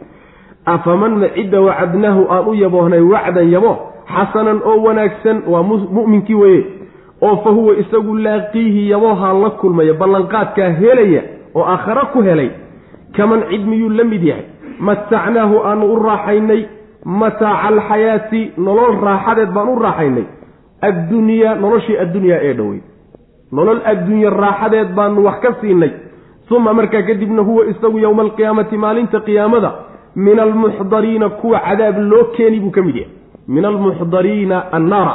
[0.67, 3.73] afaman ma cidda wacadnaahu aan u yaboohnay wacdan yabo
[4.15, 6.65] xasanan oo wanaagsan waa mu'minkii weye
[7.23, 11.23] oo fa huwa isagu laaqiihi yaboohaa la kulmaya ballanqaadkaa helaya
[11.55, 12.51] oo aakhare ku helay
[13.17, 14.45] kaman cid miyuu la mid yahay
[14.79, 16.63] matacnaahu aanu u raaxaynay
[17.05, 20.27] mataaca alxayaati nolol raaxadeed baan u raaxaynay
[20.89, 22.81] addunyaa noloshii addunyaa ee dhowey
[23.53, 25.91] nolol addunya raaxadeed baanu wax ka siinay
[26.51, 29.71] uma markaa kadibna huwa isagu yowma alqiyaamati maalinta qiyaamada
[30.17, 33.13] min almuxdariina kuwa cadaab loo keeni buu ka mid yahay.
[33.49, 35.15] Min almuxdariina annaara.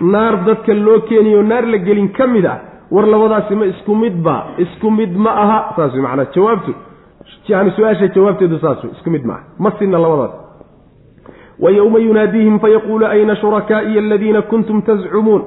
[0.00, 2.58] Naar dadka loo keeniyo naar la gelin ka mid ah.
[2.90, 5.58] War labadaasi ma isku midba isku mid ma aha.
[5.76, 6.74] Saas wey macnaa jawaabtu.
[7.48, 10.34] Yani su'aasha jawaabteedu saas isku mid ma ma sinna labadaas.
[11.60, 15.42] Wa yowma yunaadiihim fayaquulu ayna shurakaa'iya aladiina kuntum tazcumuun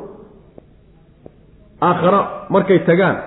[1.81, 3.17] aakhara markay tagaan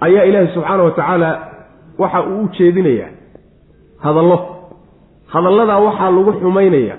[0.00, 1.30] ayaa ilaahi subxaana wa tacaala
[1.98, 3.10] waxa uu u jeedinayaa
[4.02, 4.38] hadallo.
[5.26, 6.96] Hadalladaa waxaa lagu xumaynayaa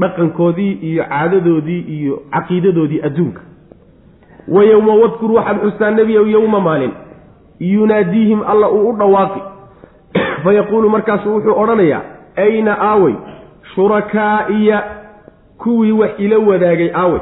[0.00, 3.40] dhaqankoodii iyo caadadoodii iyo caqiidadoodii adduunka.
[4.48, 6.92] Wa yowma wadkur waxaad xustaa nebiyow yowma maalin.
[7.60, 9.40] Yunaadiihim alla uu u dhawaaqi.
[10.44, 12.02] Fayaquulu markaasu wuxuu odhanayaa
[12.36, 13.14] ayna aawey
[13.74, 14.82] shurakaa'iya
[15.58, 17.20] kuwii wax ila wadaagay aawey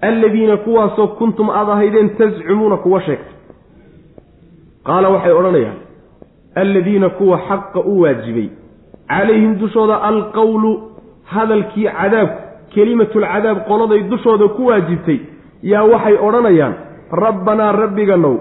[0.00, 3.32] alladiina kuwaasoo kuntum aad ahaydeen tascumuuna kuwa sheegtay.
[4.84, 5.91] Qaala waxay odhanayaan
[6.54, 8.48] alladiina kuwa xaqa u waajibay.
[9.08, 10.80] Calayhim dushooda alqowlu
[11.24, 12.42] hadalkii cadaabku
[12.74, 15.20] kelimatulcadaab qoladay dushooda ku waajibtay.
[15.62, 16.74] Yaa waxay odhanayaan
[17.12, 18.36] rabbanaa rabbiganow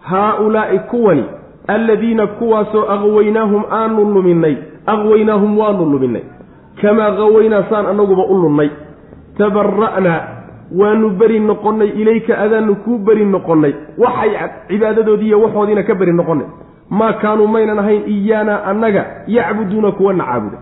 [0.00, 1.24] haa-ulaa'i kuwani
[1.68, 4.56] alladiina kuwaasoo aqwaynaahum aanu luminnay
[4.86, 6.22] aqwaynaahum waanu luminnay.
[6.82, 8.70] Kamaa qawaynaa saan annaguba u lunnay.
[9.38, 10.20] Tabara'naa
[10.78, 13.72] waanu beri noqonnay ilayka adaanu kuu beri noqonnay.
[13.98, 14.30] Waxay
[14.68, 16.46] cibaadadoodii iyo waxoodiina ka beri noqonnay
[16.90, 20.58] maa kaanuu maynan ahayn iyaana annaga yacbuduuna kuwana caabuda.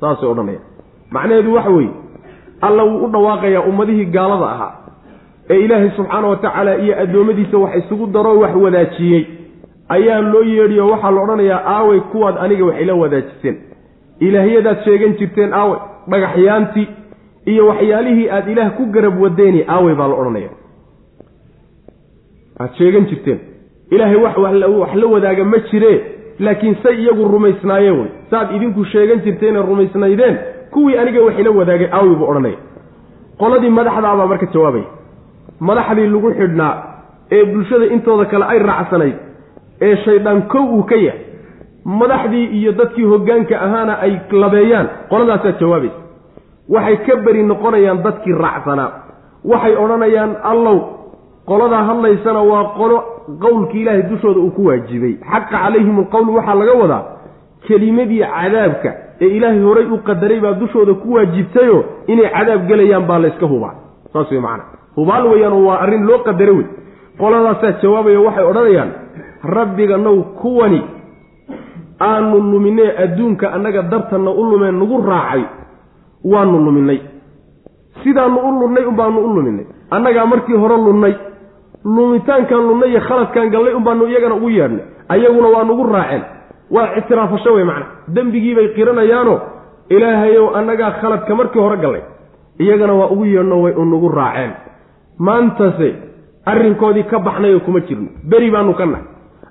[0.00, 0.64] Saasay odhanayaan.
[1.10, 1.90] Macnaheedu waxa weeye
[2.60, 4.72] alla wuu u dhawaaqayaa ummadihii gaalada ahaa
[5.50, 9.24] ee ilaahay subxaana wa tacaala iyo addoommadiisa wax isugu daroo wax wadaajiyey.
[9.88, 13.56] Ayaa loo yeedhiyo waxaa la odhanayaa aawey kuwaad aniga wax ila wadaajiseen.
[14.20, 15.78] Ilaahyadaad sheegan jirteen aawey
[16.10, 16.88] dhagaxyaantii
[17.46, 20.50] iyo waxyaalihii aada ilaah ku garab wadeeni aawey baa la odhanaya
[22.60, 23.38] aad sheegan jirteen
[23.90, 25.98] ilaahay wax wax la wadaaga ma jiree
[26.38, 28.08] laakiin say iyagu rumaysnaayeen wey.
[28.30, 30.38] Saaad idinku sheegan jirteenee rumaysnaydeen
[30.70, 32.56] kuwii aniga wax ila wadaagay aawi buu odhanaya
[33.38, 34.84] qoladii madaxdaabaa marka jawaabaya
[35.60, 36.74] madaxdii lagu xidhnaa
[37.32, 39.16] ee bulshada intooda kale ay raacsanayd
[39.86, 41.20] ee shaydaan kow uu ka yahay.
[41.84, 44.12] Madaxdii iyo dadkii hoggaanka ahaana ay
[44.42, 45.98] labeeyaan qoladaasaa jawaabaysa
[46.74, 48.90] waxay ka beri noqonayaan dadkii raacsanaa
[49.44, 50.76] waxay odhanayaan allow
[51.50, 52.96] qoladaa hadlaysana waa qolo
[53.44, 55.14] qowlkii ilaahay dushooda uu ku waajibay.
[55.30, 57.02] Xaqa calayhim alqowlu waxaa laga wadaa
[57.66, 58.90] kelimadii cadaabka
[59.20, 61.82] ee ilaahay horay u qadaray baa dushooda ku waajibtayoo
[62.12, 63.74] inay cadaab gelayaan baa layska hubaa.
[64.12, 64.64] Saas wey macana.
[64.96, 66.66] Hubaal weeyaan waa arrin loo qadaro wey.
[67.20, 68.90] Qoladaasaa jawaabaya waxay odhanayaan
[69.56, 70.80] rabbiga now kuwani
[72.00, 75.42] aanu luminee adduunka annaga dartanna u lumeen nagu raacay
[76.32, 77.00] waanu luminay.
[78.02, 79.66] Sidaanu u lunnay unbaanu u luminay.
[79.90, 81.14] Annagaa markii hore lunnay
[81.84, 84.84] lumitaankaan lunnay iyo khaladkaan gallay unbaanu iyagana ugu yeedhnay.
[85.08, 86.22] Ayaguna waa nugu raaceen.
[86.70, 87.86] Waa ictiraafasho wey macna.
[88.08, 89.40] Dembigiibay qiranayaano
[89.88, 92.02] ilaahayow annagaa khaladka markii hore gallay.
[92.58, 94.50] Iyagana waa ugu yeedhno way unugu raaceen.
[95.18, 95.94] Maantase
[96.46, 98.08] arrinkoodii ka baxnayo kuma jirno.
[98.24, 99.04] Beri baanu ka nahay.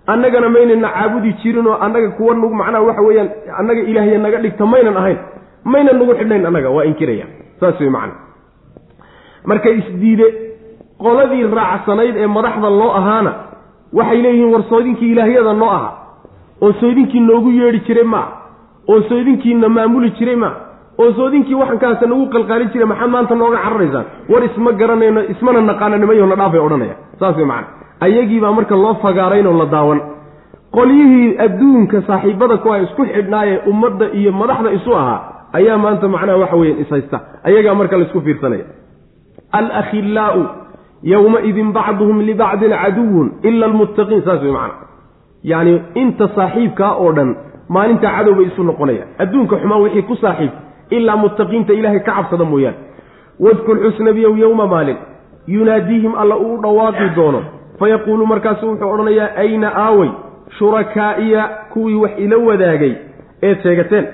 [0.07, 4.97] Annagana maynana caabudi jirinoo annaga kuwa nug macnaha waxa weeyaan annaga ilaahya naga dhigta maynan
[4.97, 5.17] ahayn.
[5.63, 7.25] Maynan nagu xidhnayn annaga waa inkiraya.
[7.59, 8.13] Saas wey macana
[9.45, 10.48] marka isdiide
[11.03, 13.31] qoladii raacsanayd ee madaxda loo ahaana
[13.97, 15.93] waxay leeyihiin war soodinkii ilaahyada noo ahaa
[16.61, 18.31] oo soodinkii noogu yeedhi jiray maaha
[18.91, 20.57] oo soodinkiina maamuli jiray maaha
[21.01, 24.05] oo soodinkii waxankaasa nagu qalqaalin jiray maxaad maanta nooga cararaysaan?
[24.31, 26.95] War isma garanayno ismana naqaananimayo na dhaafay odhanaya.
[27.19, 27.67] Saas way macana
[28.05, 29.99] ayagiibaa marka loo fagaaraynoo la daawan.
[30.75, 35.19] Qolyihii adduunka saaxiibada kuwa isku xidhnaayee ummadda iyo madaxda isu ahaa
[35.57, 38.65] ayaa maanta macnaha waxa weeyaan ishaysta ayagaa marka la isku fiirsanaya.
[39.59, 40.39] Alakhillaau
[41.03, 44.73] yowmaidin bacduhum libacdin caduwun ila almuttaqiin saas wey macana
[45.43, 47.35] yacni inta saaxiibkaa oo dhan
[47.69, 50.51] maalintaa cadow bay isu noqonayaan adduunka xumaan wixii ku saaxiib
[50.89, 52.77] ilaa muttaqiinta ilaahay ka cabsada mooyaane
[53.45, 54.97] wadkur xusnabiyow yowma maalin
[55.47, 57.41] yunaadiihim alla uu dhawaaqi doono
[57.79, 60.09] fayaquulu markaasu wuxuu odhanayaa ayna aaway
[60.57, 61.43] shurakaa'iya
[61.73, 62.93] kuwii wax ila wadaagay
[63.41, 64.05] eed sheegateen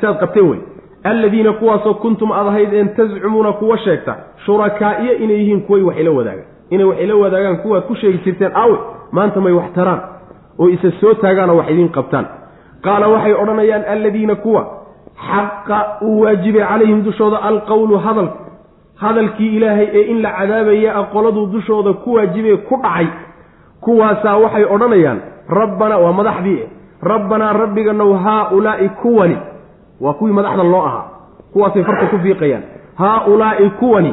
[0.00, 0.60] saad qabteen wey
[1.10, 4.14] alladiina kuwaasoo kuntum aad ahaydeen tascumuuna kuwa sheegta
[4.46, 6.46] shurakaa'iya inay yihiin kuway wax ila wadaagaan.
[6.70, 8.78] Inay wax ila wadaagaan kuwaad ku sheegi jirteen aawe
[9.12, 10.00] maanta may wax taraan
[10.58, 12.26] oo isa soo taagaanoo wax idiin qabtaan.
[12.84, 14.62] Qaala waxay odhanayaan alladiina kuwa
[15.28, 18.38] xaqa uu waajibay calayhim dushooda alqowlu hadalka
[19.02, 23.06] hadalkii ilaahay ee in la cadaabaya aqoladuu dushooda ku waajibee ku dhacay.
[23.80, 26.62] Kuwaasaa waxay odhanayaan rabbanaa waa madaxdii
[27.02, 29.36] rabbanaa rabbiganow haa-ulaa'i kuwani
[30.00, 31.04] waa kuwii madaxda loo ahaa.
[31.52, 32.62] Kuwaasay farta ku fiiqayaan.
[33.00, 34.12] Haa-ulaa'i kuwani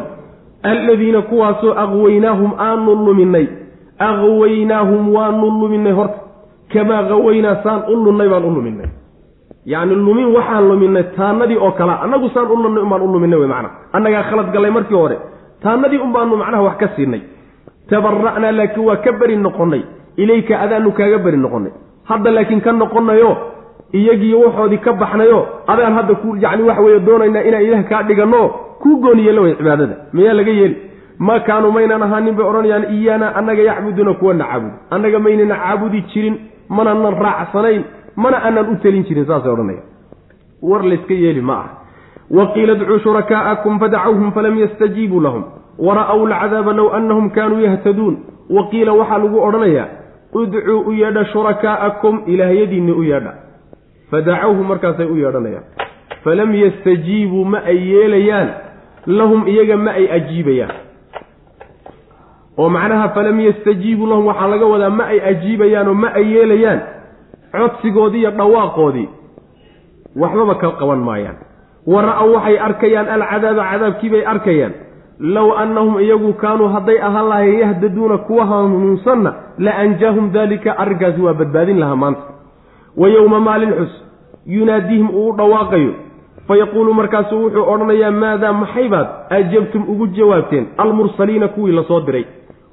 [0.64, 3.48] alladiina kuwaasoo aqwaynaahum aanu luminay
[4.00, 6.20] aqwaynaahum waanu luminay horta.
[6.74, 8.90] Kamaa qawaynaa saan u lunnay baan u luminay
[9.66, 13.48] yacni lumin waxaan luminay taanadii oo kalea annagu saan u lunnay unbaan u luminay wey
[13.48, 15.18] macana annagaa khalad gallay markii hore.
[15.64, 17.22] Taanadii unbaanu macnaha wax ka siinay.
[17.90, 19.82] Tabara'naa laakiin waa ka beri noqonnay.
[20.18, 21.72] Ilayka adaanu kaaga beri noqonnay.
[22.10, 23.32] Hadda laakiin ka noqonayo
[23.94, 28.42] iyagiiyo waxoodii ka baxnayo adaan hadda ku yacni waxa weeye doonaynaa inaan ilaah kaa dhiganno
[28.82, 29.96] kuu gooni yeelo way cibaadada.
[30.14, 30.78] Miyaa laga yeeli?
[31.20, 36.36] Ma kaanuu maynan ahaanin bay odhanayaan iyaana annaga yacbuduuna kuwana caabud annaga maynana caabudi jirin
[36.70, 37.84] mananan raacsanayn
[38.16, 39.82] mana aanan u telin jirin saasay odhanaya
[40.62, 41.70] war layska yeeli ma ah
[42.32, 45.44] waqiila dcuu shurakaa'akum fadacawhum falam yastajiibuu lahum.
[45.78, 48.18] Wara'w lcadaaba low anahum kaanuu yahtaduun.
[48.50, 49.88] Waqiila waxaa lagu odhanayaa
[50.34, 53.34] udcuu u yeedha shurakaa'akum ilaahyadiinni u yeedha
[54.14, 55.66] fadacawhum markaasay u yeedhanayaan.
[56.24, 58.50] Falam yastajiibuu ma ay yeelayaan
[59.10, 60.76] lahum iyaga ma ay ajiibayaan.
[62.58, 66.80] Oo macnaha falam yastajiibuu lahum waxaa laga wadaa ma ay ajiibayaan oo ma ay yeelayaan
[67.54, 69.10] codsigoodii iyo dhawaaqoodii.
[70.16, 71.38] Waxbaba ka qaban maayaan.
[71.90, 74.74] Wa ra'aw waxay arkayaan alcadaaba cadaabkiibay arkayaan.
[75.20, 81.34] Low annahum iyagu kaanuu hadday ahaan lahayn yahdaduuna kuwa hanuunsanna la anjaahum daalika arrinkaasi waa
[81.34, 82.24] badbaadin lahaa maanta.
[82.98, 83.94] Wa yowma maalin xus
[84.48, 85.94] yunaadiihim uu u dhawaaqayo
[86.48, 90.68] fayaquulu markaasu wuxuu odhanayaa maadaa maxaybaad ajabtum ugu jawaabteen.
[90.78, 92.26] Almursaliina kuwii la soo diray.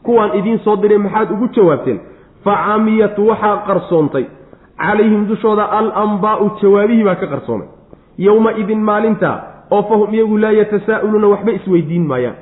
[0.03, 2.01] Kuwaan idiin soo diray maxaad ugu jawaabteen.
[2.45, 4.25] Fa camiyat waxaa qarsoontay.
[4.79, 7.69] Calayhim dushooda al ambaa'u jawaabihii baa ka qarsoomay.
[8.19, 9.37] Yowma idin maalintaa
[9.71, 12.35] oo fahum iyagu laa yatasaa'uluuna waxba isweydiin maayaan.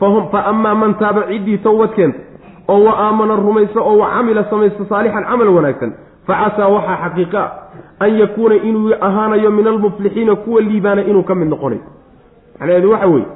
[0.00, 2.18] Fahum fa amaa man taaba ciddii towbad keenta
[2.68, 5.92] oo wa aamana rumaysa oo wa camila samaysta saalixan camal wanaagsan
[6.26, 7.42] fa casaa waxaa xaqiiqa
[8.00, 11.82] an yakuuna inuu ahaanayo min almuflixiina kuwa liibaana inuu ka mid noqonayo
[12.60, 13.26] macnaheedu waxa weeye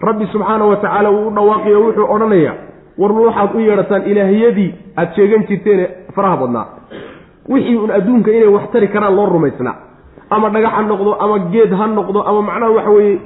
[0.00, 2.54] rabbi subxaana wa tacaala uu u dhawaaqiyo wuxuu odhanayaa
[2.98, 6.66] warma waxaad u yeedhataan ilaahyadii aada sheegan jirteene faraha badnaa.
[7.48, 9.74] Wixii un adduunka inay wax tari karaan loo rumaysnaa.
[10.30, 13.18] Ama dhagax ha noqdo ama geed ha noqdo ama macnaha waxa weeye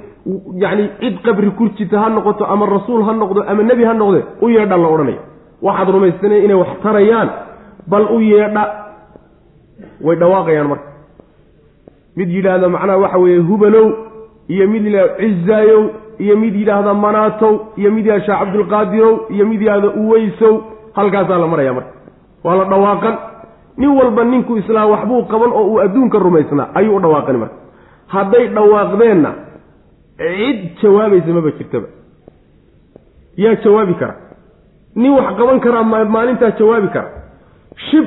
[0.62, 4.48] yacni cid qabri kurjita ha noqoto ama rasuul ha noqdo ama nebi ha noqde u
[4.48, 5.18] yeedha la odhanaya
[5.62, 7.28] waxaad rumaysanaya inay wax tarayaan
[7.86, 8.62] bal u yeedha
[10.06, 10.88] way dhawaaqayaan marka.
[12.16, 13.86] Mid yidhaahda macnaha waxa weeye hubalow
[14.48, 15.82] iyo mid yidhahda cizaayow
[16.24, 20.54] iyo mid yidhaahda manaatow iyo mid yidhahda cabdulqaadirow iyo mid yidhahda uweysow
[20.96, 21.92] halkaasaa la maraya marka.
[22.44, 23.14] Waa la dhawaaqan.
[23.76, 27.56] Nin walba ninku islaam waxbuu qaban oo uu adduunka rumaysnaa ayuu u dhawaaqani marka.
[28.14, 29.30] Hadday dhawaaqdeenna
[30.18, 31.86] cid jawaabaysa maba jirtaba.
[33.36, 34.14] Yaa jawaabi kara.
[34.94, 35.82] Nin wax qaban karaa
[36.14, 37.08] maalintaa jawaabi kara.
[37.90, 38.06] Shib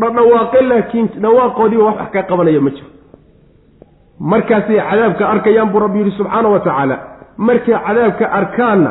[0.00, 2.88] dhadhawaaqe laakiin dhawaaqoodiiba wax wax ka qabanaya ma jiro.
[4.30, 6.96] Markaasay cadaabka arkayaan buu rabbi yidhi subxaana wa tacaala.
[7.38, 8.90] Markay cadaabka arkaanna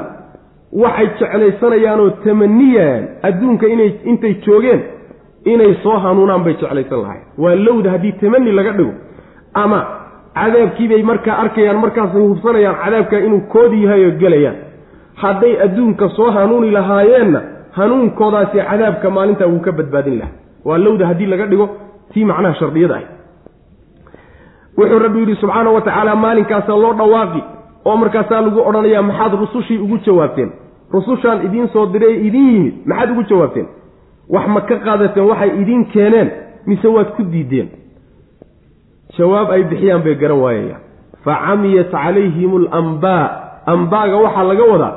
[0.83, 4.81] waxay jeclaysanayaanoo tamaniyaan adduunka inay intay joogeen
[5.53, 8.93] inay soo hanuunaan bay jeclaysan lahayn waa lowda haddii tamani laga dhigo
[9.53, 9.79] ama
[10.39, 14.57] cadaabkiibay markaa arkayaan markaasay hubsanayaan cadaabka inuu koodi yahay oo gelayaan.
[15.21, 17.41] Hadday adduunka soo hanuuni lahaayeenna
[17.77, 21.67] hanuunkoodaasi cadaabka maalintaa wuu ka badbaadin lahaa waa lowda haddii laga dhigo
[22.13, 23.05] tii macnaha shardiyada ah.
[24.77, 27.41] Wuxuu rabbi yidhi subxaana wa tacaala maalinkaasaa loo dhawaaqi.
[27.85, 30.51] Oo markaasaa lagu odhanayaa maxaad rusushii ugu jawaabteen?
[30.93, 33.67] Rusushaan idiin soo diray idiin yimid maxaad ugu jawaabteen?
[34.29, 36.29] Wax ma ka qaadateen waxay idiin keeneen
[36.67, 37.69] mise waad ku diideen?
[39.17, 40.81] Jawaab ay bixiyaan bay garan waayayaan.
[41.23, 43.25] Fa camiyat calayhim alambaa
[43.65, 44.93] ambaaga waxaa laga wadaa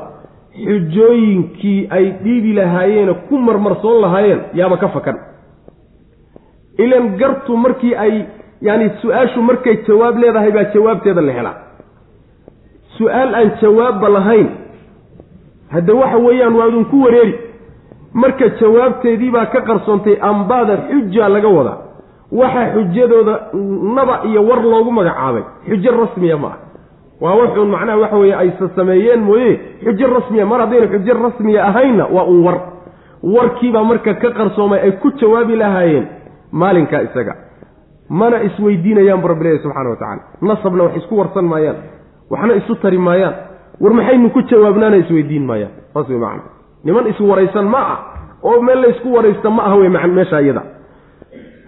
[0.64, 5.29] xujooyinkii ay dhiibi lahaayeene ku marmarsoon lahaayeen yaaba ka fakan
[6.84, 8.14] ilan gartu markii ay
[8.66, 11.56] yaani su'aashu markay jawaab leedahay baa jawaabteeda la helaa.
[12.98, 14.48] Su'aal aan jawaabba lahayn
[15.74, 17.34] hadde waxa weeyaan waa idinku wareeri.
[18.22, 21.78] Marka jawaabteedii baa ka qarsoontay ambaada xuja laga wadaa.
[22.32, 23.34] Waxa xujadooda
[23.96, 25.42] naba iyo war loogu magacaabay.
[25.68, 26.52] Xujo rasmiya ma
[27.20, 29.50] waa wuxuun macnaha waxa weeye aysa sameeyeen mooye
[29.84, 32.58] xujo rasmiya mar haddayna xujo rasmiya ahaynna waa un war.
[33.22, 36.06] Warkiibaa marka ka qarsoomay ay ku jawaabi lahaayeen
[36.52, 37.34] maalinkaa isaga.
[38.08, 41.76] Mana isweydiinayaan bu rabbi ilahi subxana wa tacala nasabna wax isku warsan maayaan.
[42.30, 43.34] Waxna isu tari maayaan.
[43.80, 45.72] War maxaynu ku jawaabnaana isweydiin maayaan?
[45.94, 46.42] Saas wey macana
[46.84, 47.98] niman iswaraysan ma ah.
[48.42, 50.62] Oo meel laysku waraysta ma aha wey meesha iyada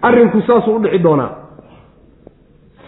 [0.01, 1.31] arrinku saasuu udhici doonaa.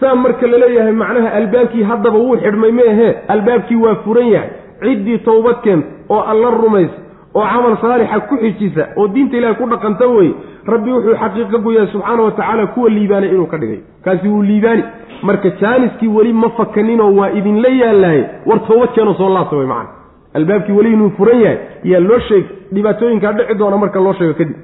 [0.00, 4.50] Saa marka la leeyahay macnaha albaabkii haddaba wuu xidhmay meehee albaabkii waa furan yahay.
[4.80, 7.05] Ciddii towbad keenta oo alla rumaysa
[7.36, 10.32] oo camal saalixa ku xijisa oo diinta ilahay ku dhaqanta weye
[10.72, 13.80] rabbi wuxuu xaqiiqa goyaa subxaana wa tacaala kuwa liibaanay inuu ka dhigay.
[14.04, 14.82] Kaasi wuu liibaani.
[15.22, 19.88] Marka jaaniskii weli ma fakaninoo waa idinla yaallahay war towbad keenoo soo laabta way macana
[20.34, 24.56] albaabkii weli inuu furan yahay yaa loo sheeg dhibaatooyinkaa dhici doona marka loo sheego kadib.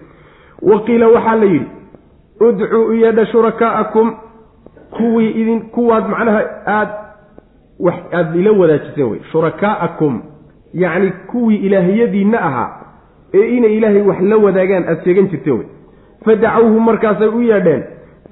[0.62, 1.66] Waqiila waxaa la yidhi
[2.40, 4.14] udcuu iyadha shurakaa'akum.
[4.96, 6.88] Kuwii idin kuwaad macnaha aad
[8.12, 10.22] aada ila wadaajiseen wey shurakaa'akum
[10.74, 12.68] yacni kuwii ilaahiyadiinna ahaa
[13.34, 15.66] ee inay ilaahay wax la wadaagaan aada sheegan jirteen wey.
[16.24, 17.82] Fadacawhu markaasay u yeedheen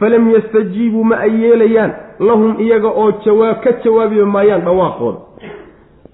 [0.00, 5.18] falam yastajiibuu ma ay yeelayaan lahum iyaga oo jawaab ka jawaabi maayaan dhawaaqooda.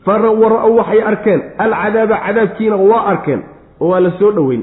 [0.05, 3.43] Fawara-ow waxay arkeen alcadaaba cadaabkiina waa arkeen
[3.81, 4.63] oo waa la soo dhoweyn.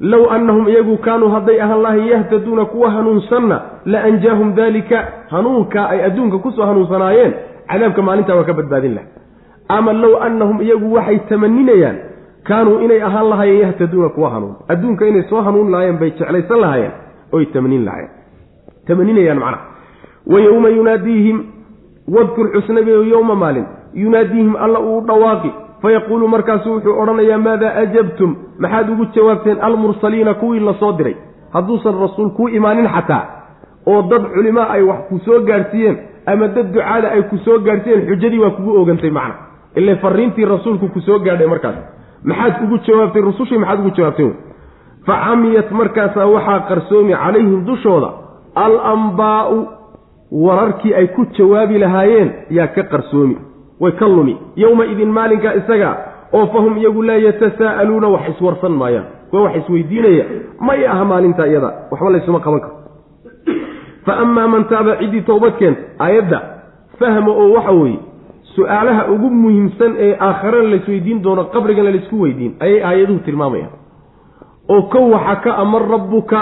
[0.00, 6.04] Low annahum iyagu kaanuu hadday ahaan lahayn yahtaduuna kuwa hanuunsanna la anjaahum daalika hanuunkaa ay
[6.04, 7.32] adduunka ku soo hanuunsanaayeen
[7.68, 9.06] cadaabka maalintaa waa ka badbaadin laha
[9.68, 11.96] ama low annahum iyagu waxay tamaninayaan
[12.48, 14.54] kaanuu inay ahaan lahaayeen yahtaduuna kuwa hanuun.
[14.68, 16.92] Adduunka inay soo hanuun lahaayeen bay jeclaysan lahaayeen
[17.32, 18.10] oy tamanin lahaayeen.
[18.86, 19.64] Tamaninayaan macnaha.
[20.26, 21.38] Wa yowma yunaadiihim
[22.08, 25.50] wadkur xusnabiyo yowma maalin yunaadiihim alla uu dhawaaqi
[25.82, 28.36] fayaquulu markaasu wuxuu odhanayaa maadaa ajabtum?
[28.58, 31.16] Maxaad ugu jawaabteen almursaliina kuwii la soo diray.
[31.52, 33.24] Hadduusan rasuul kuu imaanin xataa
[33.86, 35.96] oo dad culimaa ay wax ku soo gaadhsiiyeen
[36.26, 39.34] ama dad ducaada ay ku soo gaadhsiiyeen xujadii waa kugu ogantay macna
[39.76, 41.76] ile fariintii rasuulku ku soo gaadhay markaas.
[42.24, 44.32] Maxaad ugu jawaabtay rusushii maxaad ugu jawaabteen
[45.06, 48.10] fa camiyat markaasaa waxaa qarsoomi calayhim dushooda
[48.54, 49.58] al ambaa'u
[50.32, 53.36] wararkii ay ku jawaabi lahaayeen yaa ka qarsoomi
[53.80, 54.36] way ka lumi.
[54.56, 55.90] Yowma idin maalinkaa isaga
[56.32, 60.24] oo fahum iyagu laa yatasaa'aluuna wax iswarsan maayaan kuwa wax isweydiinaya.
[60.60, 62.74] May aha maalinta iyada waxba laysuma qaban karo.
[64.06, 66.38] Fa amaa man taaba ciddii toobad keenta aayadda
[66.98, 67.98] fahma oo waxa weeye
[68.56, 73.74] su'aalaha ugu muhiimsan ee aakharana laysweydiin doono qabrigana laysku weydiin ayay aayaduhu tilmaamayaan.
[74.68, 76.40] Oo kow waxa ka amar rabbuka.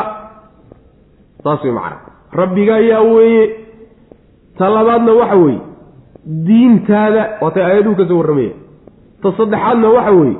[1.44, 1.98] Saas wey macana
[2.32, 3.44] rabbiga ayaa weeye.
[4.58, 5.60] Ta labaadna waxa weeye
[6.46, 7.22] diintaada.
[7.42, 8.54] Waatay aayaduhu ka soo warramaya
[9.22, 10.36] ta saddexaadna waxa weeye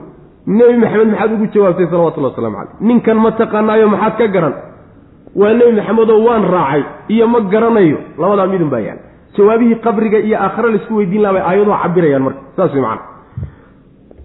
[0.47, 4.55] nebi maxamed maxaad ugu jawaabtay salawatullhi waslamu caleyh ninkan ma taqaanaayo maxaad ka garan?
[5.41, 7.99] Waa nebi maxamedoo waan raacay iyo ma garanayo.
[8.19, 9.01] Labadaa midun baa yaal
[9.37, 13.03] jawaabihii qabriga iyo aakhare la isku weydiin laha bay aayadoo cabirayaan marka saas way macana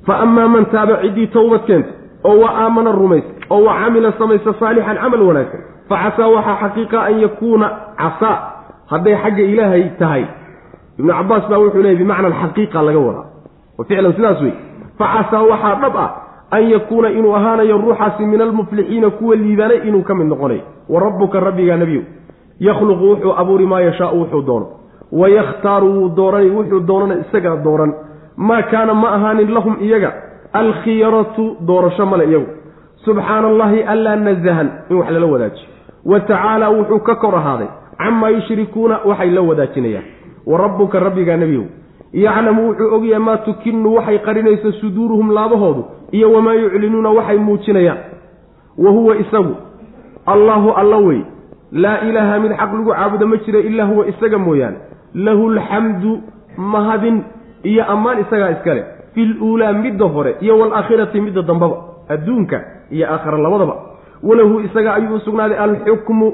[0.07, 1.89] fa amaa man taaba ciddii towbad keenta
[2.29, 6.97] oo wa aamana rumaysa oo wa camila samaysa saalixan camal wanaagsan fa casaa waxaa xaqiiqa
[7.07, 7.67] an yakuuna
[8.01, 8.35] casaa
[8.91, 10.23] hadday xagga ilaahay tahay.
[10.99, 13.25] Ibnu cabaas baa wuxuu leeyay bimacna alxaqiiqa laga wadaa
[13.77, 14.53] wa ficlan sidaas wey
[14.99, 16.09] fa casaa waxaa dhab ah
[16.55, 21.39] an yakuuna inuu ahaanayo ruuxaasi min almuflixiina kuwa liibaanay inuu ka mid noqonayo wa rabbuka
[21.47, 22.03] rabbigaa nebiyow
[22.67, 24.67] yakhluqu wuxuu abuuri maa yashaau wuxuu doono
[25.11, 27.93] wa yakhtaaru wuu dooranay wuxuu doonana isagaa dooran
[28.37, 30.13] maa kaana ma ahaanin lahum iyaga
[30.53, 32.47] alkhiyaratu doorasho male iyagu
[33.05, 35.67] subxaana allahi allaa nazahan in wax lala wadaajiyo
[36.05, 40.03] wa tacaala wuxuu ka kor ahaaday camaa yushrikuuna waxay la wadaajinayaan
[40.45, 41.65] wa rabbuka rabbigaa nebiyow
[42.13, 47.97] yaclamu wuxuu ogyahay maa tukinu waxay qarinayso suduuruhum laabahoodu iyo wamaa yuclinuuna waxay muujinayaan
[48.77, 49.55] wa huwa isagu
[50.25, 51.21] allaahu alla wey
[51.71, 54.77] laa ilaaha mid xaq lagu caabudo ma jiro ilaa huwa isaga mooyaane
[55.15, 56.19] lahu lxamdu
[56.57, 57.23] mahadin
[57.63, 58.83] iyo ammaan isagaa iskale.
[59.13, 61.77] Fil uulaa midda hore iyo waalaakhirati midda dambaba
[62.09, 63.75] adduunka iyo aakhira labadaba.
[64.23, 66.33] Walahu isaga ayuu u sugnaaday alxukmu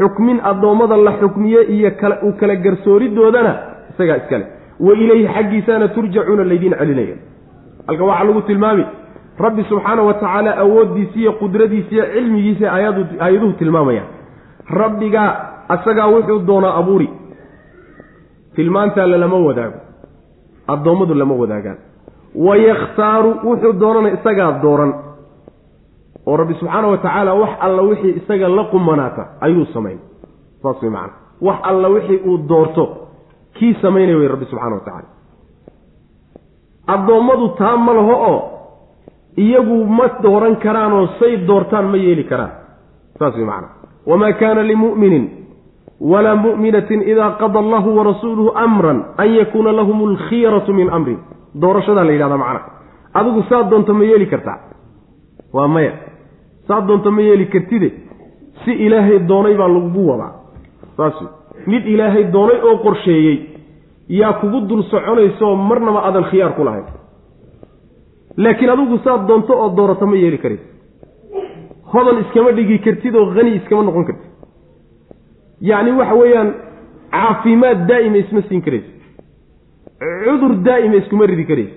[0.00, 1.90] xukmin addoommada la xukmiye iyo
[2.22, 3.56] u kala garsooriddoodana
[3.90, 4.46] isagaa iskale.
[4.80, 7.16] Wa ilayhi xaggiisaana turjacuuna laydiin celinaya
[7.86, 8.84] halka waxaa lagu tilmaami
[9.38, 14.08] rabbi subxaana wa tacaala awooddiisiiyo qudradiisiiyo cilmigiisa aayaduhu tilmaamayaan.
[14.70, 15.30] Rabbigaa
[15.68, 17.08] asagaa wuxuu doonaa abuuri
[18.56, 19.78] tilmaantaa lalama wadaago
[20.68, 21.78] addoommadu lama wadaagaan.
[22.34, 24.92] Wa yakhtaaru wuxuu doonana isagaa dooran.
[26.26, 29.98] Oo rabbi subxaana wa tacaala wax alla wixii isaga la qumanaata ayuu samayn.
[30.62, 32.84] Saas way macana wax alla wixii uu doorto
[33.54, 35.08] kii samaynaya wey rabbi subxana wa tacaala.
[36.86, 38.40] Addoommadu taa ma laho oo
[39.36, 42.52] iyagu ma dooran karaanoo say doortaan ma yeeli karaan.
[43.18, 43.68] Saas way macana
[44.06, 45.45] wamaa kaana limu'minin
[46.00, 51.16] walaa mu'minatin idaa qada allahu warasuuluhu amran an yakuuna lahum alkhiyaratu min amri
[51.60, 52.60] doorashadaa la yidhahdaa macana
[53.14, 54.58] adigu saad doonto ma yeeli kartaa
[55.52, 55.92] waa maya
[56.68, 57.88] saad doonto ma yeeli kartide
[58.64, 60.32] si ilaahay doonay baa lagugu wadaa
[60.96, 61.16] saas
[61.66, 63.36] mid ilaahay doonay oo qorsheeyey
[64.08, 66.84] yaa kugu dul soconaysaoo marnaba aadan khiyaar ku lahayn
[68.36, 70.66] laakiin adigu saad doonto oo doorato ma yeeli karaysa
[71.92, 74.30] hodan iskama dhigi kartid oo hani iskama noqon kartid
[75.60, 76.48] yacni waxa weeyaan
[77.12, 78.90] caafimaad daa'ima isma siin karaysa
[80.24, 81.74] cudur daa'ima iskuma ridi karaysa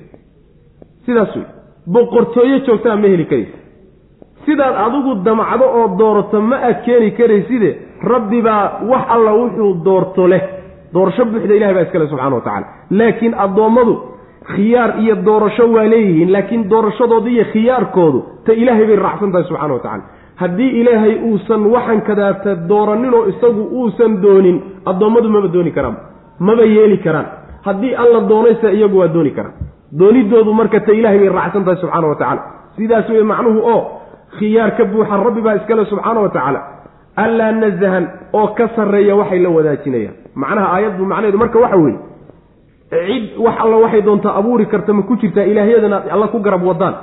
[1.06, 1.46] sidaas wey.
[1.94, 3.58] Boqortooyo joogtaa ma heli karaysa
[4.46, 7.70] sidaad adigu damacdo oo doorato ma aad keeni karayside
[8.12, 10.44] rabbi baa wax alla wuxuu doorto leh.
[10.94, 12.68] Doorasho buuxda ilahay baa iskale subxana wa tacala
[13.00, 13.94] laakiin addoommadu
[14.56, 19.74] khiyaar iyo doorasho waa leeyihiin laakiin doorashadooda iyo khiyaarkoodu ta ilaahay bay raacsan tahay subxana
[19.74, 20.04] wa tacala
[20.42, 24.58] haddii ilaahay uusan waxan kadaata dooraninoo isagu uusan doonin
[24.92, 25.96] addoommadu maba dooni karaan
[26.48, 27.28] maba yeeli karaan.
[27.68, 29.54] Haddii alla doonaysa iyagu waa dooni karaan.
[30.00, 32.42] Doonidoodu marka ta ilahay bay raacsan tahay subxaana wa tacaala.
[32.78, 33.82] Sidaas wey macnuhu oo
[34.40, 36.60] khiyaar ka buuxa rabbi baa iskale subxaana wa tacaala.
[37.24, 38.06] Allaa nazahan
[38.40, 40.16] oo ka sarreeya waxay la wadaajinayaan.
[40.42, 42.00] Macnaha aayaddu macnaheedu marka waxa weeye
[42.90, 46.96] cid wax alla waxay doontaa abuuri karta ma ku jirtaa ilaahyadana alla ku garab wadaan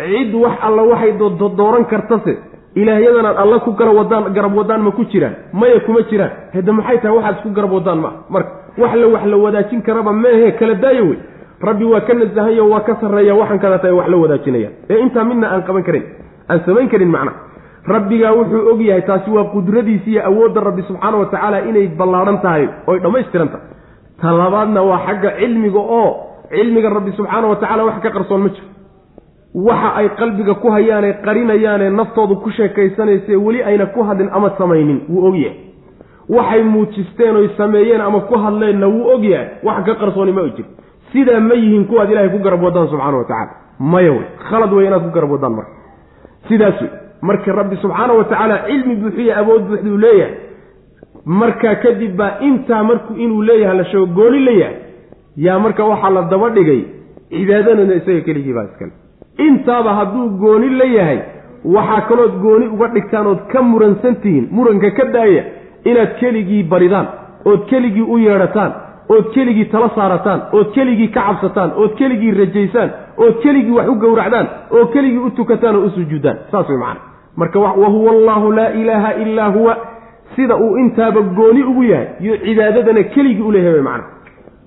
[0.00, 1.12] cid wax alla waxay
[1.60, 2.34] dooran kartase.
[2.74, 5.34] Ilaahyadanaad alla ku garab wadaan garab wadaan ma ku jiraan.
[5.52, 6.30] Maya kuma jiraan.
[6.54, 8.50] Hade maxay tahay waxaad isku garab wadaan ma marka?
[8.78, 11.18] Wax la wax la wadaajin karaba meehe kala daayo wey.
[11.68, 15.24] Rabbi waa ka nasahayo waa ka sarreeya waxaan kadata ay wax la wadaajinayaan ee intaa
[15.24, 16.04] midna aan qaban karin
[16.48, 17.32] aan samayn karin macna.
[17.94, 22.38] Rabbigaa wuxuu og yahay taasi waa qudradiisi iyo awoodda rabbi subxaana wa tacaala inay ballaadhan
[22.44, 23.66] tahay oy dhammaystiran tahay.
[24.22, 26.08] Ta labaadna waa xagga cilmiga oo
[26.54, 28.66] cilmiga rabbi subxaana wa tacala wax ka qarsoon ma jiro
[29.54, 35.00] waxa ay qalbiga ku hayaanee qarinayaanee naftoodu ku sheekaysanayse weli ayna ku hadlin ama samaynin
[35.08, 35.56] wuu ogyahay
[36.28, 40.68] waxay muujisteen oy sameeyeen ama ku hadleenna wuu ogyahay wax ka qarsooni ma jiro
[41.12, 44.26] sidaa ma yihiin kuwaad ilahay ku garab wadaan subxaana wa tacala maya wey.
[44.50, 45.72] Khalad wey inaad ku garab wadaan marka.
[46.48, 46.90] Sidaas wey.
[47.22, 50.34] Marka rabbi subxaana wa tacaala cilmi buuxiya awood buuxduu leeyahay.
[51.24, 54.76] Markaa kadib baa intaa marku inuu leeyahay la sheego gooni la yahay
[55.36, 56.82] yaa marka waxaa la daba dhigay
[57.30, 58.92] cibaadadana isaga keligii baa iskale
[59.46, 61.18] intaaba hadduu gooni la yahay
[61.76, 65.42] waxaa kalood gooni uga dhigtaan ood ka muransan tihiin muranka ka daaya
[65.90, 67.06] inaad keligii baridaan
[67.50, 68.72] ood keligii u yeedhataan
[69.14, 72.90] ood keligii tala saarataan ood keligii ka cabsataan ood keligii rajaysaan
[73.24, 76.36] ood keligii wax u gowracdaan oo keligii u tukataan oo u sujuudaan.
[76.50, 77.00] Saas way macana
[77.36, 79.76] marka wahuwa allaahu laa ilaaha illaa huwa
[80.36, 84.04] sida uu intaaba gooni ugu yahay iyo cibaadadana keligii u leeyahay way macana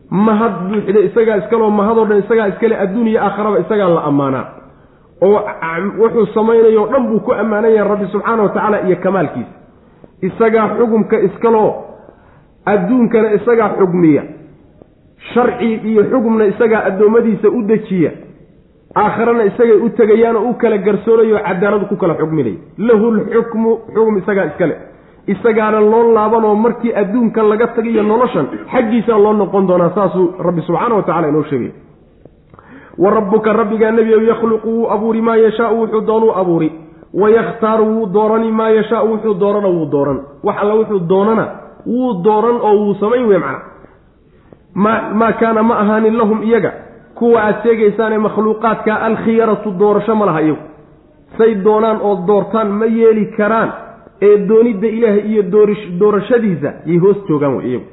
[0.09, 4.45] mahad buuxda isagaa iskaloo mahadoo dhan isagaa iskale adduun iyo aakharaba isagaa la ammaanaa
[5.27, 5.39] oo
[6.01, 9.53] wuxuu samaynayo dhan buu ku ammaanan yahay rabbi subxaana wa tacaala iyo kamaalkiisa
[10.27, 11.71] isagaa xugumka iskaloo
[12.73, 14.23] adduunkana isagaa xugmiya.
[15.33, 18.11] Sharci iyo xugumna isagaa addoommadiisa u dejiya.
[18.95, 24.17] Aakharana isagay u tegayaan oo u kala garsoonayo cadaaladu ku kala xugminaya lahu lxukmu xugum
[24.21, 24.75] isagaa iskale.
[25.27, 30.95] Isagaana loo laabanoo markii adduunkan laga tagiyo noloshan xaggiisaa loo noqon doonaa saasuu rabbi subxaana
[30.95, 31.71] wa tacala inoo sheegay
[32.97, 36.71] wa rabbuka rabbigaa nebigow yakhluqu wuu abuuri maa yashaau wuxuu doonuu abuuri.
[37.13, 40.19] Wayakhtaaru wuu doorani maa yashaau wuxuu doorana wuu dooran.
[40.43, 41.45] Wax alla wuxuu doonana
[41.85, 43.59] wuu dooran oo wuu samayn wey macna.
[44.75, 46.71] Ma maa kaana ma ahaanin lahum iyaga.
[47.15, 50.61] Kuwa aad sheegaysaanee makhluuqaadka alkhiyaratu doorasho ma laha iyagu.
[51.37, 53.71] Say doonaan oo doortaan ma yeeli karaan.
[54.21, 55.43] Ee doonidda ilaahay iyo
[55.99, 57.85] doorashadiisa yay hoos joogaan wey iyagu.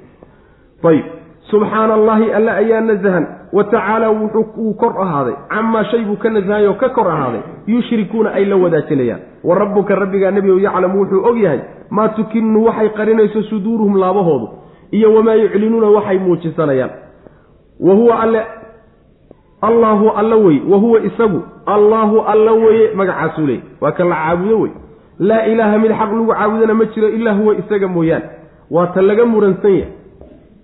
[0.89, 1.05] Ayib
[1.51, 5.35] subxaana allaahi alla ayaa nasahan wa tacaala wuu kor ahaaday.
[5.49, 7.41] Camaa shay buu ka nasahay oo ka kor ahaaday.
[7.67, 9.21] Yushrikuuna ay la wadaajinayaan.
[9.45, 14.49] Wa rabbuka rabbigaa nebigow yaclamu wuxuu og yahay maa tukinu waxay qarinayso suduuruhum laabahoodu
[14.91, 16.91] iyo wamaa yuclinuuna waxay muujisanayaan.
[17.81, 18.43] Wa huwa alle
[19.63, 24.61] allaahu alla wey wa huwa isagu allaahu alla weye magacaasuu leey waa kan la caabudo
[24.61, 24.71] wey.
[25.19, 28.25] Laa ilaaha mid xaq lagu caabudana ma jiro ilaa huwa isaga mooyaane.
[28.71, 29.93] Waa ta laga muransan yahay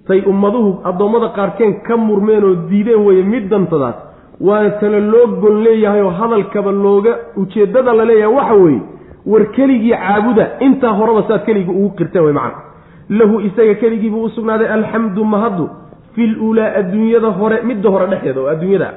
[0.09, 3.94] say ummaduhu addoommada qaarkeen ka murmeen oo diideen weye mid dantadaas.
[4.40, 8.80] Waa tana loo gon leeyahay oo hadalkaba looga ujeeddada la leeyahay waxa weeye
[9.26, 12.62] war keligii caabuda intaa horeba saad keligii ugu qirteen way macana.
[13.09, 15.64] Lahu isaga keligiibuu u sugnaaday alxamdu mahaddu
[16.14, 18.88] fil uulaa adduunyada hore midda hore dhexdeeda oo adduunyada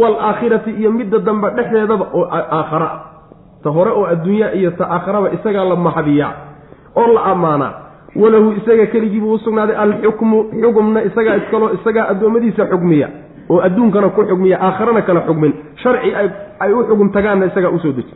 [0.00, 2.88] waalaakhirati iyo midda dambe dhexdeedaba oo aakhara.
[3.62, 6.32] Ta hore oo adduunya iyo ta aakharaba isagaa la mahadiyaa
[6.96, 7.72] oo la ammaanaa
[8.16, 13.08] walahu isaga keligiibuu sugnaaday alxukmu xugumna isagaa iskaloo isagaa addoommadiisa xugmiya
[13.48, 15.52] oo adduunkana ku xugmiya aakharana kala xugmin.
[15.82, 16.14] Sharci
[16.60, 18.14] ay u xugum tagaanna isagaa u soo deji.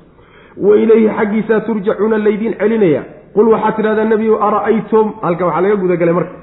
[0.56, 3.02] Wa ilayhi xaggiisaa turjacuuna laydiin celinaya.
[3.34, 5.12] Qul waxaad tidhahdaa nebiyu ara'aytum?
[5.22, 6.34] Halka waxaa laga gudagalay marka.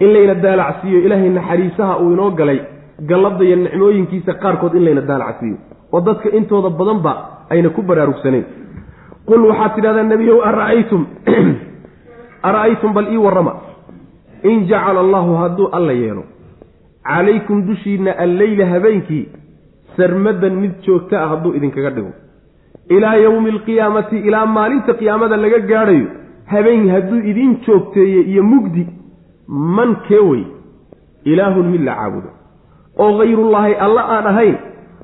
[0.00, 2.60] In layna daalacsiiyo ilaahay naxariisaha uu inoo galay
[3.08, 5.56] gallada iyo nicmooyinkiisa qaarkood in layna daalacsiiyo.
[5.92, 7.12] Oo dadka intooda badanba
[7.50, 8.44] ayna ku baraarugsanayn
[9.26, 11.06] qul waxaad tidhahdaa nebiyow ara'aytum
[12.42, 13.54] ara'aytum bal ii warrama?
[14.42, 16.24] In jacala allahu hadduu alla yeelo
[17.04, 19.28] calaykum dushiinna alleyla habeenkii
[19.96, 22.12] sarmadan mid joogta ah hadduu idinkaga dhigo.
[22.88, 26.06] Ilaa yowmi alqiyaamati ilaa maalinta qiyaamada laga gaadhayo
[26.46, 28.86] habeen hadduu idin joogteeye iyo mugdi
[29.48, 30.44] man kee wey?
[31.24, 32.30] Ilaahun mid la caabudo.
[32.98, 34.56] Oo hayrullaahi alla aan ahayn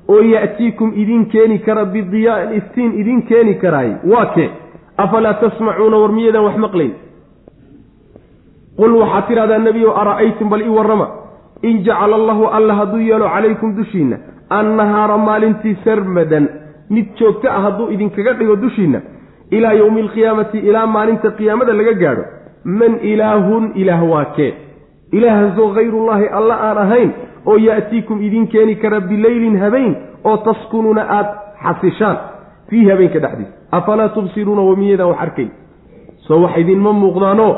[0.07, 4.49] oo ya'tiikum idin keeni kara bidiyaa'in iftiin idin keeni karaay waa kee?
[4.97, 6.93] Afalaa tasmacuuna war miyaydaan wax maqlayn
[8.79, 11.07] qul waxaad tidhahdaa nebiyow ara'aytum bal ii warrama?
[11.61, 14.17] In jacala allahu alla hadduu yeelo calaykum dushiinna
[14.49, 16.47] annahaara maalintii sarmadan.
[16.89, 18.99] Mid joogto ah hadduu idinkaga dhigo dushiinna
[19.51, 22.23] ilaa yowmi alqiyaamati ilaa maalinta qiyaamada laga gaadho
[22.65, 24.53] man ilaahun ilaah waa kee.
[25.11, 27.11] Ilaahasoo hayrullaahi alla aan ahayn
[27.45, 31.27] oo ya'tiikum idin keeni kara bileylin habeen oo taskunuuna aad
[31.63, 32.17] xasishaan.
[32.69, 33.53] Fiihi habeenka dhexdiisa.
[33.71, 35.51] Afalaa tubsiruuna wamiyadan wax arkayn
[36.27, 37.53] soo wax idinma muuqdaanoo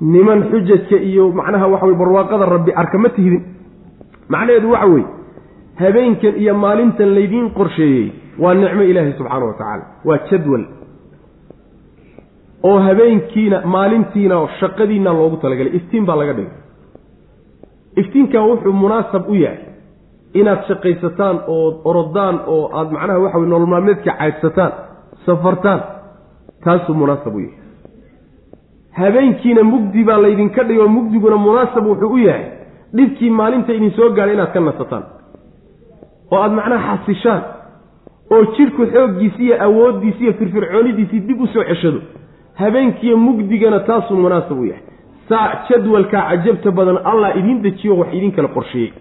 [0.00, 3.42] niman xujajka iyo macnaha waxa weye barwaaqada rabbi arka ma tihidin.
[4.28, 5.06] Macnaheedu waxa weeye
[5.82, 10.64] habeenkan iyo maalintan laydiin qorsheeyey waa nicmo ilaahi subxaana wa tacaala waa jadwal.
[12.62, 15.76] Oo habeenkiina maalintiina shaqadiina loogu talagalay.
[15.78, 16.52] Iftiin baa laga dhigay.
[17.96, 19.58] Iftiinkan wuxuu munaasab u yahay
[20.34, 24.72] inaad shaqaysataan ood orodaan oo aada macnaha waxa weye nolol maalmeedka caydsataan
[25.26, 25.80] safartaan
[26.64, 27.58] taasuu munaasab u yahay
[28.98, 32.44] habeenkiina mugdi baa laydinka dhigoo mugdiguna munaasab wuxuu u yahay.
[32.96, 35.04] Dhibkii maalinta idin soo gaadhay inaad ka nasataan.
[36.30, 37.42] Oo aada macnaha xasishaan.
[38.30, 42.00] Oo jidhku xooggiisi iyo awooddiisi iyo firfircoonidiisii dib u soo ceshado.
[42.54, 44.82] Habeenkiiyo mugdigana taasuu munaasab u yahay.
[45.28, 48.92] Saa jadwalkaa cajabta badan allah idiin dejiyo wax idin kala qorsheeyey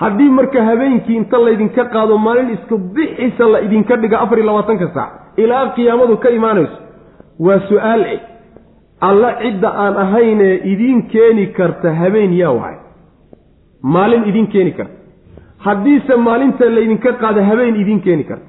[0.00, 4.88] haddii marka habeenkii inta laydinka qaado maalin isku bixisa la idinka dhiga afar iyo labaatanka
[4.94, 6.76] saac ilaa qiyaamadu ka imaanayso
[7.46, 8.20] waa su'aal eh
[9.08, 12.76] alla cidda aan ahaynee idiin keeni karta habeen yaa wahay
[13.82, 14.96] maalin idiin keeni karta.
[15.66, 18.46] Haddiise maalinta laydinka qaado habeen idiin keeni karta.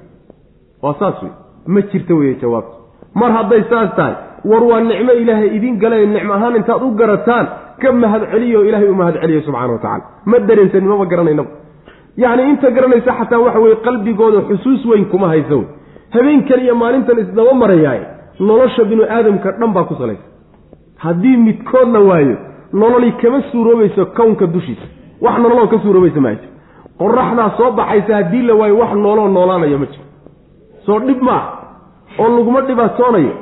[0.82, 1.32] Waa saas wey
[1.74, 2.74] ma jirta weeye jawaabta
[3.20, 4.14] mar hadday saas tahay
[4.50, 7.46] war waa nicmo ilaahay idiin galay nicmo ahaan intaad u garataan
[7.82, 11.50] ka mahad celiyo ilaahay u mahad celiyo subxana wa tacala ma dareensanin mama garanaynaba.
[12.22, 15.66] Yacni inta garanaysa xataa waxa weye qalbigooda xusuus weyn kuma haysa wey
[16.14, 18.00] habeenkan iyo maalintan isdaba marayaay.
[18.48, 20.24] Nolosha binu aadamka dhan baa ku salaysa
[21.04, 22.36] haddii midkood la waayo
[22.72, 24.86] nololi kama suuroobayso kownka dushiisa.
[25.24, 26.46] Wax nololoo ka suuroobaysa maajo
[26.98, 30.04] qoraxdaa soo baxaysa haddii la waayo wax nooloo noolaanayo ma jiro
[30.86, 31.50] soo dhib maaha
[32.18, 33.34] oo laguma dhibaatoonayo.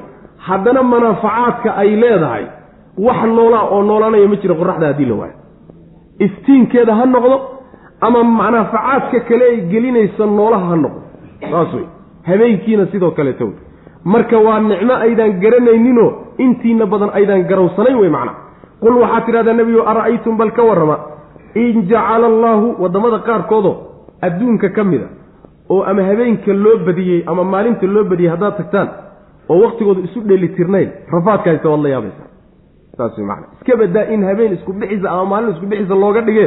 [0.47, 2.45] Haddana manaafacaadka ay leedahay
[3.07, 5.35] wax noolaa oo noolaanaya ma jiro qoraxda haddii la waayo.
[6.19, 7.37] Iftiinkeeda ha noqdo
[8.01, 11.01] ama macnaha facaadka kale ay gelinaysa noolaha ha noqdo.
[11.51, 11.87] Saas wey
[12.29, 13.55] habeenkiina sidoo kaleeta wey
[14.05, 18.37] marka waa nicmo aydaan garanayninoo intiina badan aydaan garawsanayn wey macnaa
[18.83, 20.97] qul waxaad tidhahdaa nebigu ara'aytum bal ka warrama?
[21.55, 23.75] In jacala allaahu waddamada qaarkoodoo
[24.27, 25.09] adduunka ka mid a
[25.73, 28.89] oo ama habeenka loo badiyey ama maalinta loo badiyey haddaad tagtaan
[29.51, 32.29] oo waktigooda isu dheelitirnayn rafaadka haysta waad la yaabaysaa
[32.97, 36.47] saas wey macana iska badaa in habeen isku bixisa ama maalin isku bixisa looga dhige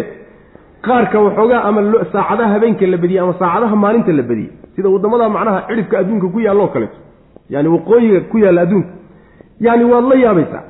[0.88, 1.82] qaarka waxoogaa ama
[2.14, 4.52] saacadaha habeenka la badiyey ama saacadaha maalinta la badiyey.
[4.76, 6.98] Sida waddamada macnaha cidhifka adduunka ku yaalloo kaleeto
[7.50, 8.90] yani waqooyiga ku yaalla adduunka.
[9.60, 10.64] Yani waad la yaabaysaa.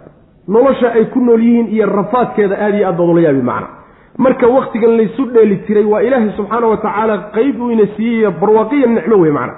[0.48, 3.68] Nolosha ay ku nool yihiin iyo rafaadkeeda aada iyo aad baad ula yaabi macna.
[4.18, 8.88] Marka waktigan laysu dheeli tiray waa ilaahay subxaana wa tacaala qeyb uu ina siiyey barwaaqiya
[8.88, 9.54] nicmo wey macna.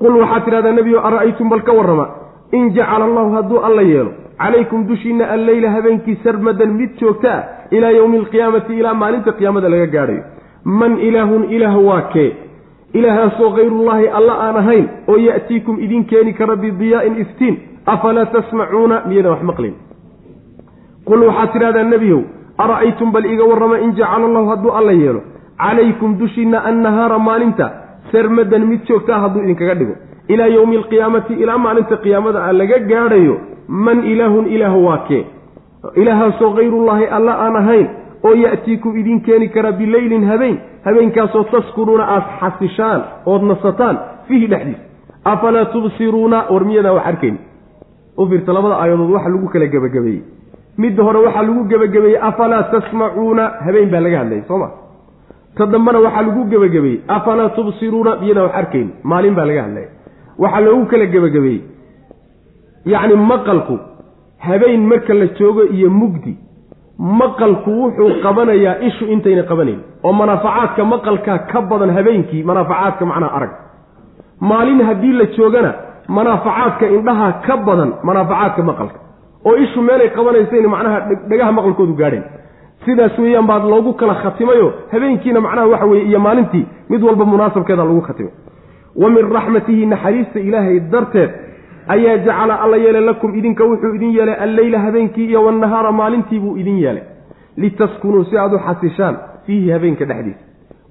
[0.00, 2.06] Qul waxaad tidhahdaa nebiyo ara'aytum bal ka warrama?
[2.52, 7.90] In jacala allahu hadduu alla yeelo calaykum dushiinna alleyla habeenkii sarmadan mid joogta ah ilaa
[7.90, 10.22] yowmi alqiyaamati ilaa maalinta qiyaamada laga gaadhayo.
[10.64, 12.32] Man ilaahun ilaah waa kee
[12.94, 17.54] ilaahaasoo hayrullaahi alla aan ahayn oo ya'tiikum idin keeni kara bidiyaa'in iftiin
[17.86, 19.02] afalaa tasmacuuna?
[19.06, 19.74] Miyadan wax maqlin
[21.08, 22.20] qul waxaad tidhahdaa nebiyow
[22.58, 25.20] ara'aytum bal iga warrama in jacala allahu hadduu alla yeelo?
[25.62, 27.70] Calaykum dushiinna annahaara maalinta
[28.12, 29.94] sarmadan mid joogtaa hadduu idinkaga dhigo.
[30.28, 33.36] Ilaa yowmi alqiyaamati ilaa maalinta qiyaamada a laga gaadhayo
[33.68, 35.24] man ilaahun ilaah waa kee?
[35.94, 37.88] Ilaahaasoo hayrullaahi alla aan ahayn
[38.24, 43.00] oo ya'tiikum idin keeni kara bileylin habeen habeenkaasoo taskunuuna aad xasishaan
[43.32, 43.96] ood nasataan
[44.28, 44.82] fiihi dhexdiisa
[45.32, 47.36] afalaa tubsiruuna war miyadaa wax arkayn
[48.20, 50.22] u fiirta labada aayadood waxa lagu kala gebagabeeyey
[50.84, 54.68] midda hore waxaa lagu gebagabeeyey afalaa tasmacuuna habeen baa laga hadlayay soo ma?
[55.56, 59.88] Ta dambena waxaa lagu gebagabeeyey afalaa tubsiruuna miyadaa wax arkayn maalin baa laga hadlaya
[60.42, 61.60] waxaa loogu kala gebagabeeyey
[62.92, 63.78] yacni maqalku
[64.46, 66.36] habeen marka la joogo iyo mugdi
[66.98, 73.50] maqalku wuxuu qabanayaa ishu intayna qabanayn oo manaafacaadka maqalkaa ka badan habeenkii manaafacaadka macnaha arag.
[74.40, 75.72] Maalin haddii la joogana
[76.08, 78.98] manaafacaadka indhaha ka badan manaafacaadka maqalka
[79.44, 80.98] oo ishu meelay qabanaysayna macnaha
[81.30, 82.24] dhagaha maqalkoodu gaadheen
[82.84, 87.84] sidaas weeyaan baad loogu kala khatimayo habeenkiina macnaha waxa weye iyo maalintii mid walba munaasabkeeda
[87.84, 88.32] lagu khatimay
[89.02, 91.30] wa min raxmatihi naxariista ilaahay darteed
[91.88, 96.56] ayaa jacala alla yeelay lakum idinka wuxuu idin yeelay alleyla habeenkii iyo wannahaara maalintii buu
[96.56, 97.02] idin yeelay.
[97.56, 99.16] Litaskunuu si aad u xasishaan
[99.46, 100.40] fiihi habeenka dhexdiisa.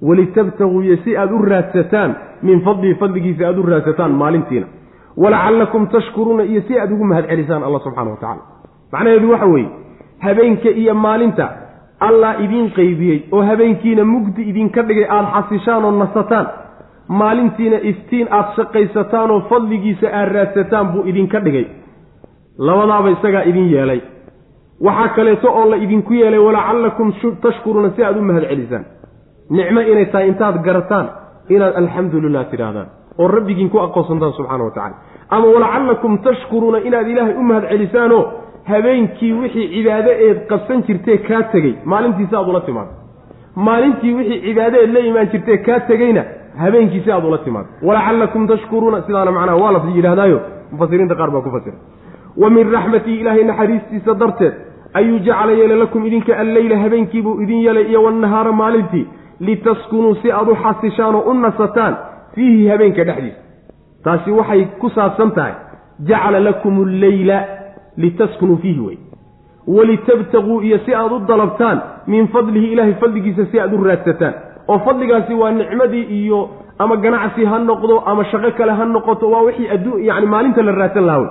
[0.02, 4.66] Walitabtaguu iyo si aad u raadsataan min fadlihi fadligiisa aad u raadsataan maalintiina.
[5.16, 8.42] Walacallakum tashkuruuna iyo si aad ugu mahad celisaan allah subxana wa tacala
[8.92, 9.68] macnaheedu waxa weeye
[10.18, 11.48] habeenka iyo maalinta
[12.00, 16.46] allah idiin qeybiyey oo habeenkiina mugdi idinka dhigay aada xasishaan oo nasataan
[17.08, 21.66] maalintiina iftiin aada shaqaysataan oo fadligiisa aad raadsataan buu idinka dhigay.
[22.58, 24.00] Labadaaba isagaa idin yeelay.
[24.84, 28.84] Waxaa kaleeto oo la idinku yeelay walacallakum tashkuruuna si aad u mahad celisaan.
[29.50, 31.06] Nicmo inay tahay intaad garataan
[31.48, 32.86] inaad alxamdu lilah tidhaahdaan
[33.18, 34.96] oo rabbigiin ku aqoonsantaan subxana wa tacala
[35.30, 38.22] ama walacallakum tashkuruuna inaad ilaahay u mahad celisaanoo
[38.70, 41.74] habeenkii wixii cibaado eed qabsan jirtee kaa tegey.
[41.84, 42.92] Maalintiisi aad ula timaado.
[43.56, 46.22] Maalintii wixii cibaado eed la imaan jirtee kaa tegeyna
[46.58, 47.68] habeenkiisi aad ula timaado.
[47.82, 50.40] Walacallakum tashkuruuna sidaana macnaha waa la yidhahdaayo
[50.72, 51.76] mufasiriinta qaar baa ku fasira
[52.36, 54.54] wa min raxmatii ilaahay naxariistiisa darteed
[54.94, 59.06] ayuu jacala yeelay lakum idinka alleyla habeenkiibuu idin yeelay iyo wannahaara maalintii.
[59.40, 61.96] Litaskunuu si aad u xasishaan oo u nasataan
[62.34, 63.40] fiihi habeenka dhexdiisa.
[64.04, 65.54] Taasi waxay ku saabsan tahay
[66.08, 67.38] jacala lakum alleyla
[67.96, 68.98] litaskunuu fiihi wey
[69.66, 74.34] walitabtaguu iyo si aad u dalabtaan min fadlihi ilaahay fadligiisa si aad u raadsataan
[74.68, 76.48] oo fadligaasi waa nicmadii iyo
[76.78, 80.72] ama ganacsi ha noqdo ama shaqo kale ha noqoto waa wixii adduun yani maalinta la
[80.72, 81.30] raadsan lahaa wey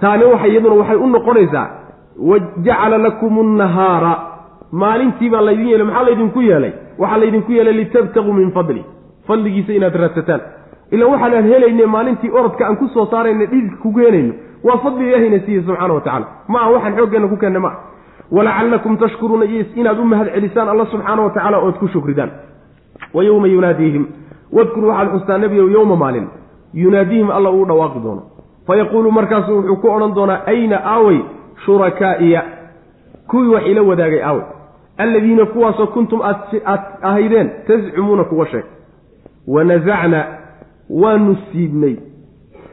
[0.00, 1.66] taani waxa iyaduna waxay u noqonaysaa
[2.30, 4.12] wajacala lakum annahaara
[4.72, 6.72] maalintii baa laydin yeelay maxaa laydinku yeelay?
[6.98, 8.84] Waxaa laydinku yeelay litabtaguu min fadli
[9.28, 10.40] fadligiisa inaad raadsataan
[10.92, 14.32] ilaan waxaanaan helayne maalintii orodka aan ku soo saarayna dhididka kugu helayno
[14.64, 17.74] waa fadli ilaahayna siiye subxana wa tacala ma aha waxaan xooggeenna ku keenna maa
[18.30, 22.30] walacallakum tashkuruuna iyo inaad u mahad celisaan alla subxaana wa tacala ood ku shukridaan
[23.14, 24.06] wa yowma yunaadiihim
[24.52, 26.28] wadkur waxaad xustaa nebiyow yowma maalin
[26.74, 28.22] yunaadiihim alla uu dhawaaqi doono
[28.66, 31.20] fayaquulu markaasu wuxuu ku odhan doonaa ayna aawey
[31.64, 32.42] shurakaa'iya
[33.30, 34.44] kuwii wax ila wadaagay aawey
[34.98, 38.64] alladiina kuwaasoo kuntum aad ahaydeen tascumuuna kuwa sheeg
[39.46, 40.24] wanasacna
[40.90, 41.96] waanu siibnay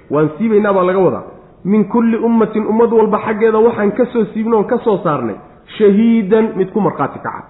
[0.10, 1.24] waan siibaynaa baa laga wadaa
[1.66, 5.36] min kulli ummatin ummad walba xaggeeda waxaan ka soo siibnoon ka soo saarnay
[5.78, 7.44] shahiidan mid ku markhaati kaca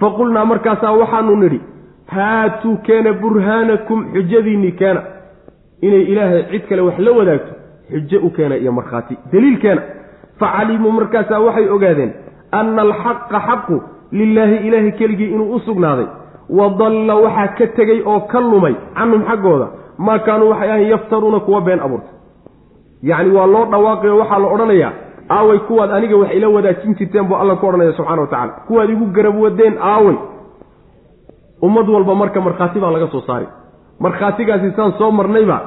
[0.00, 1.60] fa qulnaa markaasaa waxaanu nidhi
[2.16, 5.02] haatuu keena burhaanakum xujadiinnii keena.
[5.82, 7.52] Inay ilaahay cid kale wax la wadaagto
[7.90, 9.14] xujo u keena iyo markhaati.
[9.32, 9.82] Daliil keena.
[10.40, 12.12] Facalimuu markaasaa waxay ogaadeen
[12.52, 13.76] anna alxaqa xaqu
[14.12, 16.06] lilaahi ilaahay keligii inuu u sugnaaday.
[16.58, 19.66] Wa dalla waxaa ka tegey oo ka lumay canhum xaggooda.
[19.98, 22.10] Maa kaanuu waxay ahayn yaftaruuna kuwa been abuurta
[23.02, 24.92] yacni waa loo dhawaaqay oo waxaa la odhanayaa
[25.30, 28.90] aaway kuwaad aniga wax ila wadaajin jirteen buu alla ku odhanaya subxana wa tacala kuwaad
[28.90, 30.16] igu garab wadeen aaway.
[31.62, 33.46] Ummad walba marka markhaati baa laga soo saari
[34.00, 35.58] markhaatigaasi saan soo marnayba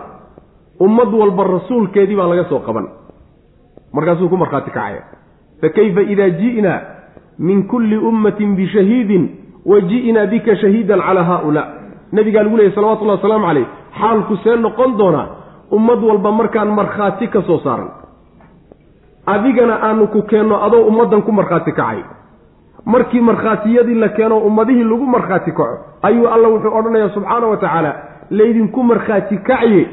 [0.80, 2.88] ummad walba rasuulkeedii baa laga soo qaban.
[3.94, 5.02] Markaasuu ku markhaati kacaya
[5.62, 6.80] fa kayfa idaa ji'naa
[7.40, 9.24] min kulli ummatin bishahiidin
[9.66, 11.68] wa ji'naa bika shahiidan calaa haaulaa.
[12.12, 13.68] Nabigaa lagu leeyay salawatullahi wasalaamu calayh
[13.99, 15.28] xaalku see noqon doonaa
[15.72, 17.89] ummad walba markaan markhaati ka soo saaran.
[19.26, 22.03] Adigana aanu ku keenno adoo ummaddan ku markhaati kacay.
[22.85, 27.91] Markii markhaatiyadii la keeno ummadihii lagu markhaati kaco ayuu alla wuxuu odhanayaa subxaana wa tacaala
[28.30, 29.88] laydinku markhaati kacye.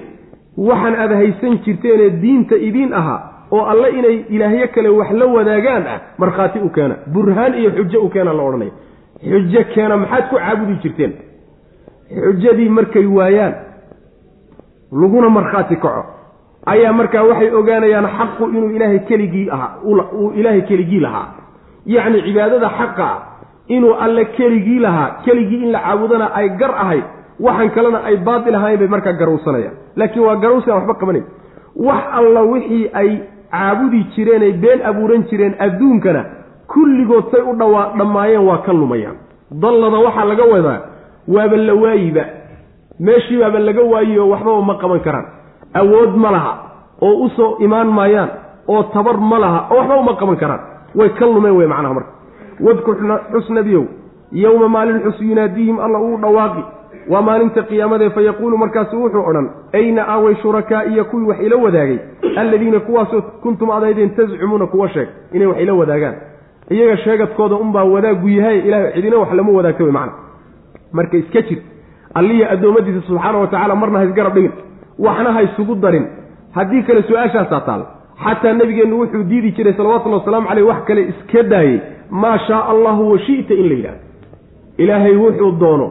[0.57, 5.87] Waxaan aad haysan jirteenee diinta idiin ahaa oo alle inay ilaahyo kale wax la wadaagaan
[5.87, 6.95] ah markhaati u keena.
[7.13, 8.73] Burhaan iyo xujo u keena la odhanaya.
[9.23, 11.13] Xujo keena maxaad ku caabudi jirteen?
[12.25, 13.55] Xujadii markay waayaan
[14.93, 16.05] laguna markhaati kaco.
[16.67, 21.27] Ayaa markaa waxay ogaanayaan xaqu inuu ilaahay keligii ahaa uu ilaahay keligii lahaa.
[21.87, 23.09] Yacni cibaadada xaqa
[23.69, 27.05] inuu alle keligii lahaa keligii in la caabudana ay gar ahayd
[27.41, 29.75] waxaan kalena ay baatil ahayn bay markaa garowsanayaan.
[29.97, 31.25] Laakiin waa garowsi aan waxba qabanayn.
[31.77, 33.11] Wax alla wixii ay
[33.53, 36.25] caabudi jireen ay been abuuran jireen adduunkana
[36.73, 39.17] kulligood say u dhawaa dhammaayeen waa ka lumayaan.
[39.63, 40.81] Dallada waxaa laga wadaa
[41.29, 42.25] waaba la waayiba
[43.01, 45.27] meeshii baaba laga waayi oo waxbaba ma qaban karaan.
[45.75, 46.53] Awood ma laha
[47.03, 48.29] oo u soo imaan maayaan
[48.69, 50.61] oo tabar ma laha oo waxba uma qaban karaan.
[50.95, 52.11] Way ka lumeen wey macnaha marka.
[52.61, 52.97] Wadkur
[53.33, 53.85] xus nebiyow
[54.33, 56.63] yowma maalin xus yunaadiihim alla uu dhawaaqi.
[57.09, 61.99] Waa maalinta qiyaamade fa yaquulu markaasu wuxuu odhan ayna aaway shurakaa'iya kuwii wax ila wadaagay?
[62.37, 66.15] Alladiina kuwaasoo kuntum adaydeen tascumuuna kuwa sheeg inay wax ila wadaagaan.
[66.71, 70.13] Iyaga sheegadkooda unbaa wadaaggu yahay ilahay cidina wax lama wadaagto wey macna.
[70.93, 71.59] Marka iska jir
[72.15, 74.53] alliya addoommadiisa subxaana wa tacala marna ha isgarab dhigin
[74.99, 76.07] waxna ha isugu darin.
[76.57, 77.83] Haddii kale su'aashaasaa taal.
[78.25, 81.81] Xataa nebigeennu wuxuu diidi jiray salawatullhi wasalaamu caleyh wax kale iska daayey.
[82.11, 84.01] Maa shaa allahu wa shi'ta in la yidhahdo
[84.79, 85.89] ilaahay wuxuu doono.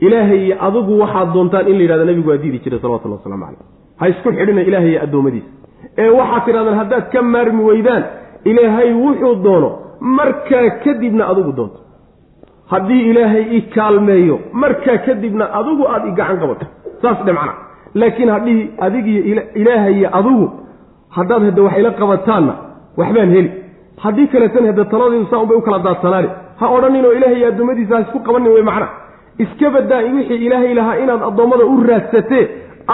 [0.00, 3.62] Ilaahay iyo adigu waxaad doontaan in la yidhahdo nebigu waa diidi jiray salawatullahi waslamu caleyh
[4.00, 5.48] ha isku xidhina ilaahay iyo addoommadiisa.
[5.98, 8.04] Ee waxaad tidhahdaan haddaad ka maarmi weydaan
[8.44, 9.70] ilaahay wuxuu doono.
[10.00, 11.78] Markaa kadibna adigu doonto
[12.72, 16.66] haddii ilaahay i kaalmeeyo markaa kadibna adigu aada i gacan qabato
[17.02, 17.52] saas dhe macna.
[18.00, 19.20] Laakiin haddii adigiyo
[19.62, 20.46] ilaahay iyo adigu
[21.16, 22.54] haddaad hadda wax ila qabataanna
[23.00, 23.50] waxbaan heli.
[24.04, 26.28] Haddii kaleetana hadda taladeedu saa unbay u kala daadsanaani
[26.60, 28.88] ha odhanin oo ilaahay addoommadiisa ha isku qabanin wey macna.
[29.44, 32.44] Iska badaa wixii ilaahay lahaa inaad addoommada u raadsatee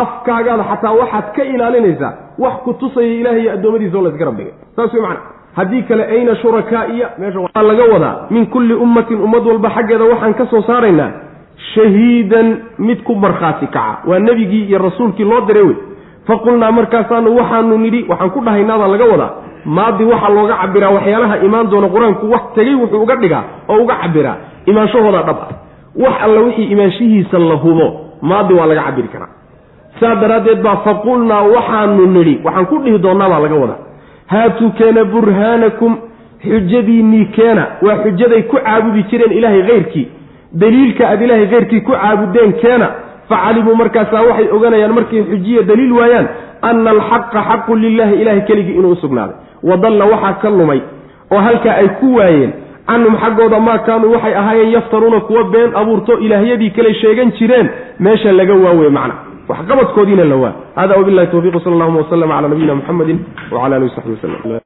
[0.03, 4.93] afkaagaada xataa waxaad ka ilaalinaysaa wax ku tusaya ilaahay iyo addoommadiisa oo laysgarab dhigay saas
[4.95, 5.21] wey macna
[5.56, 10.35] haddii kale ayna shurakaa'iya meesha waxaa laga wadaa min kulli ummatin ummad walba xaggeeda waxaan
[10.35, 11.10] ka soo saaraynaa
[11.74, 12.47] shahiidan
[12.78, 13.98] mid ku markhaati kaca.
[14.09, 15.77] Waa nebigii iyo rasuulkii loo diray wey
[16.27, 19.31] faqulnaa markaasaanu waxaanu nidhi waxaan ku dhahaynaabaa laga wadaa
[19.64, 23.94] maadi waxaa looga cabiraa waxyaalaha imaan doona qur'aanku wax tegey wuxuu uga dhigaa oo uga
[24.02, 24.36] cabiraa
[24.70, 25.51] imaanshahooda dhab ah
[26.05, 27.86] wax alla wixii imaanshihiisa la hubo
[28.22, 29.32] maadi waa laga cabiri karaa.
[30.01, 33.78] Saa daraaddeed baa faqulnaa waxaanu nidhi waxaan ku dhihi doonaabaa laga wadaa
[34.32, 35.97] haatuu keena burhaanakum
[36.44, 37.66] xujadiinnii keena.
[37.82, 40.07] Waa xujaday ku caabudi jireen ilaahay hayrkii
[40.62, 42.89] daliilka aad ilaahay keyrkii ku caabudeen keena.
[43.28, 46.28] Facalimuu markaasaa waxay oganayaan markay xujiya daliil waayaan
[46.62, 50.81] ana alxaqa xaqun lilaahi ilahay keligii inuu usugnaaday wadalla waxaa ka lumay
[51.32, 52.52] oo halkaa ay ku waayeen
[52.89, 58.32] canhum xaggooda maa kaanuu waxay ahaayeen yaftaruuna kuwa been abuurto ilaahyadii kale sheegan jireen meesha
[58.32, 59.15] laga waaweye macna
[59.51, 63.14] waxqabadkoodiina la waa hada wabilahi towfiq sal allahuma waslama cala nabiyina muxamedi
[63.52, 64.35] wcala alihi wasaxbi waslm